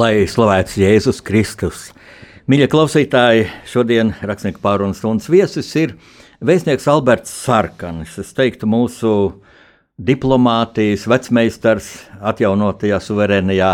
Lai 0.00 0.22
slavēts 0.24 0.78
Jēzus 0.78 1.18
Kristus. 1.26 1.80
Mīļie 2.48 2.70
klausītāji, 2.72 3.42
šodien 3.68 4.14
rakstnieku 4.24 4.62
pārunas 4.62 5.00
stundas 5.02 5.26
viesis 5.28 5.68
ir 5.76 5.92
vēstnieks 6.40 6.86
Alberts 6.88 7.34
Sarkanis. 7.42 8.14
Es 8.22 8.30
teiktu, 8.32 8.68
mūsu 8.70 9.10
diplomātijas 10.00 11.04
vecmeistars 11.10 11.90
atjaunotajā 12.32 13.00
suverēnajā 13.04 13.72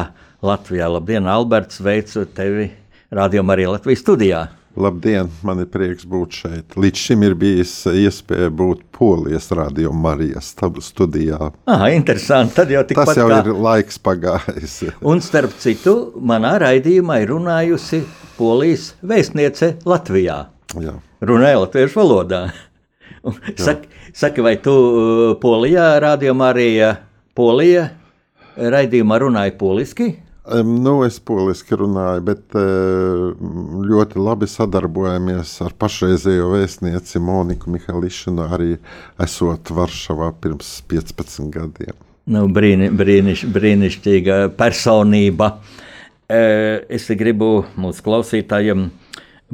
Latvijā. 0.49 0.89
Labdien, 0.97 1.29
Alberts, 1.31 1.79
sveicu 1.79 2.25
tevi 2.35 2.73
rādījumā 3.15 3.55
arī 3.55 3.69
Latvijas 3.77 4.03
studijā. 4.03 4.43
Labdien, 4.77 5.31
man 5.41 5.63
ir 5.63 5.69
prieks 5.73 6.05
būt 6.05 6.35
šeit. 6.37 6.75
Līdz 6.77 7.01
šim 7.01 7.23
ir 7.25 7.35
bijis 7.41 7.71
iespēja 7.89 8.51
būt 8.53 8.83
Polijas 8.93 9.49
radio 9.57 9.89
Marijas 9.97 10.51
studijā. 10.85 11.49
Ah, 11.65 11.87
interesanti. 11.95 12.53
Tad 12.59 12.75
jau 12.75 12.83
Tas 12.91 13.17
jau 13.17 13.29
kā... 13.31 13.39
ir 13.41 13.57
laiks 13.57 13.97
pagājis. 14.05 14.75
Un 15.11 15.25
starp 15.25 15.57
citu, 15.63 16.13
manā 16.21 16.59
raidījumā 16.61 17.23
ir 17.25 17.33
runājusi 17.33 18.03
Polijas 18.37 18.91
vēstniece 19.01 19.79
Latvijā. 19.89 20.43
Jā. 20.77 20.99
Runāja 21.25 21.63
latviešu 21.65 22.03
valodā. 22.03 22.43
Saki, 23.65 23.89
saki, 24.13 24.45
vai 24.45 24.59
tu 24.63 24.71
uh, 24.71 25.33
Polijā, 25.41 25.97
radio 26.05 26.37
Marija, 26.37 26.93
Polija 27.35 27.89
raidījumā 28.57 29.19
runāji 29.25 29.57
poliski? 29.59 30.13
Nu, 30.47 31.01
es 31.03 31.17
poliski 31.19 31.75
runāju, 31.75 32.23
bet 32.29 32.55
ļoti 33.91 34.21
labi 34.23 34.47
sadarbojamies 34.51 35.57
ar 35.67 35.75
pašreizējo 35.75 36.53
vēstnieci 36.53 37.23
Moniku 37.23 37.73
Mihališanu, 37.75 38.45
arī 38.55 38.77
esot 39.23 39.73
Varšavā 39.75 40.31
pirms 40.43 40.77
15 40.87 41.51
gadiem. 41.55 41.97
Nu, 42.31 42.47
brīni, 42.51 42.93
brīniš, 42.95 43.47
brīnišķīga 43.55 44.39
personība. 44.59 45.57
Es 46.31 47.07
gribu 47.19 47.65
mūsu 47.79 48.07
klausītājiem 48.07 48.89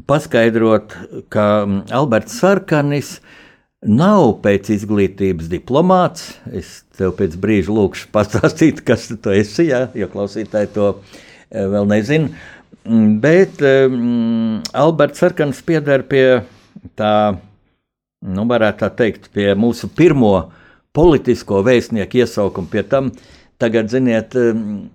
paskaidrot, 0.08 0.96
ka 1.32 1.46
Alberts 1.92 2.36
Sarkanis 2.40 3.16
ir 3.18 3.41
nav 3.82 4.38
pēc 4.42 4.70
izglītības 4.76 5.50
diplomāts. 5.50 6.32
Es 6.54 6.82
tev 6.96 7.16
pēc 7.18 7.36
brīža 7.42 7.74
lūkšu 7.74 8.10
pastāstīt, 8.14 8.82
kas 8.88 9.10
tu 9.12 9.34
esi, 9.34 9.68
ja, 9.70 9.86
jo 9.94 10.08
klausītāji 10.12 10.72
to 10.76 10.88
eh, 10.94 11.66
vēl 11.66 11.88
nezina. 11.90 12.32
Mm, 12.82 13.18
bet 13.22 13.62
um, 13.62 14.62
Alberts 14.74 15.22
Sarkans 15.22 15.60
pieder 15.66 16.02
pie 16.06 16.24
tā, 16.98 17.12
nu, 18.26 18.46
varētu 18.50 18.82
tā 18.82 18.90
teikt, 19.02 19.30
pie 19.34 19.52
mūsu 19.58 19.90
pirmo 19.94 20.50
politisko 20.94 21.62
vēstnieku 21.66 22.22
iesaukuma. 22.22 22.70
Pie 22.72 22.82
tam 22.86 23.12
tagad, 23.62 23.92
ziniet, 23.92 24.36
um, 24.38 24.90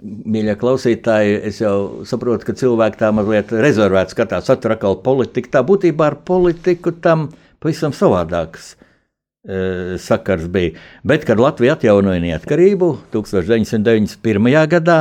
Mīļie 0.00 0.54
klausītāji, 0.56 1.34
es 1.44 1.58
jau 1.60 2.06
saprotu, 2.08 2.46
ka 2.48 2.54
cilvēki 2.56 2.96
tā 3.02 3.10
mazliet 3.12 3.50
rezervēti 3.52 4.14
skatās, 4.14 4.46
atkal 4.48 4.94
politika. 5.04 5.50
Tā 5.58 5.60
būtībā 5.68 6.06
ar 6.08 6.16
politiku 6.24 6.94
tam 7.04 7.26
ir 7.28 7.49
pavisam 7.60 7.94
savādāks 7.96 8.74
e, 8.74 9.96
sakars 10.00 10.48
bija. 10.52 10.74
Bet, 11.06 11.26
kad 11.28 11.40
Latvija 11.40 11.76
atjaunoja 11.76 12.22
neatkarību 12.24 12.90
1991. 13.14 14.50
gadā, 14.74 15.00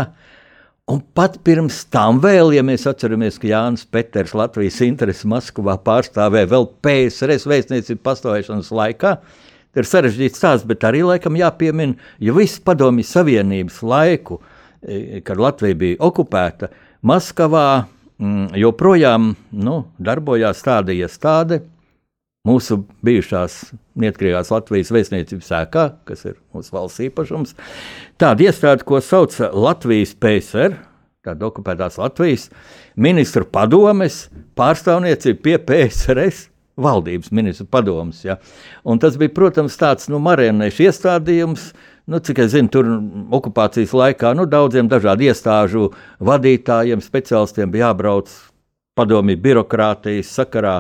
un 0.90 1.02
pat 1.16 1.38
pirms 1.46 1.84
tam 1.94 2.22
vēl, 2.24 2.54
ja 2.58 2.64
mēs 2.66 2.88
atceramies, 2.90 3.40
ka 3.42 3.52
Jānis 3.52 3.86
Peters 3.88 4.36
Latvijas 4.38 4.82
intereses 4.86 5.28
Maskavā 5.30 5.78
pārstāvēja 5.86 6.52
vēl 6.52 6.68
PSRS 6.84 7.48
vēstniecību 7.50 8.04
pastāvēšanas 8.06 8.74
laikā, 8.76 9.16
ir 9.80 9.88
sarežģīts 9.88 10.42
stāsts, 10.42 10.68
bet 10.68 10.84
arī 10.88 11.06
laikam 11.06 11.38
jāpiemina, 11.40 11.96
jo 12.20 12.36
visu 12.40 12.64
padomju 12.66 13.06
savienības 13.08 13.80
laiku, 13.86 14.42
e, 14.82 15.22
kad 15.26 15.40
Latvija 15.40 15.78
bija 15.80 16.02
okupēta, 16.10 16.72
Maskavā 17.00 17.86
mm, 18.20 18.58
joprojām 18.60 19.30
nu, 19.56 19.76
darbojās 20.04 20.66
tāda 20.66 20.92
iestāde, 20.92 21.62
mūsu 22.48 22.84
bijušās 23.06 23.58
neatkarīgās 24.00 24.52
Latvijas 24.54 24.92
vēstniecības 24.96 25.50
sēkā, 25.52 25.86
kas 26.08 26.24
ir 26.30 26.38
mūsu 26.56 26.76
valsts 26.76 27.04
īpašums. 27.10 27.56
Tāda 28.22 28.48
iestāde, 28.48 28.86
ko 28.88 29.02
sauc 29.04 29.36
Latvijas 29.54 30.16
PSR, 30.16 30.78
tāda 31.26 31.50
okupētās 31.50 32.00
Latvijas 32.00 32.48
ministru 32.96 33.48
padomes 33.50 34.28
pārstāvniecība 34.60 35.44
pie 35.44 35.60
PSRS. 35.68 36.48
Valdības 36.80 37.34
ministru 37.36 37.66
padomus. 37.68 38.22
Ja. 38.24 38.38
Un 38.88 39.02
tas 39.04 39.18
bija, 39.20 39.34
protams, 39.36 39.74
tāds 39.76 40.08
nu, 40.08 40.16
marionēšu 40.24 40.86
iestādījums, 40.86 41.66
nu, 42.08 42.22
cik 42.24 42.40
es 42.46 42.54
zinu, 42.54 42.72
tur 42.72 42.88
okupācijas 43.36 43.92
laikā 43.92 44.32
nu, 44.40 44.46
daudziem 44.48 44.88
dažādu 44.88 45.28
iestāžu 45.28 45.90
vadītājiem, 46.24 47.04
speciālistiem 47.04 47.74
bija 47.74 47.90
jābrauc 47.90 48.32
padomju 48.96 49.36
birokrātijas 49.44 50.32
sakarā 50.40 50.78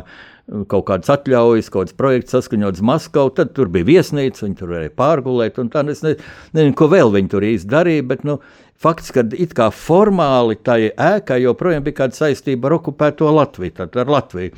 kaut 0.70 0.86
kādas 0.88 1.12
atļaujas, 1.14 1.70
kaut 1.74 1.88
kāds 1.88 1.98
projekts 1.98 2.36
saskaņots 2.36 2.84
Maskavā, 2.86 3.34
tad 3.38 3.54
tur 3.58 3.70
bija 3.74 3.88
viesnīca, 3.88 4.46
viņi 4.46 4.58
tur 4.60 4.74
varēja 4.74 4.94
pārgulēt. 4.98 5.60
Tā, 5.74 5.84
es 5.94 6.04
ne, 6.06 6.16
nezinu, 6.58 6.76
ko 6.78 6.90
vēl 6.92 7.14
viņi 7.16 7.32
tur 7.34 7.46
īsti 7.46 7.70
darīja, 7.70 8.06
bet 8.10 8.26
nu, 8.28 8.40
fakts, 8.80 9.14
ka 9.16 9.26
it 9.38 9.56
kā 9.58 9.70
formāli 9.76 10.58
tai 10.66 10.82
ēkai 10.90 11.42
joprojām 11.46 11.86
bija 11.86 12.04
kāda 12.04 12.18
saistība 12.24 12.70
ar 12.70 12.80
okupēto 12.80 13.30
Latviju, 13.36 13.78
tad 13.82 13.98
ar 14.00 14.14
Latviju. 14.18 14.56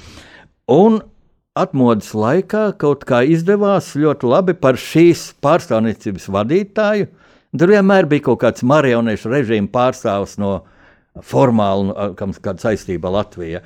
Un 0.72 1.02
atmodas 1.58 2.14
laikā 2.16 2.70
kaut 2.80 3.04
kā 3.08 3.24
izdevās 3.28 3.92
ļoti 4.00 4.30
labi 4.32 4.56
par 4.56 4.80
šīs 4.80 5.32
pārstāvniecības 5.44 6.30
vadītāju. 6.32 7.10
Tur 7.52 7.74
vienmēr 7.74 8.08
bija 8.08 8.30
kaut 8.30 8.40
kāds 8.46 8.64
marionešu 8.64 9.32
režīma 9.34 9.68
pārstāvs 9.74 10.38
no 10.40 10.62
formāla, 11.28 12.14
kāda 12.16 12.56
saistība 12.64 13.12
Latvijai. 13.12 13.60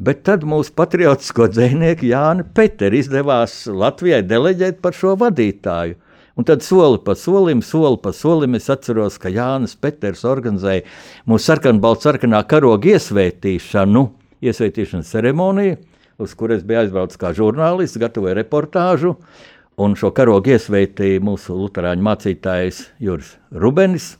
Bet 0.00 0.22
tad 0.24 0.46
mūsu 0.48 0.72
patriotisko 0.72 1.50
dzinieku 1.52 2.06
Jānu 2.08 2.46
Peteru 2.56 2.96
izdevās 2.96 3.66
Latvijai 3.68 4.22
deleģēt 4.24 4.78
par 4.80 4.96
šo 4.96 5.12
vadītāju. 5.20 5.98
Un 6.40 6.46
tad 6.48 6.62
soli 6.64 6.96
pa 7.04 7.12
solim, 7.18 7.60
soli 7.60 7.98
pa 8.00 8.14
solim 8.16 8.56
es 8.56 8.70
atceros, 8.72 9.18
ka 9.20 9.28
Jānis 9.28 9.74
Peters 9.76 10.22
organizēja 10.24 10.86
mūsu 11.28 11.50
sarkanbalts 11.50 12.08
sarkanā 12.08 12.40
karoga 12.48 12.94
iesvētīšanu, 12.94 14.06
iesvētīšanas 14.40 15.12
ceremoniju, 15.12 15.76
uz 16.24 16.32
kuras 16.32 16.64
bija 16.64 16.86
aizbraucis 16.86 17.20
kā 17.20 17.34
žurnālists, 17.36 18.00
gatavoja 18.00 18.38
reportāžu. 18.40 19.18
Un 19.76 20.00
šo 20.00 20.14
karogu 20.16 20.54
iesvētīja 20.56 21.20
mūsu 21.28 21.60
luterāņu 21.60 22.08
mācītājs 22.08 22.86
Juris 23.04 23.36
Rubenis. 23.52 24.14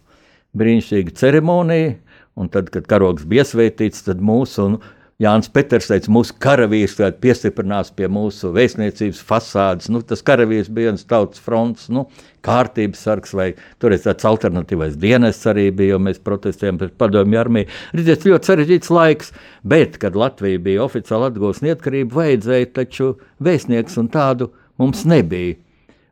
Brīnišķīga 0.60 1.16
ceremonija, 1.16 1.96
un 2.36 2.52
tad, 2.52 2.68
kad 2.74 2.84
karogs 2.90 3.24
bija 3.24 3.46
iesvētīts, 3.46 4.04
tad 4.12 4.20
mūsu 4.20 4.74
Jānis 5.20 5.50
Peters 5.52 5.90
teica, 5.90 6.08
mūsu 6.16 6.32
karavīrs 6.40 6.94
piestiprinās 7.20 7.90
pie 7.92 8.06
mūsu 8.08 8.54
vēstniecības 8.56 9.18
fasādes. 9.28 9.90
Nu, 9.92 10.00
tas 10.00 10.22
karavīrs 10.24 10.70
bija 10.72 10.94
viens 10.94 11.04
tautas 11.04 11.42
fronts, 11.44 11.90
nu, 11.92 12.06
kārtības 12.46 13.02
sargs, 13.04 13.34
vai 13.36 13.50
tur 13.82 13.92
ir 13.92 14.00
tāds 14.00 14.24
alternatīvais 14.24 14.96
dienests 15.00 15.50
arī 15.50 15.66
bija, 15.76 15.98
jo 15.98 16.00
mēs 16.06 16.22
protestējām 16.24 16.80
pret 16.80 16.96
padomju 17.02 17.40
armiju. 17.42 17.68
Redziet, 17.92 18.24
ļoti 18.30 18.48
sarežģīts 18.48 18.94
laiks, 18.96 19.34
bet, 19.60 20.00
kad 20.00 20.16
Latvija 20.16 20.62
bija 20.70 20.86
oficiāli 20.86 21.28
atgūst 21.28 21.66
neatkarību, 21.68 22.16
vajadzēja 22.16 22.72
taču 22.80 23.12
vēstnieks 23.44 24.00
un 24.00 24.08
tādu 24.16 24.48
mums 24.80 25.04
nebija. 25.04 25.60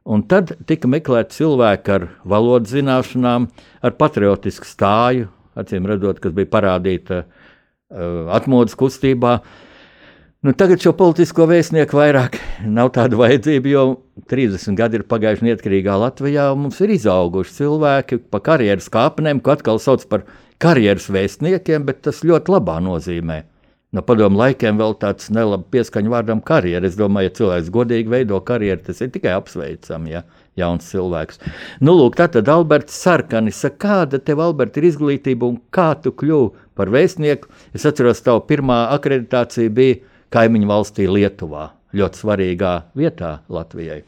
Un 0.05 0.29
tad 0.29 0.53
tika 0.69 0.89
meklēti 0.89 1.41
cilvēki 1.41 1.97
ar 1.97 2.09
valodas 2.29 2.77
zināšanām, 2.77 3.49
ar 3.81 3.97
patriotisku 3.97 4.69
stāju, 4.69 5.33
acīm 5.57 5.89
redzot, 5.89 6.21
kas 6.21 6.37
bija 6.37 6.53
parādīta 6.53 7.25
uh, 7.25 7.45
atmodas 7.89 8.77
kustībā. 8.79 9.39
Nu, 10.47 10.53
tagad 10.55 10.79
šo 10.83 10.93
politisko 10.95 11.49
vēstnieku 11.51 11.99
vairāk 11.99 12.37
nav 12.63 12.93
tāda 12.95 13.19
vajadzība, 13.19 13.71
jo 13.73 13.85
30 14.31 14.77
gadi 14.79 15.01
ir 15.01 15.07
pagājuši 15.11 15.49
neatkarīgā 15.49 15.97
Latvijā, 15.99 16.53
mums 16.55 16.79
ir 16.85 16.93
izauguši 16.95 17.57
cilvēki 17.57 18.21
pa 18.31 18.39
karjeras 18.47 18.87
kāpnēm, 18.95 19.43
ko 19.43 19.57
atkal 19.57 19.83
sauc 19.83 20.05
par 20.11 20.29
karjeras 20.63 21.09
vēstniekiem, 21.11 21.89
bet 21.89 22.05
tas 22.07 22.23
ļoti 22.23 22.55
labā 22.55 22.79
nozīmē. 22.87 23.41
No 23.97 24.03
padomu 24.05 24.39
laikiem 24.39 24.79
vēl 24.79 24.95
tāds 25.01 25.31
nelabs 25.33 25.71
pieskaņu 25.73 26.13
vārdam 26.13 26.43
karjeras. 26.45 26.93
Es 26.93 26.99
domāju, 27.01 27.31
ja 27.31 27.37
cilvēks 27.39 27.71
godīgi 27.73 28.13
veido 28.13 28.39
karjeru, 28.45 28.83
tas 28.85 29.01
ir 29.01 29.11
tikai 29.15 29.33
apsveicami, 29.33 30.13
ja 30.13 30.23
jauns 30.59 30.91
cilvēks. 30.93 31.43
Nu, 31.81 31.95
lūk, 31.99 32.19
tā 32.19 32.29
tad 32.35 32.51
Alberts 32.53 32.99
Sarkanis, 32.99 33.65
kāda 33.81 34.21
tev, 34.23 34.43
Albert, 34.45 34.79
ir 34.79 34.89
izglītība 34.91 35.49
un 35.49 35.59
kā 35.75 35.91
tu 36.03 36.13
kļuvi 36.13 36.69
par 36.79 36.93
vēstnieku? 36.95 37.51
Es 37.75 37.87
atceros, 37.89 38.23
tavu 38.27 38.45
pirmā 38.49 38.87
akreditācija 38.95 39.73
bija 39.75 40.01
kaimiņu 40.35 40.69
valstī 40.69 41.09
Lietuvā, 41.11 41.71
ļoti 41.97 42.25
svarīgā 42.25 42.75
vietā 42.99 43.39
Latvijai. 43.49 44.03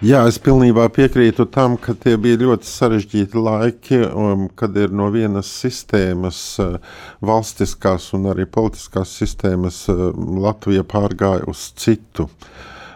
Jā, 0.00 0.22
es 0.24 0.38
pilnībā 0.40 0.86
piekrītu 0.96 1.44
tam, 1.52 1.74
ka 1.76 1.92
tie 1.92 2.14
bija 2.16 2.38
ļoti 2.40 2.64
sarežģīti 2.64 3.36
laiki, 3.36 3.98
um, 4.08 4.46
kad 4.56 4.72
ir 4.80 4.94
no 4.96 5.10
vienas 5.12 5.50
sistēmas, 5.60 6.38
uh, 6.62 6.78
valstiskās 7.20 8.06
un 8.16 8.30
arī 8.32 8.46
politiskās 8.48 9.12
sistēmas, 9.20 9.82
uh, 9.92 10.06
Latvija 10.16 10.86
pārgāja 10.88 11.44
uz 11.52 11.66
citu. 11.76 12.30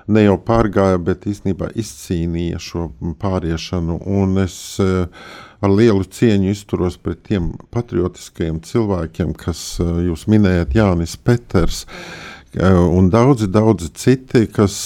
Ne 0.06 0.26
jau 0.26 0.36
pārgāja, 0.36 0.98
bet 1.00 1.24
īstenībā 1.30 1.70
izcīnīja 1.80 2.60
šo 2.60 2.90
pāriešanu. 3.22 4.00
Un 4.04 4.42
es 4.42 4.58
uh, 4.82 5.08
ar 5.64 5.72
lielu 5.72 6.04
cieņu 6.04 6.52
izturos 6.52 6.98
pret 7.00 7.24
tiem 7.28 7.54
patriotiskajiem 7.72 8.60
cilvēkiem, 8.66 9.32
kas 9.38 9.64
jūs 9.80 10.28
minējat, 10.28 10.76
Jānis 10.76 11.16
Peters. 11.16 11.84
Mm 11.88 12.32
un 12.62 13.10
daudzi, 13.10 13.48
daudzi 13.50 13.88
citi, 13.94 14.46
kas 14.46 14.76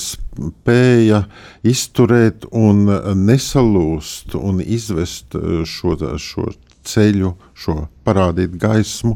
spēja 0.00 1.24
izturēt 1.64 2.44
un 2.52 2.84
nesalūst 3.24 4.36
un 4.36 4.60
izvest 4.60 5.36
šo, 5.64 5.96
šo 6.18 6.50
ceļu, 6.88 7.34
šo 7.54 7.76
parādīt 8.04 8.56
gaismu 8.60 9.14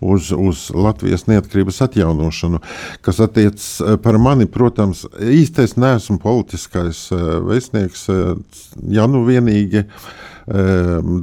uz, 0.00 0.30
uz 0.32 0.68
Latvijas 0.74 1.26
neatkarības 1.28 1.82
atjaunošanu. 1.88 2.62
Kas 3.04 3.20
attiecas 3.24 3.68
par 4.04 4.18
mani, 4.22 4.48
protams, 4.50 5.04
īstais 5.20 5.76
neesmu 5.80 6.20
politiskais 6.22 7.08
vēstnieks, 7.12 8.06
ja 8.94 9.08
nu 9.10 9.24
vienīgi 9.28 9.84
uh, 9.84 10.10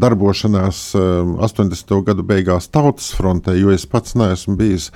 darbošanās 0.01 0.81
80. 0.95 1.91
Ehm, 1.91 2.03
gadu 2.07 2.23
beigās 2.27 2.69
Tautas 2.71 3.09
frontē, 3.17 3.55
jo 3.59 3.71
es 3.73 3.85
pats 3.89 4.15
neesmu 4.19 4.55
bijis 4.59 4.89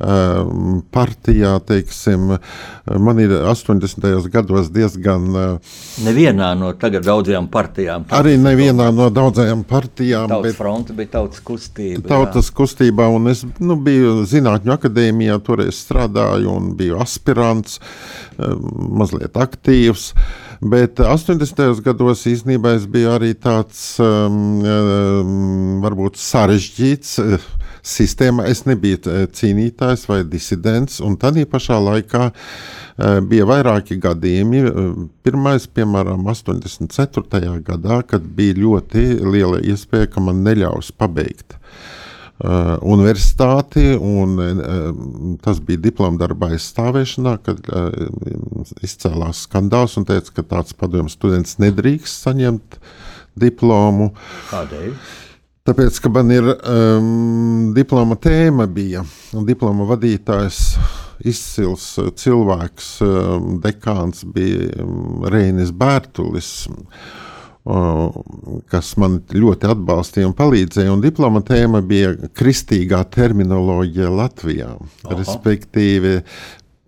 ehm, 0.00 0.80
partijā. 0.94 1.54
Teiksim, 1.68 2.34
man 3.00 3.20
ir 3.22 3.32
80. 3.38 4.28
gados 4.32 4.70
diezgan. 4.74 5.28
Nevienā 6.04 6.52
no 6.58 6.72
tagad 6.80 7.06
daudzajām 7.08 7.48
partijām. 7.52 8.08
Arī 8.14 8.36
nevienā 8.40 8.90
no 8.94 9.08
daudzajām 9.14 9.64
partijām. 9.68 10.28
Tautas 10.32 10.58
fronte 10.58 10.96
bija 10.96 11.14
tautas 11.18 11.42
kustība. 11.44 12.04
Tautas 12.08 12.50
jā. 12.50 12.56
kustībā, 12.60 13.08
un 13.14 13.32
es 13.32 13.44
nu, 13.60 13.78
biju 13.80 14.26
Zinātņu 14.28 14.74
akadēmijā, 14.74 15.38
toreiz 15.44 15.80
strādāju 15.84 16.52
un 16.52 16.74
biju 16.78 17.00
aspirants, 17.02 17.78
mazliet 18.38 19.38
aktīvs. 19.38 20.12
Uh, 20.12 20.47
Bet 20.58 20.98
80. 20.98 21.82
gados 21.86 22.24
īstenībā 22.26 22.74
es 22.74 22.88
biju 22.90 23.12
arī 23.14 23.30
tāds 23.38 23.82
um, 24.02 24.58
um, 24.66 25.78
varbūt 25.84 26.18
sarežģīts. 26.18 27.14
Uh, 27.22 27.48
sistēma. 27.88 28.46
Es 28.50 28.64
nebiju 28.68 29.00
uh, 29.06 29.20
cīnītājs 29.32 30.06
vai 30.10 30.22
disidents, 30.28 30.98
un 31.04 31.16
tādā 31.20 31.44
pašā 31.48 31.78
laikā 31.82 32.24
uh, 32.30 33.20
bija 33.28 33.46
vairāki 33.48 33.98
gadījumi. 34.02 34.64
Pirmais, 35.26 35.68
piemēram, 35.70 36.26
84. 36.28 37.54
gadā, 37.66 38.02
kad 38.08 38.26
bija 38.36 38.58
ļoti 38.58 39.06
liela 39.24 39.62
iespēja, 39.62 40.10
ka 40.12 40.24
man 40.24 40.42
neļaus 40.46 40.92
pabeigt 40.96 41.58
universitāti, 42.38 43.96
un 43.98 44.36
uh, 44.38 44.90
tas 45.42 45.58
bija 45.58 45.82
diploma 45.88 46.20
darba 46.20 46.52
aizstāvēšanā, 46.54 47.32
kad 47.42 47.64
uh, 47.72 47.88
izcēlās 48.86 49.42
skandāls 49.48 49.98
un 49.98 50.06
teica, 50.06 50.36
ka 50.36 50.44
tāds 50.54 50.76
padomju 50.78 51.10
students 51.10 51.58
nedrīkst 51.58 52.28
saņemt 52.28 52.78
diplomu. 53.38 54.12
Kādēļ? 54.52 54.92
Tāpēc, 55.68 55.98
ka 56.00 56.12
man 56.14 56.30
ir 56.32 56.46
um, 56.48 57.72
diploma 57.76 58.16
tēma, 58.16 58.68
bija 58.70 59.02
diploma 59.44 59.84
vadītājs, 59.90 60.62
izcils 61.28 61.90
cilvēks, 62.22 62.92
um, 63.04 63.56
dekāns 63.64 64.22
bija 64.30 64.78
um, 64.84 65.26
Reinis 65.26 65.74
Bērtulis. 65.74 66.52
Um, 66.70 66.86
kas 68.72 68.94
man 69.00 69.18
ļoti 69.34 69.68
atbalstīja 69.68 70.30
un 70.30 70.36
palīdzēja. 70.38 70.94
Un 70.94 71.04
diploma 71.04 71.42
tēma 71.44 71.82
bija 71.84 72.14
kristīgā 72.38 73.02
terminoloģija 73.12 74.08
Latvijā. 74.14 74.70
Aha. 74.78 75.18
Respektīvi, 75.18 76.14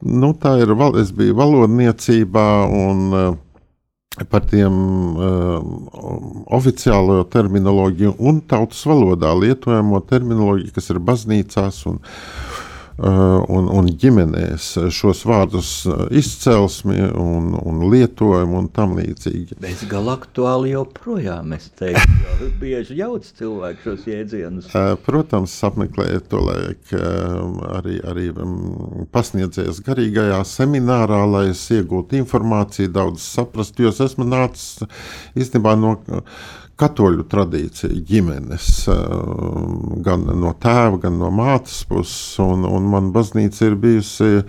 nu, 0.08 0.32
tā 0.40 0.56
ir, 0.62 0.72
es 1.02 1.12
biju 1.16 1.36
valodniecībā 1.36 2.48
un 2.78 3.04
uh, 3.12 3.28
par 4.30 4.48
tiem 4.48 4.80
uh, 5.20 5.60
oficiālo 6.56 7.20
terminoloģiju 7.30 8.16
un 8.18 8.40
tautas 8.48 8.80
valodā 8.88 9.34
lietojamo 9.36 10.00
terminoloģiju, 10.08 10.74
kas 10.76 10.92
ir 10.94 11.04
baznīcās 11.12 11.84
un 11.92 12.00
Uh, 12.00 12.69
un, 13.00 13.69
un 13.73 13.88
ģimenēs 14.00 14.67
šos 14.93 15.23
vārdus 15.29 15.70
uh, 15.88 16.02
izcelsmi 16.12 16.99
un, 17.17 17.55
un 17.56 17.82
lietojumu 17.93 18.58
un 18.61 18.69
tam 18.75 18.97
līdzīgi. 18.99 19.56
Bezgalīgi 19.62 20.12
aktuāli 20.12 20.75
joprojām, 20.75 21.55
es 21.56 21.70
teiktu, 21.79 22.19
jo 22.40 22.50
bieži 22.62 22.99
jauc 23.00 23.26
cilvēku 23.38 23.87
šos 23.87 24.07
jēdzienus. 24.11 24.71
Uh, 24.75 24.95
protams, 25.07 25.54
apmeklējot 25.71 26.28
to 26.30 26.42
laiku 26.45 27.00
arī, 27.80 27.99
arī 28.11 28.28
um, 28.35 29.07
pasniedzējis 29.14 29.83
garīgajā 29.87 30.40
seminārā, 30.49 31.23
lai 31.30 31.47
es 31.54 31.64
iegūtu 31.73 32.21
informāciju, 32.21 32.92
daudz 32.95 33.25
saprastu, 33.25 33.87
jo 33.87 33.95
es 33.95 34.02
esmu 34.11 34.28
nācis 34.28 34.85
īstenībā 35.38 35.76
no 35.80 35.97
katoļu 36.80 37.26
tradīcija, 37.30 37.92
ģimenes, 38.08 38.68
gan 40.06 40.25
no 40.40 40.52
tēva, 40.60 41.00
gan 41.02 41.18
no 41.20 41.30
mātes 41.34 41.82
puses. 41.88 42.38
Un, 42.42 42.64
un 42.68 42.88
man 42.92 43.10
baznīca 43.14 43.68
ir 43.68 43.76
bijusi 43.80 44.44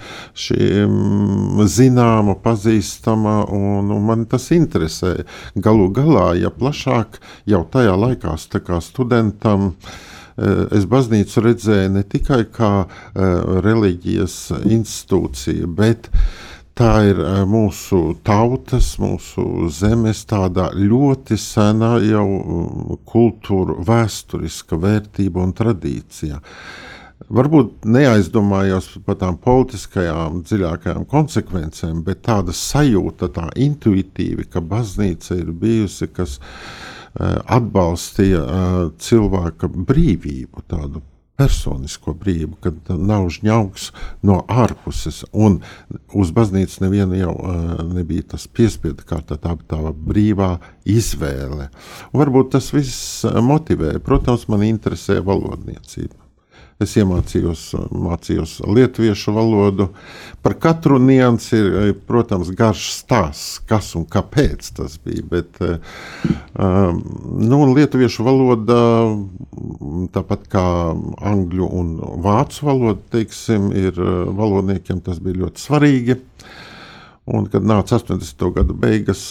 šī 0.45 0.85
zināma, 1.71 2.38
pazīstama, 2.43 3.41
un, 3.51 3.91
un 3.91 4.07
man 4.07 4.27
tas 4.31 4.50
interesē. 4.55 5.17
Galu 5.55 5.89
galā, 5.95 6.31
ja 6.39 6.53
plašāk 6.53 7.19
jau 7.50 7.65
tajā 7.71 7.97
laikā, 8.05 8.38
kā 8.61 8.79
studentam, 8.83 9.73
es 10.71 10.88
baznīcu 10.89 11.43
redzēju 11.45 11.91
ne 11.97 12.05
tikai 12.07 12.45
kā 12.53 12.71
reliģijas 13.65 14.38
institūciju, 14.63 15.67
bet 15.75 16.09
arī 16.11 16.50
Tā 16.81 16.93
ir 17.05 17.19
eh, 17.21 17.41
mūsu 17.45 18.15
tautas, 18.25 18.95
mūsu 18.97 19.67
zemes 19.69 20.23
tāda 20.25 20.71
ļoti 20.73 21.35
sena 21.38 21.91
jau 22.01 22.23
mm, 22.25 22.95
kultūra, 23.05 23.75
vēsturiska 23.85 24.79
vērtība 24.81 25.43
un 25.43 25.53
tradīcija. 25.59 26.39
Varbūt 27.29 27.85
neaizdomājos 27.85 28.88
par 29.05 29.19
tām 29.21 29.38
politiskajām, 29.43 30.41
dziļākajām 30.47 31.05
konsekvencēm, 31.11 32.01
bet 32.07 32.23
tāda 32.25 32.55
sajūta, 32.57 33.29
tā 33.35 33.45
intuitīvi, 33.61 34.47
ka 34.50 34.65
baznīca 34.65 35.38
ir 35.38 35.53
bijusi, 35.53 36.09
kas 36.09 36.39
uh, 36.41 37.38
atbalstīja 37.45 38.41
uh, 38.41 38.81
cilvēka 38.97 39.69
brīvību, 39.69 40.65
tādu 40.65 41.05
personisko 41.41 42.13
brīvību, 42.21 42.60
kad 42.62 42.93
nav 42.93 43.29
žņaugs 43.33 43.89
no 44.27 44.41
ārpuses. 44.51 45.24
Un 45.33 45.60
uz 46.13 46.33
baznīcas 46.36 46.81
nevienu 46.83 47.17
jau 47.17 47.33
uh, 47.33 47.75
nebija 47.89 48.31
tas 48.36 48.48
piespiedu 48.48 49.05
kārtā, 49.07 49.39
tā 49.41 49.55
bija 49.57 49.69
tā 49.74 49.93
brīvā 50.12 50.51
izvēle. 50.86 51.71
Varbūt 52.13 52.53
tas 52.57 52.71
viss 52.75 53.25
motivē. 53.25 53.98
Protams, 54.05 54.48
man 54.51 54.67
interesē 54.69 55.21
valodniecība. 55.25 56.20
Es 56.81 56.95
iemācījos 56.97 57.63
mācījos 57.93 58.55
lietuviešu 58.65 59.33
valodu. 59.35 59.89
Par 60.41 60.55
katru 60.61 60.97
niansu 61.01 61.57
ir, 61.59 61.67
eh, 61.81 61.91
protams, 61.93 62.50
garš 62.57 62.88
stāsts, 62.95 63.59
kas 63.69 63.91
un 64.00 64.07
kāpēc 64.09 64.71
tas 64.79 64.97
bija. 65.03 65.21
Bet 65.29 65.59
um, 65.61 67.03
nu, 67.38 67.59
lietuviešu 67.75 68.25
valoda, 68.25 68.79
tāpat 70.15 70.50
kā 70.50 70.65
angļu 71.31 71.69
un 71.69 71.93
vācu 72.25 72.65
valoda, 72.65 73.05
teiksim, 73.13 73.69
ir 73.77 74.01
valodniekiem 74.41 75.03
tas 75.05 75.21
bija 75.21 75.43
ļoti 75.43 75.65
svarīgi. 75.67 76.17
Un, 77.31 77.45
kad 77.45 77.61
nāca 77.61 78.00
80. 78.00 78.47
gada 78.55 78.73
beigas, 78.73 79.21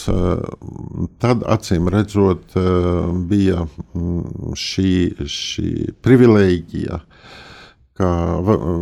tad 1.19 1.43
acīm 1.43 1.89
redzot, 1.91 2.55
bija 3.27 3.65
mm, 3.67 4.55
šī, 4.57 4.93
šī 5.27 5.71
privilēģija 6.01 7.01
ka 7.99 8.07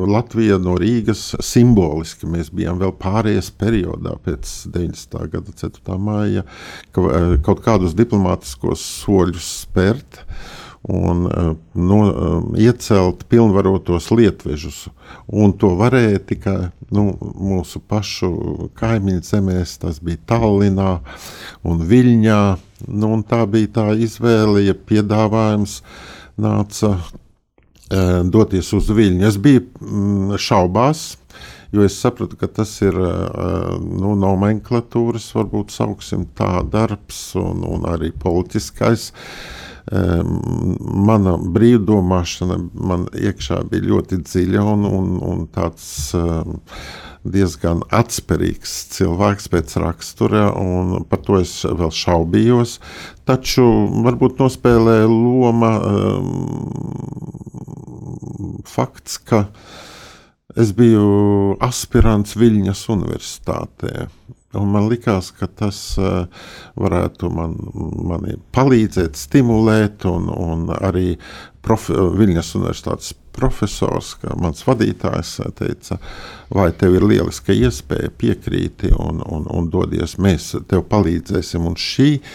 Latvija 0.08 0.60
no 0.62 0.76
Rīgas 0.80 1.34
simboliski 1.44 2.30
mēs 2.30 2.52
bijām 2.56 2.80
vēl 2.82 2.94
pārējais 3.02 3.50
periodā 3.60 4.16
pēc 4.26 4.52
90. 4.70 5.20
gada 5.34 5.56
4. 5.64 5.98
māja, 6.00 6.46
ka 6.94 7.26
kaut 7.46 7.64
kādus 7.66 7.98
diplomātiskos 7.98 8.86
soļus 9.04 9.54
spērt. 9.66 10.24
un 10.82 11.26
no, 11.74 11.98
iecelt 12.56 13.26
pilnvarotos 13.28 14.06
lietvežus. 14.16 14.86
Un 15.28 15.52
to 15.60 15.74
varēja 15.76 16.22
tikai 16.32 16.58
nu, 16.96 17.10
mūsu 17.20 17.82
pašu 17.84 18.30
kaimiņu 18.80 19.26
zemēs, 19.28 19.76
tas 19.84 20.00
bija 20.00 20.22
Tallinā 20.32 20.94
un 21.68 21.84
Viļņā. 21.84 22.42
Nu, 22.88 23.12
un 23.18 23.26
tā 23.28 23.44
bija 23.52 23.74
tā 23.76 23.88
izvēle, 24.00 24.64
ja 24.70 24.74
piedāvājums 24.74 25.82
nāca 26.40 26.94
e, 26.96 27.29
doties 27.90 28.74
uz 28.78 28.90
Viļņu. 28.94 29.24
Es 29.28 29.38
biju 29.42 29.64
mm, 29.82 30.36
šaubās, 30.42 31.06
jo 31.74 31.86
es 31.86 31.98
sapratu, 32.02 32.38
ka 32.40 32.50
tas 32.60 32.76
ir 32.86 32.98
nu, 32.98 34.14
nomenklatūras, 34.20 35.32
varbūt 35.38 35.74
sauksim 35.74 36.28
tā 36.38 36.60
darbs 36.70 37.32
un, 37.40 37.66
un 37.66 37.90
arī 37.90 38.12
politiskais. 38.14 39.10
Mana 39.90 41.34
brīvdomāšana 41.42 42.60
man 42.78 43.08
iekšā 43.18 43.64
bija 43.72 43.88
ļoti 43.90 44.20
dziļa 44.22 44.66
un, 44.76 44.86
un, 44.86 45.14
un 45.26 45.46
tāds 45.50 45.88
diezgan 47.28 47.84
atspērīgs 47.92 48.76
cilvēks 48.96 49.50
pēc 49.52 49.76
rakstura, 49.84 50.50
un 50.56 51.04
par 51.10 51.20
to 51.26 51.40
es 51.42 51.66
vēl 51.66 51.92
šaubījos. 51.94 52.80
Taču 53.28 53.66
varbūt 54.06 54.40
nospēlēja 54.40 55.08
loma 55.12 55.74
um, 55.84 56.32
fakts, 58.68 59.20
ka 59.20 59.48
Es 60.58 60.72
biju 60.74 61.58
aspirants 61.62 62.34
Viļņas 62.40 62.80
Universitātē. 62.90 64.08
Un 64.58 64.72
man 64.74 64.88
liekas, 64.90 65.30
ka 65.38 65.46
tas 65.46 65.78
uh, 66.02 66.24
varētu 66.80 67.30
man, 67.30 67.54
mani 68.10 68.34
palīdzēt, 68.56 69.14
stimulēt, 69.20 70.08
un, 70.10 70.26
un 70.34 70.66
arī 70.74 71.14
profi, 71.62 71.94
Viļņas 71.94 72.50
Universitātes 72.58 73.14
profesors, 73.40 74.18
mans 74.38 74.66
vadītājs, 74.68 75.38
teica, 75.58 76.00
vai 76.54 76.70
tev 76.76 77.00
ir 77.00 77.08
lieliska 77.08 77.56
iespēja 77.56 78.12
piekrīti 78.12 78.92
un, 78.94 79.24
un, 79.24 79.48
un 79.48 79.72
dodies, 79.72 80.20
mēs 80.20 80.52
tev 80.68 80.84
palīdzēsim. 80.92 81.72
Un 81.72 81.80
šī 81.80 82.12
uh, 82.20 82.28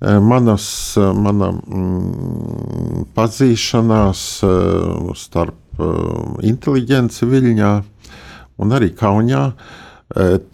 manas, 0.00 0.96
mana 0.96 1.50
mm, 1.52 3.06
pazīšanās 3.16 4.22
starp 5.16 5.80
inteliģence 6.44 7.26
Viļņā 7.28 7.72
un 8.60 8.76
arī 8.76 8.92
Kaunijā 8.96 9.50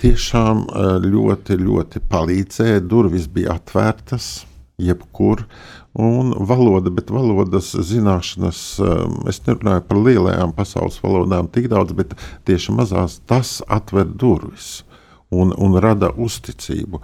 tiešām 0.03 0.65
ļoti, 1.05 1.59
ļoti 1.61 2.03
palīdzēja. 2.11 2.87
Durvis 2.87 3.29
bija 3.31 3.59
atvērtas 3.59 4.47
jebkur. 4.83 5.45
Un 5.93 6.33
valoda, 6.49 6.89
bet 6.91 7.11
valodas 7.13 7.75
zināšanas, 7.77 8.61
um, 8.81 9.19
es 9.29 9.43
nerunāju 9.45 9.85
par 9.91 9.99
lielajām 10.01 10.55
pasaules 10.57 10.97
valodām 11.03 11.51
tik 11.53 11.69
daudz, 11.73 11.93
bet 11.97 12.15
tieši 12.49 12.73
mazās 12.79 13.19
tas 13.29 13.59
atver 13.69 14.09
durvis 14.09 14.87
un, 15.29 15.53
un 15.53 15.77
rada 15.85 16.09
uzticību. 16.17 17.03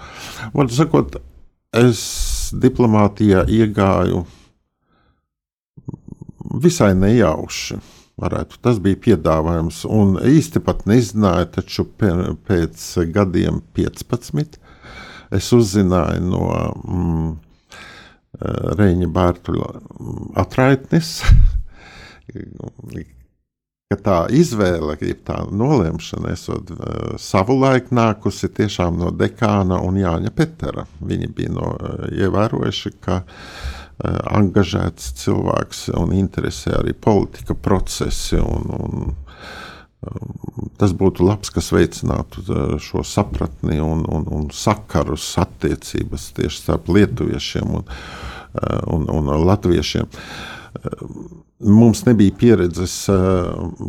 Var 0.57 0.73
sakot, 0.73 1.21
es 1.77 2.01
diplomātijā 2.57 3.45
iegāju 3.53 4.25
visai 6.65 6.95
nejauši 6.97 7.81
Varētu. 8.19 8.59
Tas 8.67 8.81
bija 8.83 8.99
piedāvājums. 8.99 9.85
Un 9.87 10.17
īsti 10.27 10.63
pat 10.67 10.83
nezināju, 10.91 11.53
taču 11.55 11.85
pēc 12.49 12.87
gadiem 13.15 13.61
15 13.79 14.59
es 15.39 15.51
uzzināju 15.55 16.25
no 16.25 16.49
mm, 16.49 17.29
Reņģa 18.79 19.09
Bārtuļa 19.15 19.69
atraitnes, 20.39 21.13
ka 23.91 23.99
tā 24.09 24.19
izvēle, 24.35 24.95
ja 25.03 25.17
tā 25.27 25.41
nolemšana, 25.51 26.37
esot 26.37 26.71
savulaik 27.19 27.91
nākusi 27.91 28.53
tiešām 28.61 29.01
no 29.01 29.11
dekāna 29.11 29.81
un 29.83 29.99
Jāņa 29.99 30.35
Petera. 30.37 30.87
Viņi 31.01 31.33
bija 31.35 31.57
no, 31.57 31.75
ievērojuši, 32.13 32.95
ka 33.03 33.23
Eh, 33.99 34.19
angažēts 34.31 35.09
cilvēks 35.19 35.89
un 35.99 36.13
interesē 36.15 36.77
arī 36.79 36.93
politika 36.95 37.57
procesi. 37.59 38.39
Un, 38.39 38.69
un, 38.79 39.09
tas 40.79 40.95
būtu 40.95 41.27
labs, 41.27 41.51
kas 41.55 41.73
veicinātu 41.75 42.45
eh, 42.47 42.75
šo 42.83 43.03
sapratni 43.07 43.81
un, 43.83 44.05
un, 44.07 44.27
un 44.31 44.49
sakarus, 44.55 45.27
attiecības 45.43 46.31
tieši 46.39 46.63
starp 46.63 46.91
lietuviešiem 46.95 47.75
un, 47.81 47.87
eh, 47.89 48.81
un, 48.95 49.09
un 49.11 49.33
latviešiem. 49.47 50.11
Mums 51.65 52.05
nebija 52.07 52.35
pieredzes 52.39 52.93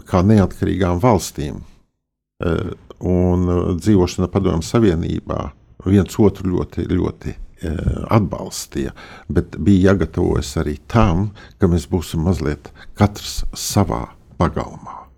kā 0.09 0.21
neatkarīgām 0.25 0.97
valstīm, 1.03 1.59
un 3.05 3.51
dzīvošana 3.77 4.29
Padomju 4.31 4.65
Savienībā 4.65 5.41
viens 5.85 6.17
otru 6.23 6.55
ļoti, 6.55 6.87
ļoti 6.89 7.35
atbalstīja, 8.15 8.95
bet 9.27 9.59
bija 9.59 9.91
jāgatavojas 9.91 10.55
arī 10.63 10.79
tam, 10.89 11.27
ka 11.59 11.69
mēs 11.69 11.85
būsim 11.91 12.25
mazliet 12.25 12.71
katrs 12.97 13.43
savā 13.53 14.07
pagalmā. 14.39 15.08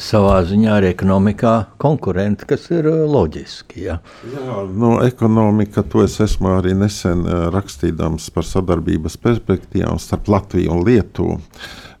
Savā 0.00 0.38
ziņā 0.48 0.70
arī 0.78 0.88
ekonomikā 0.94 1.50
konkurenti, 1.82 2.46
kas 2.48 2.62
ir 2.72 2.86
eh, 2.88 3.02
loģiski. 3.12 3.82
Ja? 3.90 3.98
Jā, 4.24 4.62
no 4.72 4.94
ekonomika, 5.04 5.84
to 5.84 6.00
es 6.06 6.16
esmu 6.24 6.54
arī 6.54 6.72
nesen 6.72 7.26
eh, 7.28 7.42
rakstījams 7.52 8.30
par 8.32 8.48
sadarbības 8.48 9.20
perspektīvām 9.20 10.00
starp 10.00 10.32
Latviju 10.32 10.72
un 10.72 10.80
Lietuvu. 10.88 11.36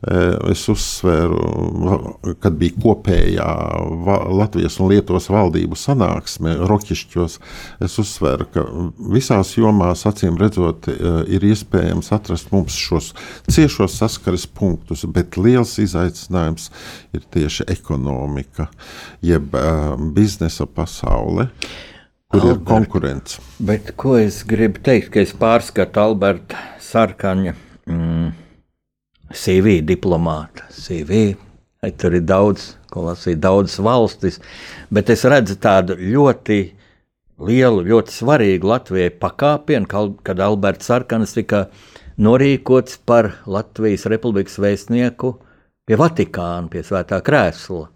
Eh, 0.08 0.38
es 0.54 0.62
uzsvēru, 0.72 1.42
kad 2.42 2.56
bija 2.58 2.78
kopējā 2.80 3.50
Latvijas 4.40 4.80
un 4.80 4.88
Lietuvas 4.94 5.28
valdību 5.30 5.76
sanāksme 5.76 6.56
Rokišķos, 6.72 7.36
es 7.84 7.98
uzsvēru, 8.00 8.48
ka 8.56 8.64
visās 9.12 9.52
jomās, 9.58 10.06
acīm 10.08 10.40
redzot, 10.40 10.88
ir 11.28 11.44
iespējams 11.44 12.08
atrast 12.16 12.56
mums 12.56 12.80
šos 12.88 13.12
ciešos 13.52 14.00
saskares 14.00 14.48
punktus, 14.48 15.04
bet 15.04 15.36
liels 15.36 15.76
izaicinājums 15.84 16.72
ir 17.12 17.28
tieši 17.36 17.68
ekonomika, 17.68 17.81
jeb 19.24 19.54
uh, 19.54 19.94
biznesa 20.14 20.66
pasaule. 20.66 21.48
Kur 22.32 22.40
Albert, 22.40 22.60
ir 22.60 22.64
konkurence? 22.64 23.42
Bet 23.60 23.92
ko 24.00 24.16
es 24.16 24.42
gribu 24.48 24.80
teikt, 24.84 25.10
ka 25.12 25.20
es 25.20 25.34
pārskatu 25.36 26.00
Alberta 26.00 26.60
Sarkaņa 26.80 27.52
mm, 27.90 28.30
CV 29.36 29.80
diplomāta. 29.84 30.64
CV, 30.72 31.34
tur 32.00 32.16
ir 32.16 32.24
daudz, 32.24 32.72
ko 32.92 33.08
lasīt, 33.08 33.40
daudzas 33.42 33.80
valstis, 33.84 34.40
bet 34.92 35.12
es 35.12 35.26
redzu 35.28 35.58
tādu 35.60 35.98
ļoti 35.98 36.60
lielu, 37.42 37.84
ļoti 37.88 38.14
svarīgu 38.14 38.68
Latvijai 38.70 39.12
pakāpienu, 39.20 39.88
kad 40.24 40.40
Alberts 40.40 40.88
Sarkanis 40.88 41.34
tika 41.36 41.66
norīkots 42.22 43.00
par 43.08 43.32
Latvijas 43.50 44.06
Republikas 44.10 44.60
vēstnieku 44.62 45.34
pie 45.92 45.98
Vatikāna, 46.00 46.70
pie 46.72 46.80
Svētā 46.86 47.18
krēsla. 47.20 47.90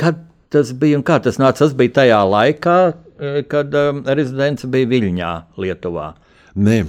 Kad 0.00 0.24
tas 0.50 0.72
bija 0.74 0.98
un 0.98 1.04
kā 1.06 1.20
tas 1.22 1.38
nāca? 1.38 1.62
Tas 1.62 1.76
bija 1.78 2.00
tajā 2.00 2.18
laikā, 2.26 2.78
eh, 3.22 3.42
kad 3.46 3.70
um, 3.78 4.02
rezidents 4.02 4.66
bija 4.66 4.90
Viļņā, 4.90 5.32
Lietuvā. 5.62 6.14
Nē, 6.58 6.82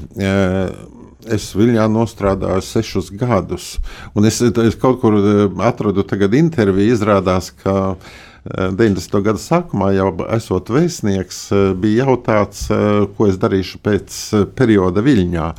es 1.31 1.51
Viļņā 1.55 1.85
strādāju 2.09 2.65
sešus 2.65 3.13
gadus, 3.15 3.77
un 4.15 4.25
es, 4.25 4.41
es 4.41 4.75
kaut 4.75 4.99
kur 4.99 5.15
atradu 5.61 6.03
interviju. 6.35 6.97
Izrādās, 6.97 7.53
ka 7.63 8.05
90. 8.43 9.21
gada 9.23 9.39
sākumā, 9.39 9.93
jau 9.95 10.09
esot 10.35 10.67
vēstnieks, 10.67 11.45
bija 11.79 12.09
jautāts, 12.09 12.67
ko 13.15 13.29
es 13.29 13.37
darīšu 13.37 13.79
pēc 13.85 14.19
perioda 14.57 14.99
Viļņā. 14.99 15.53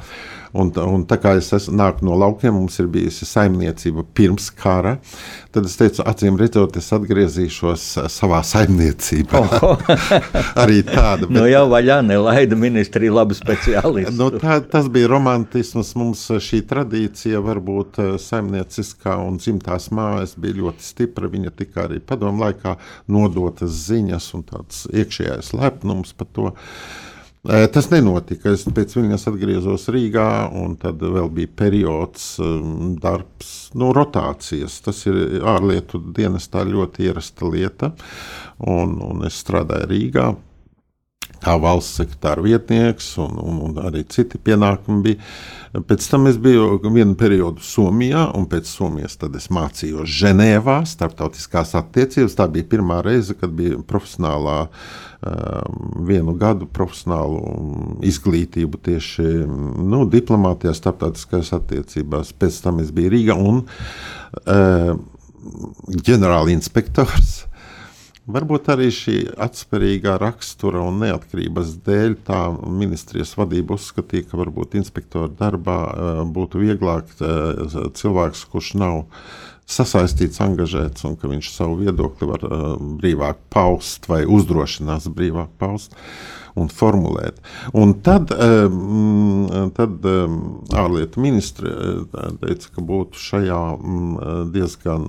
Un, 0.54 0.70
un 0.70 1.02
tā 1.11 1.16
kā 1.18 1.32
es 1.34 1.49
esmu, 1.56 1.75
nāku 1.80 2.06
no 2.06 2.14
laukiem, 2.18 2.54
mums 2.54 2.76
ir 2.78 2.87
bijusi 2.92 3.26
saimniecība 3.26 4.04
pirms 4.14 4.46
kara, 4.54 4.92
tad 5.54 5.66
es 5.66 5.75
teicu, 5.80 6.04
acīm 6.06 6.37
redzot, 6.38 6.76
es 6.78 6.92
atgriezīšos 6.94 7.87
eh, 7.99 8.06
savā 8.12 8.38
saimniecībā. 8.46 9.40
Oh. 9.58 9.82
Arī 10.62 10.84
tāda. 10.87 11.26
Bet... 11.26 11.34
Nu 11.34 11.49
jau 11.50 11.64
vaļā 11.73 11.99
nelaida 12.06 12.58
ministrija 12.58 13.16
labu 13.16 13.34
speciālistu. 13.34 14.14
nu, 14.20 14.30
tā, 14.38 14.61
tas 14.70 14.87
bija 14.94 15.11
romantisms. 15.11 15.90
Mums 15.99 16.23
šī 16.46 16.62
tradīcija 16.70 17.42
varbūt 17.42 17.99
eh, 18.04 18.12
saimnieciskā 18.23 19.16
un 19.25 19.40
dzimtās 19.42 19.90
mājas 19.94 20.37
bija 20.38 20.61
ļoti 20.61 20.87
stipra. 20.87 21.30
Viņa 21.34 21.54
tika 21.58 21.88
arī 21.88 21.99
padomu 21.99 22.46
laikā 22.46 22.76
nodotas 23.11 23.75
ziņas 23.88 24.30
un 24.38 24.46
tāds 24.52 24.87
iekšējais 24.94 25.50
lepnums 25.58 26.14
par 26.14 26.30
to. 26.30 26.54
Tas 27.44 27.90
nenotika. 27.92 28.54
Es 28.56 28.62
pēc 28.72 28.94
viņas 28.96 29.26
atgriezos 29.28 29.90
Rīgā, 29.92 30.28
un 30.56 30.78
tad 30.80 31.02
vēl 31.02 31.28
bija 31.34 31.50
periods, 31.60 32.38
darbs, 33.02 33.50
nu, 33.76 33.90
rotācijas. 33.96 34.78
Tas 34.86 35.02
ir 35.10 35.44
ārlietu 35.44 36.00
dienestā 36.16 36.64
ļoti 36.64 37.04
ierasta 37.10 37.50
lieta, 37.52 37.92
un, 38.64 38.96
un 39.04 39.28
es 39.28 39.36
strādāju 39.44 39.90
Rīgā. 39.92 40.30
Kā 41.42 41.56
valsts 41.60 41.98
sekretāra 42.00 42.44
vietnieks, 42.44 43.14
un, 43.22 43.38
un, 43.42 43.60
un 43.68 43.78
arī 43.84 44.04
citi 44.10 44.40
pienākumi 44.40 45.04
bija. 45.04 45.28
Pēc 45.74 46.04
tam 46.06 46.28
es 46.30 46.36
biju 46.38 46.78
vienu 46.84 47.16
periodu 47.18 47.64
Somijā, 47.66 48.28
un 48.38 48.46
pēc 48.50 48.68
Somijas 48.70 49.16
es 49.26 49.48
mācījos 49.50 50.06
Ženēvā, 50.20 50.76
starptautiskās 50.86 51.74
attiecības. 51.80 52.36
Tā 52.38 52.46
bija 52.52 52.68
pirmā 52.76 53.00
reize, 53.02 53.34
kad 53.34 53.50
bija 53.50 53.80
profesionālā, 53.82 54.68
vienu 56.04 56.34
gadu 56.38 56.68
profesionālu 56.70 57.40
izglītību 58.04 58.80
tieši 58.86 59.24
nu, 59.48 60.04
diplomātijā, 60.12 60.74
starptautiskajās 60.76 61.54
attiecībās. 61.58 62.34
Pēc 62.38 62.60
tam 62.66 62.78
es 62.84 62.92
biju 62.94 63.14
Rīgā 63.16 63.38
un 63.40 63.64
ģenerāla 66.04 66.54
inspektors 66.54 67.34
Varbūt 68.24 68.70
arī 68.72 68.86
šī 68.88 69.14
atspērīgā 69.44 70.14
rakstura 70.16 70.80
un 70.88 71.02
neatkarības 71.02 71.74
dēļ 71.84 72.14
tā 72.24 72.38
ministrijas 72.56 73.34
vadība 73.36 73.76
uzskatīja, 73.76 74.30
ka 74.30 74.40
varbūt 74.40 74.78
inspektora 74.80 75.28
darbā 75.28 75.80
eh, 75.90 76.20
būtu 76.32 76.62
vieglāk 76.62 77.12
eh, 77.20 77.76
cilvēks, 78.00 78.46
kurš 78.48 78.70
nav 78.80 79.02
sasaistīts, 79.68 80.40
angažēts, 80.44 81.04
un 81.04 81.18
ka 81.20 81.28
viņš 81.28 81.52
savu 81.52 81.76
viedokli 81.82 82.30
var 82.32 82.48
eh, 82.48 82.64
brīvāk 83.04 83.44
paust 83.52 84.08
vai 84.08 84.22
uzdrošinās 84.24 85.10
brīvāk 85.12 85.52
paust 85.60 85.92
un 86.56 86.70
formulēt. 86.72 87.40
Un 87.74 87.96
tad, 88.06 88.30
tad 89.74 90.04
ārlietu 90.78 91.18
ministri 91.18 91.72
teica, 92.38 92.68
ka 92.76 92.84
būtu 92.86 93.18
šajā 93.18 93.58
diezgan 94.54 95.08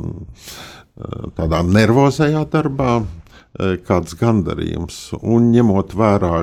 tādā 1.35 1.61
nervozajā 1.67 2.43
darbā, 2.51 2.99
e, 3.01 3.75
kāds 3.87 4.15
gandarījums. 4.19 4.99
Un 5.21 5.49
ņemot 5.53 5.95
vērā, 5.97 6.35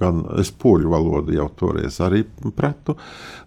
gan 0.00 0.22
es 0.40 0.52
poļu 0.52 0.92
valodu 0.92 1.34
jau 1.36 1.48
toreiz 1.58 1.98
arī 2.04 2.24
pratu, 2.56 2.96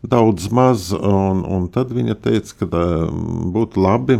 daudz 0.04 0.50
maz, 0.52 0.92
un, 0.94 1.46
un 1.48 1.70
tad 1.72 1.94
viņa 1.96 2.20
teica, 2.26 2.60
ka 2.60 2.70
e, 2.70 3.08
būtu 3.56 3.86
labi 3.86 4.20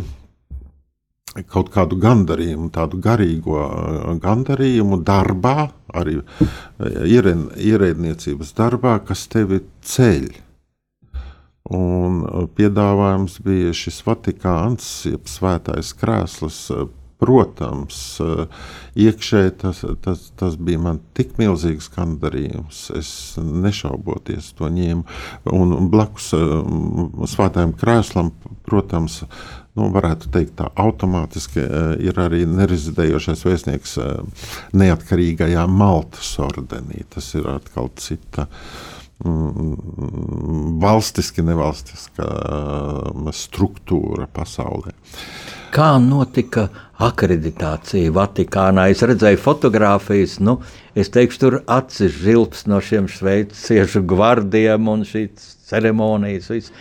kaut 1.52 1.70
kādu 1.70 1.96
gandarījumu, 2.02 2.72
tādu 2.74 2.98
garīgo 3.04 3.62
gandarījumu 4.20 4.98
darbā, 5.06 5.70
arī 5.94 6.18
ierēdniecības 6.82 8.56
darbā, 8.58 8.98
kas 9.06 9.28
tevi 9.30 9.62
ceļ. 9.86 10.49
Un 11.70 12.24
uh, 12.26 12.46
piedāvājums 12.58 13.38
bija 13.46 13.74
šis 13.78 14.02
Vatikāns, 14.08 14.88
jeb 15.10 15.30
svētais 15.30 15.94
krēsls. 15.98 16.64
Uh, 16.74 16.88
protams, 17.20 17.98
uh, 18.24 18.46
iekšēji 18.96 19.52
tas, 19.60 19.82
tas, 20.06 20.22
tas 20.40 20.54
bija 20.56 20.80
man 20.80 21.02
tik 21.18 21.34
milzīgs 21.38 21.90
gandarījums. 21.92 22.86
Es 22.96 23.12
nešauboties 23.44 24.54
to 24.56 24.70
ņēmu. 24.72 25.04
Un 25.52 25.90
blakus 25.92 26.32
svētajam 27.34 27.74
krēslam, 27.82 28.32
protams, 28.64 29.20
nu, 29.76 29.90
varētu 29.92 30.32
teikt, 30.32 30.56
tā 30.62 30.70
automātiski 30.80 31.66
ir 32.08 32.24
arī 32.24 32.46
nerezidējošais 32.48 33.44
vēstnieks 33.50 33.98
neatkarīgajā 34.80 35.68
Maltas 35.68 36.32
ordenī. 36.48 37.04
Tas 37.12 37.34
ir 37.36 37.52
atkal 37.52 37.92
cita 38.00 38.48
Mm, 38.48 38.99
valstiski 40.80 41.44
nevalstiska 41.44 42.24
mm, 42.24 43.32
struktūra 43.36 44.30
pasaulē. 44.32 44.94
Kā 45.76 45.90
notika 46.02 46.70
akreditācija 47.04 48.14
Vatikānā? 48.16 48.88
Es 48.94 49.04
redzēju 49.06 49.42
fotogrāfijas, 49.44 50.40
nu, 50.42 50.58
es 50.96 51.12
teikšu, 51.14 51.42
tur 51.44 51.60
acis 51.68 52.16
žilps 52.24 52.66
no 52.72 52.80
šiem 52.82 53.10
šveiciešu 53.12 54.06
gvardiem 54.10 54.88
un 54.90 55.04
šīs 55.08 55.52
ceremonijas. 55.70 56.50
Viss. 56.56 56.72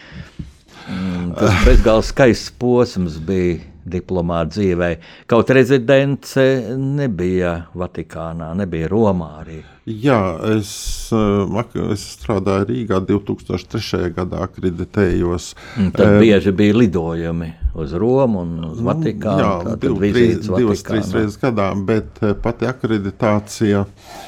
Mm, 0.88 1.34
tas 1.36 1.58
bezgalīgi 1.66 2.08
skaists 2.08 2.54
posms 2.56 3.18
bija 3.20 3.58
diplomāta 3.92 4.56
dzīvē. 4.56 4.90
Kaut 5.30 5.50
rezidence 5.54 6.44
nebija 6.76 7.54
Vatikānā, 7.78 8.52
nebija 8.58 8.90
Romā 8.92 9.30
arī. 9.42 9.58
Jā, 9.88 10.20
es, 10.52 10.70
eh, 11.16 11.82
es 11.94 12.04
strādāju 12.18 12.68
Rīgā 12.68 13.00
2003. 13.08 14.12
gadā, 14.12 14.42
akreditējos. 14.44 15.54
Un 15.80 15.90
tad 15.96 16.18
e, 16.18 16.20
bieži 16.20 16.52
bija 16.52 16.76
lidojumi 16.76 17.52
uz 17.74 17.94
Romu 17.96 18.44
un 18.44 18.64
uz 18.68 18.80
nu, 18.82 18.90
Vatikānu. 18.90 19.40
Jā, 19.40 19.76
div, 19.80 19.96
trīs, 20.02 20.44
divas, 20.44 20.84
trīs 20.84 21.12
reizes 21.16 21.40
gadā, 21.40 21.72
bet 21.88 22.20
eh, 22.20 22.36
pati 22.36 22.68
akreditācija. 22.68 23.86
Uh, 23.86 24.26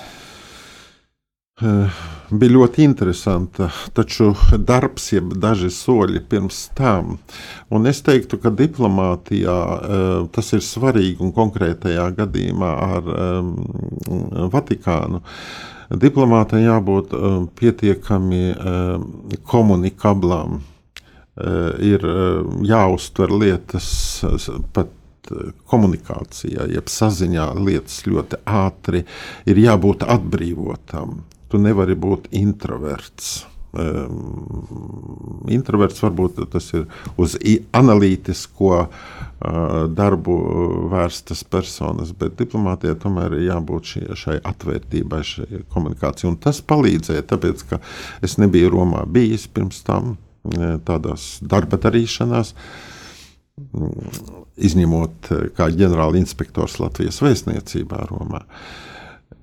bija 1.61 2.53
ļoti 2.55 2.85
interesanta, 2.87 3.69
taču 3.97 4.31
darbs, 4.59 5.11
jeb 5.13 5.35
daži 5.41 5.71
soļi 5.75 6.23
pirms 6.31 6.63
tam. 6.79 7.19
Un 7.71 7.89
es 7.91 8.01
teiktu, 8.07 8.39
ka 8.41 8.53
diplomātijā 8.55 9.57
uh, 9.57 10.07
tas 10.33 10.53
ir 10.57 10.65
svarīgi 10.65 11.21
un 11.25 11.35
konkrētajā 11.37 12.07
gadījumā 12.21 12.71
ar 12.87 13.11
um, 13.17 13.53
Vatikānu. 14.53 15.21
Diplomātai 15.91 16.61
jābūt 16.63 17.17
pietiekami 17.59 18.53
komunikablam, 19.43 20.61
ir 21.83 22.05
jāuztver 22.71 23.35
lietas 23.35 23.89
pat 24.71 24.95
komunikācijā, 25.71 26.69
jeb 26.71 26.87
saziņā 26.95 27.49
lietas 27.59 28.05
ļoti 28.07 28.39
ātri, 28.47 29.03
ir 29.51 29.63
jābūt 29.65 30.07
atbrīvotam 30.07 31.19
tu 31.51 31.61
nevari 31.63 31.97
būt 31.99 32.31
introverts. 32.37 33.41
Um, 33.71 35.45
introverts 35.47 36.01
varbūt 36.03 36.41
tas 36.51 36.65
ir 36.75 36.89
uz 37.21 37.37
analītisko 37.79 38.73
uh, 38.81 38.89
darbu 39.95 40.35
vērstas 40.91 41.45
personas, 41.47 42.11
bet 42.19 42.35
diplomātijai 42.41 42.97
tomēr 42.99 43.37
ir 43.39 43.47
jābūt 43.47 43.93
šie, 43.93 44.03
šai 44.19 44.37
atvērtībai, 44.51 45.23
šai 45.27 45.63
komunikācijai. 45.71 46.33
Un 46.33 46.41
tas 46.43 46.59
palīdzēja, 46.67 47.29
tāpēc, 47.31 47.65
ka 47.71 47.79
es 48.27 48.41
nebiju 48.43 48.75
Romā 48.75 49.07
bijis 49.07 49.47
pirms 49.47 49.85
tam 49.87 50.17
tādās 50.89 51.35
darba 51.45 51.77
darīšanās, 51.79 52.55
izņemot 54.57 55.29
kā 55.55 55.67
ģenerāla 55.77 56.17
inspektors 56.19 56.79
Latvijas 56.81 57.21
vēstniecībā 57.23 58.07
Romā. 58.09 58.41
Uh, 58.41 58.91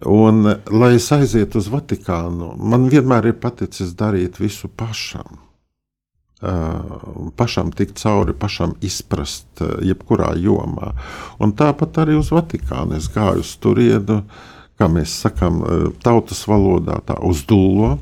Un, 0.06 0.46
lai 0.70 0.92
es 0.96 1.08
aizietu 1.16 1.58
uz 1.62 1.72
Vatikānu, 1.74 2.52
man 2.60 2.86
vienmēr 2.92 3.32
ir 3.32 3.38
paticis 3.42 3.96
darīt 3.98 4.38
visu 4.42 4.70
pašam. 4.70 5.42
Uh, 6.38 7.32
pašam 7.34 7.72
tikt 7.74 7.98
cauri, 7.98 8.36
pašam 8.38 8.76
izprast, 8.86 9.48
uh, 9.66 9.80
jebkurā 9.82 10.36
jomā. 10.38 10.92
Un 11.42 11.56
tāpat 11.58 12.04
arī 12.04 12.20
uz 12.20 12.30
Vatikānu 12.30 13.00
es 13.00 13.10
gāju 13.10 13.42
uz 13.42 13.56
turienu, 13.58 14.20
kā 14.78 14.86
mēs 14.86 15.16
sakām, 15.24 15.64
tautas 16.06 16.44
valodā, 16.46 17.00
tā 17.08 17.18
uz 17.26 17.42
dūlo. 17.50 17.96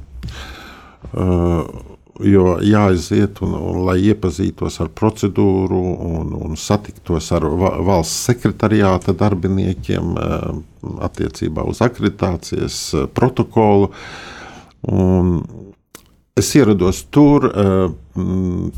Uh, 1.16 1.95
jo 2.24 2.56
jāaiziet 2.64 3.42
un, 3.44 3.56
un 3.60 3.82
lai 3.88 3.98
iepazītos 4.12 4.80
ar 4.84 4.92
procedūru 4.96 5.82
un, 6.08 6.32
un 6.48 6.56
satiktos 6.60 7.32
ar 7.36 7.48
valsts 7.50 8.30
sekretariāta 8.30 9.16
darbiniekiem 9.18 10.16
eh, 10.16 10.48
attiecībā 11.10 11.66
uz 11.68 11.84
akreditācijas 11.84 12.80
eh, 12.96 13.08
protokolu. 13.12 13.92
Un 14.86 15.38
es 16.40 16.52
ierados 16.56 17.04
tur 17.12 17.50
eh, 17.50 17.88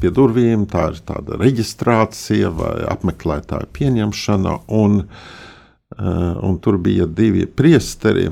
pie 0.01 0.13
durvīm, 0.13 0.65
tā 0.71 0.87
ir 0.93 1.01
tāda 1.05 1.37
reģistrācija 1.37 2.53
vai 2.57 2.75
apmeklētāja 2.89 3.69
pieņemšana. 3.77 4.61
Un, 4.77 5.03
un 5.97 6.57
tur 6.61 6.77
bija 6.77 7.05
divi 7.05 7.45
priesteri. 7.45 8.27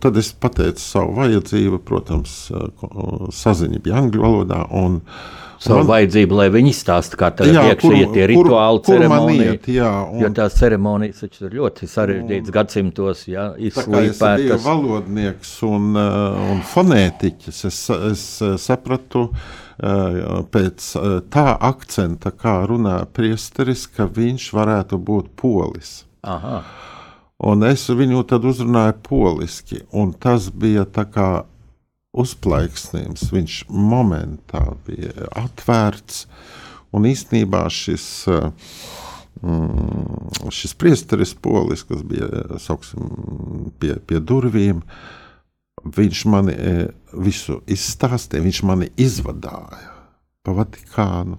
Tad 0.00 0.16
es 0.18 0.32
pateicu 0.34 0.82
savu 0.82 1.14
vajadzību, 1.18 1.82
protams, 1.86 2.38
saziņa 3.34 3.82
bija 3.84 4.00
angļu 4.02 4.24
valodā. 4.24 4.64
Un, 4.74 4.98
savu 5.62 5.84
man, 5.84 5.90
vajadzību, 5.92 6.38
lai 6.40 6.48
viņi 6.54 6.72
izstāsta, 6.74 7.18
kā 7.20 7.30
tā 7.34 7.46
ir 7.46 7.78
tie 7.78 8.26
rituāli, 8.30 8.82
kur, 8.82 8.96
ceremonija. 8.96 9.54
Iet, 9.54 9.70
jā, 9.74 9.92
un, 10.08 10.24
jo 10.24 10.32
tās 10.34 10.58
ceremonijas 10.58 11.22
ir 11.28 11.54
ļoti 11.60 11.90
sarežģītas 11.90 12.54
gadsimtos, 12.58 13.22
jā, 13.30 13.46
izslīpētas. 13.70 14.18
Es 14.18 14.42
biju 14.42 14.58
valodnieks 14.66 15.54
un, 15.70 15.94
un 15.98 16.66
fonētiķis. 16.72 17.62
Es, 17.70 17.80
es 18.10 18.26
sapratu 18.66 19.28
pēc 19.78 20.90
tā 21.30 21.46
akcenta, 21.70 22.34
kā 22.34 22.58
runā 22.66 22.98
priesteris, 23.14 23.86
ka 23.86 24.10
viņš 24.10 24.50
varētu 24.58 24.98
būt 24.98 25.30
polis. 25.38 26.07
Aha. 26.26 26.62
Un 27.38 27.62
es 27.68 27.84
viņu 27.86 28.24
tad 28.26 28.46
uzrunāju 28.48 28.96
poliski, 29.06 29.82
un 29.94 30.10
tas 30.12 30.48
bija 30.50 30.82
tā 30.90 31.04
kā 31.06 31.28
uzplaiksnījums. 32.18 33.28
Viņš 33.30 33.58
momentā 33.70 34.64
bija 34.86 35.28
atvērts, 35.38 36.24
un 36.90 37.06
īstenībā 37.06 37.62
šis 37.70 38.08
mm, 39.38 40.50
šis 40.50 40.74
priesteris 40.78 41.36
polis, 41.38 41.84
kas 41.86 42.02
bija 42.02 42.58
sauksim, 42.62 43.70
pie, 43.78 43.94
pie 44.02 44.18
durvīm, 44.18 44.82
viņš 45.94 46.24
mani 46.26 46.56
visu 47.14 47.60
izstāstīja, 47.70 48.42
viņš 48.42 48.64
mani 48.66 48.90
izvadāja 48.98 49.94
pa 50.42 50.56
Vatikānu 50.56 51.38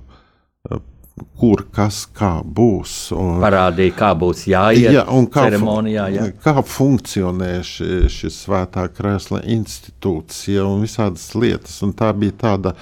kur 1.39 1.63
kas 1.75 2.01
kā 2.15 2.39
būs. 2.43 2.95
Un, 3.15 3.39
Parādīja, 3.43 3.95
kā 3.97 4.09
būs 4.17 4.45
jāiet 4.49 4.95
ja, 4.95 5.05
kā 5.31 5.45
ceremonijā. 5.47 6.07
Ja. 6.15 6.25
Kā 6.43 6.59
funkcionē 6.65 7.59
ši, 7.65 8.09
šis 8.11 8.41
svētā 8.45 8.87
krēsla 8.93 9.43
institūcija 9.55 10.65
un 10.67 10.83
visādas 10.85 11.29
lietas. 11.35 11.77
Un 11.85 11.95
tā 11.97 12.11
bija 12.17 12.37
tāda 12.43 12.75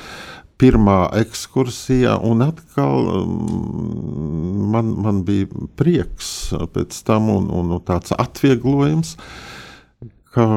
pirmā 0.58 1.04
ekskursija, 1.20 2.18
un 2.26 2.42
atkal 2.48 3.12
mm, 3.28 4.66
man, 4.74 4.90
man 5.06 5.22
bija 5.28 5.68
prieks 5.78 6.32
pēc 6.74 6.98
tam 7.06 7.30
un, 7.36 7.52
un 7.54 7.78
tāds 7.86 8.16
atvieglojums, 8.18 9.16
ka 10.34 10.50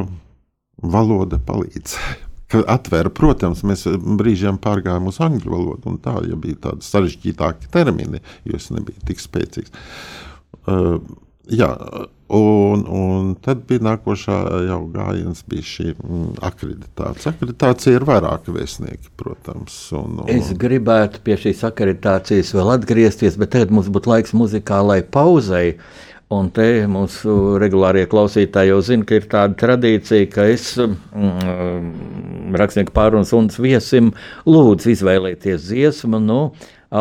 valoda 0.81 1.41
palīdzēja 1.45 2.30
atvēra. 2.59 3.13
Protams, 3.15 3.65
mēs 3.67 3.87
brīžiem 4.21 4.61
pārgājām 4.63 5.11
uz 5.11 5.21
angļu 5.25 5.55
valodu, 5.55 5.93
un 5.93 5.99
tā 6.03 6.17
ja 6.29 6.39
bija 6.41 6.67
tādi 6.69 6.87
sarežģītāki 6.87 7.71
termini, 7.75 8.23
jo 8.49 8.59
es 8.59 8.71
nebiju 8.75 9.07
tik 9.09 9.23
spēcīgs. 9.23 9.75
Uh, 10.69 10.99
jā, 11.51 11.71
un, 12.31 12.85
un 12.87 13.31
tad 13.43 13.65
bija 13.69 13.83
nākošā 13.89 14.37
jau 14.69 14.81
gājiens, 14.95 15.43
bija 15.51 15.67
šī 15.67 15.89
mm, 15.95 16.29
akreditācija. 16.47 17.33
Akreditācija 17.35 17.97
ir 17.97 18.07
vairāki 18.09 18.55
vēstnieki, 18.55 19.15
protams. 19.21 19.79
Un, 19.97 20.21
un... 20.25 20.31
Es 20.35 20.53
gribētu 20.59 21.23
pie 21.27 21.39
šīs 21.41 21.65
akreditācijas 21.71 22.55
vēl 22.57 22.75
atgriezties, 22.77 23.39
bet 23.41 23.55
tagad 23.57 23.75
mums 23.75 23.91
būtu 23.93 24.15
laiks 24.15 24.37
muzikālai 24.37 25.03
pauzei. 25.07 25.77
Un 26.31 26.47
te 26.55 26.85
mūsu 26.87 27.33
regulārie 27.59 28.05
klausītāji 28.07 28.71
jau 28.71 28.77
zina, 28.87 29.03
ka 29.03 29.17
ir 29.19 29.25
tāda 29.33 29.57
tradīcija, 29.59 30.29
ka 30.31 30.45
es 30.47 30.77
mm, 30.79 32.53
rakstnieku 32.55 32.95
pārunas 32.95 33.33
un 33.35 33.49
viesim 33.51 34.13
lūdzu 34.47 34.93
izvēlēties 34.93 35.67
dziesmu. 35.73 36.21
Nu, 36.23 36.39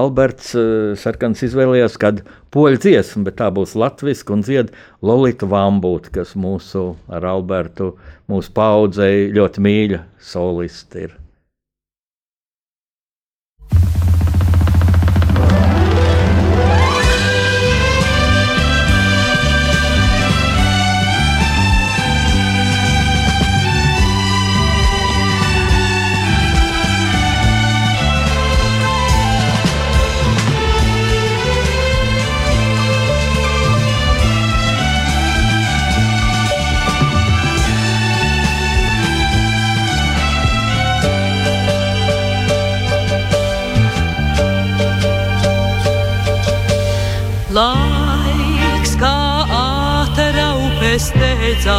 Alberts 0.02 0.50
uh, 0.58 0.98
Sarkans 0.98 1.46
izvēlējās 1.46 2.00
kādu 2.02 2.26
poļu 2.50 2.82
dziesmu, 2.88 3.28
bet 3.30 3.38
tā 3.44 3.54
būs 3.54 3.78
latviešu 3.78 4.34
un 4.34 4.42
dzied 4.50 4.74
Lolita 5.06 5.46
Vambūta, 5.54 6.10
kas 6.18 6.34
mūsu 6.34 6.88
ar 7.06 7.30
Albertu, 7.30 7.94
mūsu 8.34 8.58
paudzei 8.58 9.28
ļoti 9.38 9.70
mīļa 9.70 10.06
solisti 10.34 11.06
ir. 11.06 11.19
Steidzās, 51.00 51.72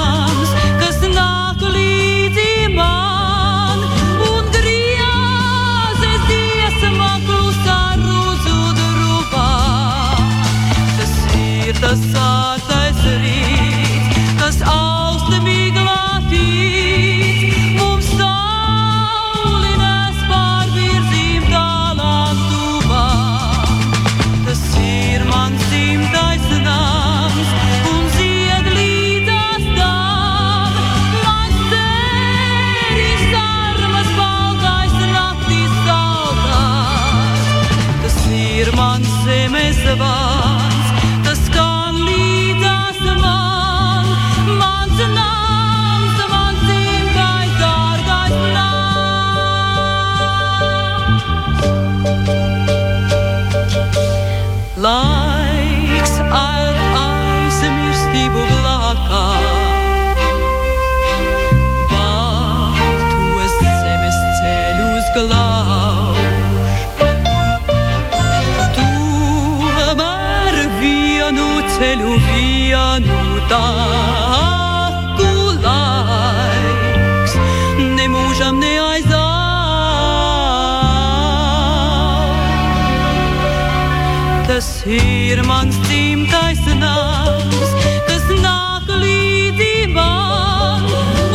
Tas 84.55 84.85
ir 84.87 85.41
mans 85.43 85.75
dzimtais 85.83 86.61
nams, 86.79 87.71
kas 88.07 88.23
nāk 88.39 88.87
līdzi 88.87 89.89
man. 89.91 90.85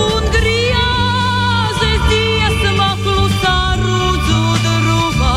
Un 0.07 0.31
griezes 0.33 2.01
dziesma 2.07 2.89
klusā 3.03 3.59
rūdzu 3.83 4.41
druvā. 4.65 5.37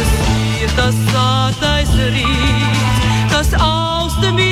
Tas 0.00 0.16
ir 0.58 0.74
tas 0.80 0.98
sātais 1.12 1.94
rīts 2.10 3.06
kas 3.30 3.54
austamīgi 3.62 4.51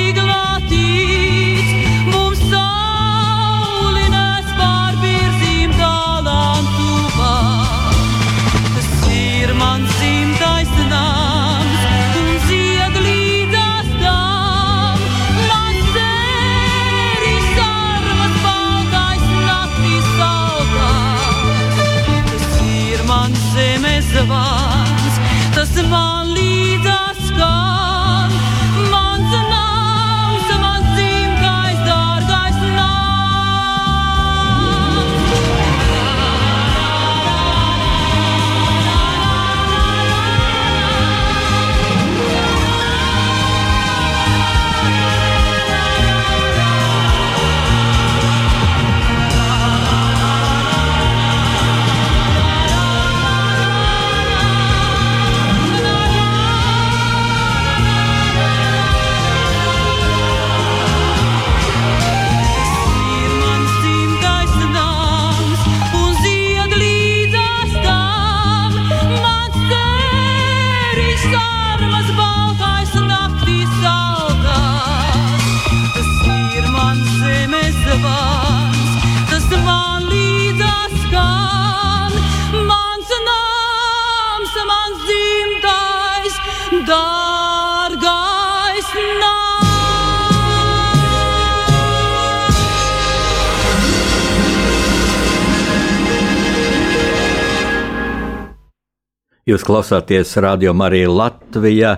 Jūs 99.51 99.65
klausāties 99.67 100.29
Radio 100.39 100.71
Marija 100.71 101.09
Latvijā, 101.11 101.89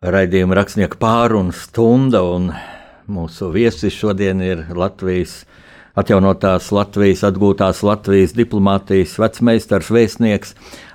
raidījuma 0.00 0.56
rakstnieka 0.56 0.96
pārunu 0.96 1.52
stunda, 1.52 2.22
un 2.24 2.46
mūsu 3.04 3.50
viesis 3.52 3.92
šodien 3.92 4.40
ir 4.40 4.62
Latvijas 4.72 5.42
atjaunotās 6.00 6.70
Latvijas, 6.72 7.26
atgūtās 7.28 7.82
Latvijas 7.84 8.32
diplomātijas 8.38 9.18
vecmeistars, 9.20 9.90
vēstnieks 9.92 10.54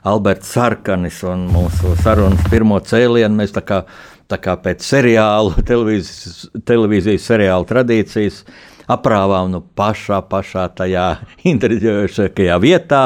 Alberts 0.09 0.55
Sarkanis, 0.55 1.21
mūsu 1.53 1.93
sarunas 2.01 2.49
pirmo 2.49 2.81
cēlienu 2.81 3.37
mēs 3.37 3.53
tā 3.53 3.61
kā, 3.67 3.83
tā 4.25 4.41
kā 4.41 4.57
pēc 4.65 4.81
seriālu, 4.89 5.53
televīzijas, 5.69 6.47
televīzijas 6.65 7.29
seriāla 7.29 7.69
tradīcijas 7.75 8.41
aprāvām 8.89 9.53
nu 9.53 9.61
pašā, 9.77 10.23
pašā 10.33 10.65
tajā 10.81 11.07
intriģējošākajā 11.53 12.61
vietā, 12.65 13.05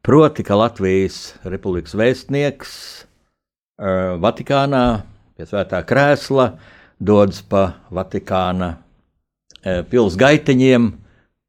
Proti, 0.00 0.40
ka 0.40 0.56
Latvijas 0.56 1.34
republikas 1.44 1.92
vēstnieks 1.92 2.70
uh, 3.04 4.16
Vatikānā 4.22 5.02
pie 5.36 5.44
svētā 5.44 5.82
krēsla 5.84 6.54
dodas 6.96 7.42
pa 7.44 7.66
Vatikāna 7.92 8.70
uh, 8.78 9.82
pilsgaitiņiem 9.92 10.88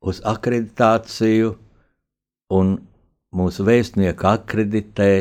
uz 0.03 0.19
akreditāciju, 0.27 1.53
un 2.51 2.75
mūsu 3.31 3.63
vēstnieku 3.63 4.27
akreditē 4.33 5.11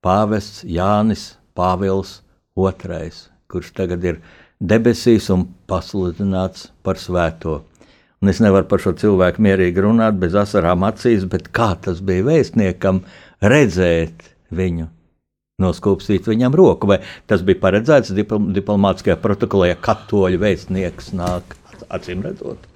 pāvests 0.00 0.64
Jānis 0.64 1.34
Pāvils 1.52 2.22
II, 2.56 3.12
kurš 3.52 3.74
tagad 3.76 4.08
ir 4.08 4.22
debesīs 4.56 5.28
un 5.34 5.50
pasludināts 5.68 6.70
par 6.80 6.96
svēto. 6.96 7.60
Un 8.18 8.32
es 8.32 8.40
nevaru 8.42 8.66
par 8.66 8.82
šo 8.82 8.94
cilvēku 8.98 9.42
mierīgi 9.46 9.82
runāt, 9.84 10.16
bez 10.18 10.34
asarām 10.38 10.82
acīs, 10.88 11.26
bet 11.30 11.52
kā 11.54 11.70
tas 11.84 12.00
bija 12.02 12.26
vēstniekam 12.26 13.04
redzēt 13.44 14.26
viņu, 14.50 14.88
noskūpstīt 15.62 16.26
viņam 16.26 16.56
roku, 16.58 16.90
vai 16.90 16.98
tas 17.30 17.44
bija 17.46 17.62
paredzēts 17.62 18.14
diplomātiskajā 18.16 19.18
protokolā, 19.22 19.70
ja 19.70 19.78
katoļu 19.86 20.42
vēstnieks 20.42 21.12
nāk 21.14 21.54
acīm 21.94 22.24
redzot. 22.24 22.66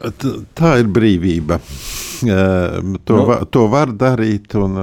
Tā 0.56 0.76
ir 0.80 0.90
brīvība. 0.92 1.58
To, 2.22 3.16
nu, 3.16 3.22
va, 3.26 3.40
to 3.50 3.64
var 3.72 3.90
darīt, 3.98 4.54
un 4.54 4.76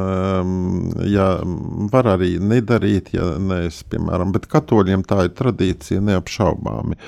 jā, 1.08 1.28
var 1.94 2.10
arī 2.18 2.34
nedarīt, 2.44 3.14
ja 3.16 3.30
neesmu, 3.40 3.88
piemēram, 3.94 4.34
bet 4.36 4.50
katoļiem 4.52 5.06
tā 5.08 5.24
ir 5.30 5.34
tradīcija 5.40 6.04
neapšaubāmi. 6.10 7.00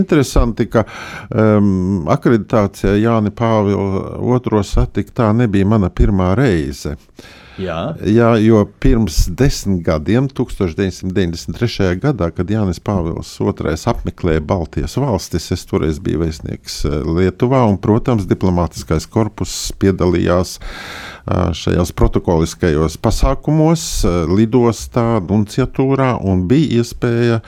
Interesanti, 0.00 0.66
ka 0.72 0.82
um, 1.30 2.10
akreditācijā 2.10 2.96
Jāni 2.98 3.30
Pāvilu 3.30 4.34
otro 4.34 4.64
satikt, 4.66 5.14
tā 5.22 5.30
nebija 5.36 5.70
mana 5.76 5.92
pirmā 5.94 6.34
reize. 6.38 6.96
Uh, 6.96 7.34
Jā. 7.60 7.96
Jā, 8.04 8.30
jo 8.42 8.60
pirms 8.82 9.22
desmit 9.32 9.80
gadiem, 9.86 10.28
1993. 10.28 11.96
gadā, 12.02 12.28
kad 12.34 12.50
Jānis 12.52 12.80
Pāvils 12.84 13.30
II 13.40 13.76
apmeklēja 13.92 14.42
Baltijas 14.44 14.96
valstis, 15.00 15.48
es 15.54 15.64
toreiz 15.68 16.00
biju 16.02 16.20
vēstnieks 16.24 16.82
eh, 16.88 16.98
Lietuvā, 17.16 17.62
un, 17.70 17.78
protams, 17.80 18.28
diplomātiskais 18.28 19.08
korpus 19.08 19.54
piedalījās 19.80 20.58
eh, 20.60 21.54
šajos 21.56 21.94
protokoliskajos 21.96 22.98
pasākumos, 23.00 23.86
eh, 24.04 24.18
lidostā, 24.28 25.06
nunciatūrā, 25.24 26.12
un 26.28 26.44
bija 26.50 26.82
iespēja 26.82 27.40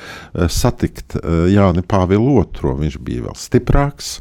satikt 0.48 1.18
Jāni 1.52 1.84
Pāvilu 1.84 2.40
II. 2.46 2.74
Viņš 2.80 2.98
bija 3.04 3.26
vēl 3.28 3.36
stiprāks 3.38 4.16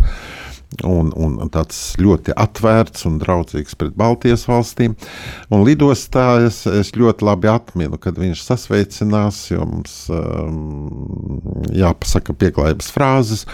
un, 0.85 1.09
un 1.15 1.51
tāds 1.53 1.95
ļoti 2.01 2.35
atvērts 2.37 3.07
un 3.09 3.17
draudzīgs 3.21 3.77
pret 3.79 3.95
Baltijas 3.97 4.45
valstīm. 4.49 4.95
Un 5.53 5.65
lidostā 5.67 6.43
es, 6.45 6.63
es 6.69 6.93
ļoti 6.97 7.25
labi 7.25 7.51
atminu, 7.51 7.99
kad 8.01 8.19
viņš 8.19 8.43
sasveicinās, 8.45 9.43
jo 9.51 9.65
mums 9.65 9.99
um, 10.13 11.39
jāpasaka 11.73 12.35
pieklājības 12.37 12.91
frāzes. 12.93 13.45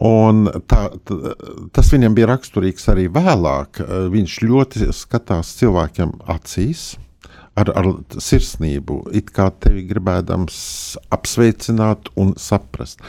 Un 0.00 0.46
tā, 0.70 0.86
tā, 1.04 1.34
tas 1.76 1.90
viņam 1.92 2.14
bija 2.16 2.30
raksturīgs 2.30 2.86
arī 2.92 3.08
vēlāk. 3.12 3.82
Viņš 4.14 4.36
ļoti 4.46 4.90
skatās 4.96 5.50
cilvēkiem 5.58 6.14
acīs, 6.30 6.94
ar, 7.58 7.72
ar 7.76 7.90
sirsnību, 8.14 9.02
it 9.18 9.32
kā 9.34 9.50
tevi 9.60 9.84
gribēdams 9.90 10.60
apsveicināt 11.12 12.12
un 12.20 12.32
saprast. 12.40 13.02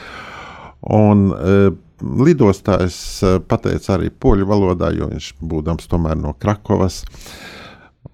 Un, 0.82 1.30
uh, 1.30 1.70
lidostā 2.02 2.78
es 2.86 2.96
eh, 3.24 3.38
pateicu 3.38 3.94
arī 3.94 4.10
poļu 4.10 4.46
valodā, 4.48 4.92
jo 4.96 5.08
viņš 5.12 5.32
būdams 5.40 5.88
tomēr 5.90 6.18
no 6.18 6.34
Krakovas. 6.34 7.02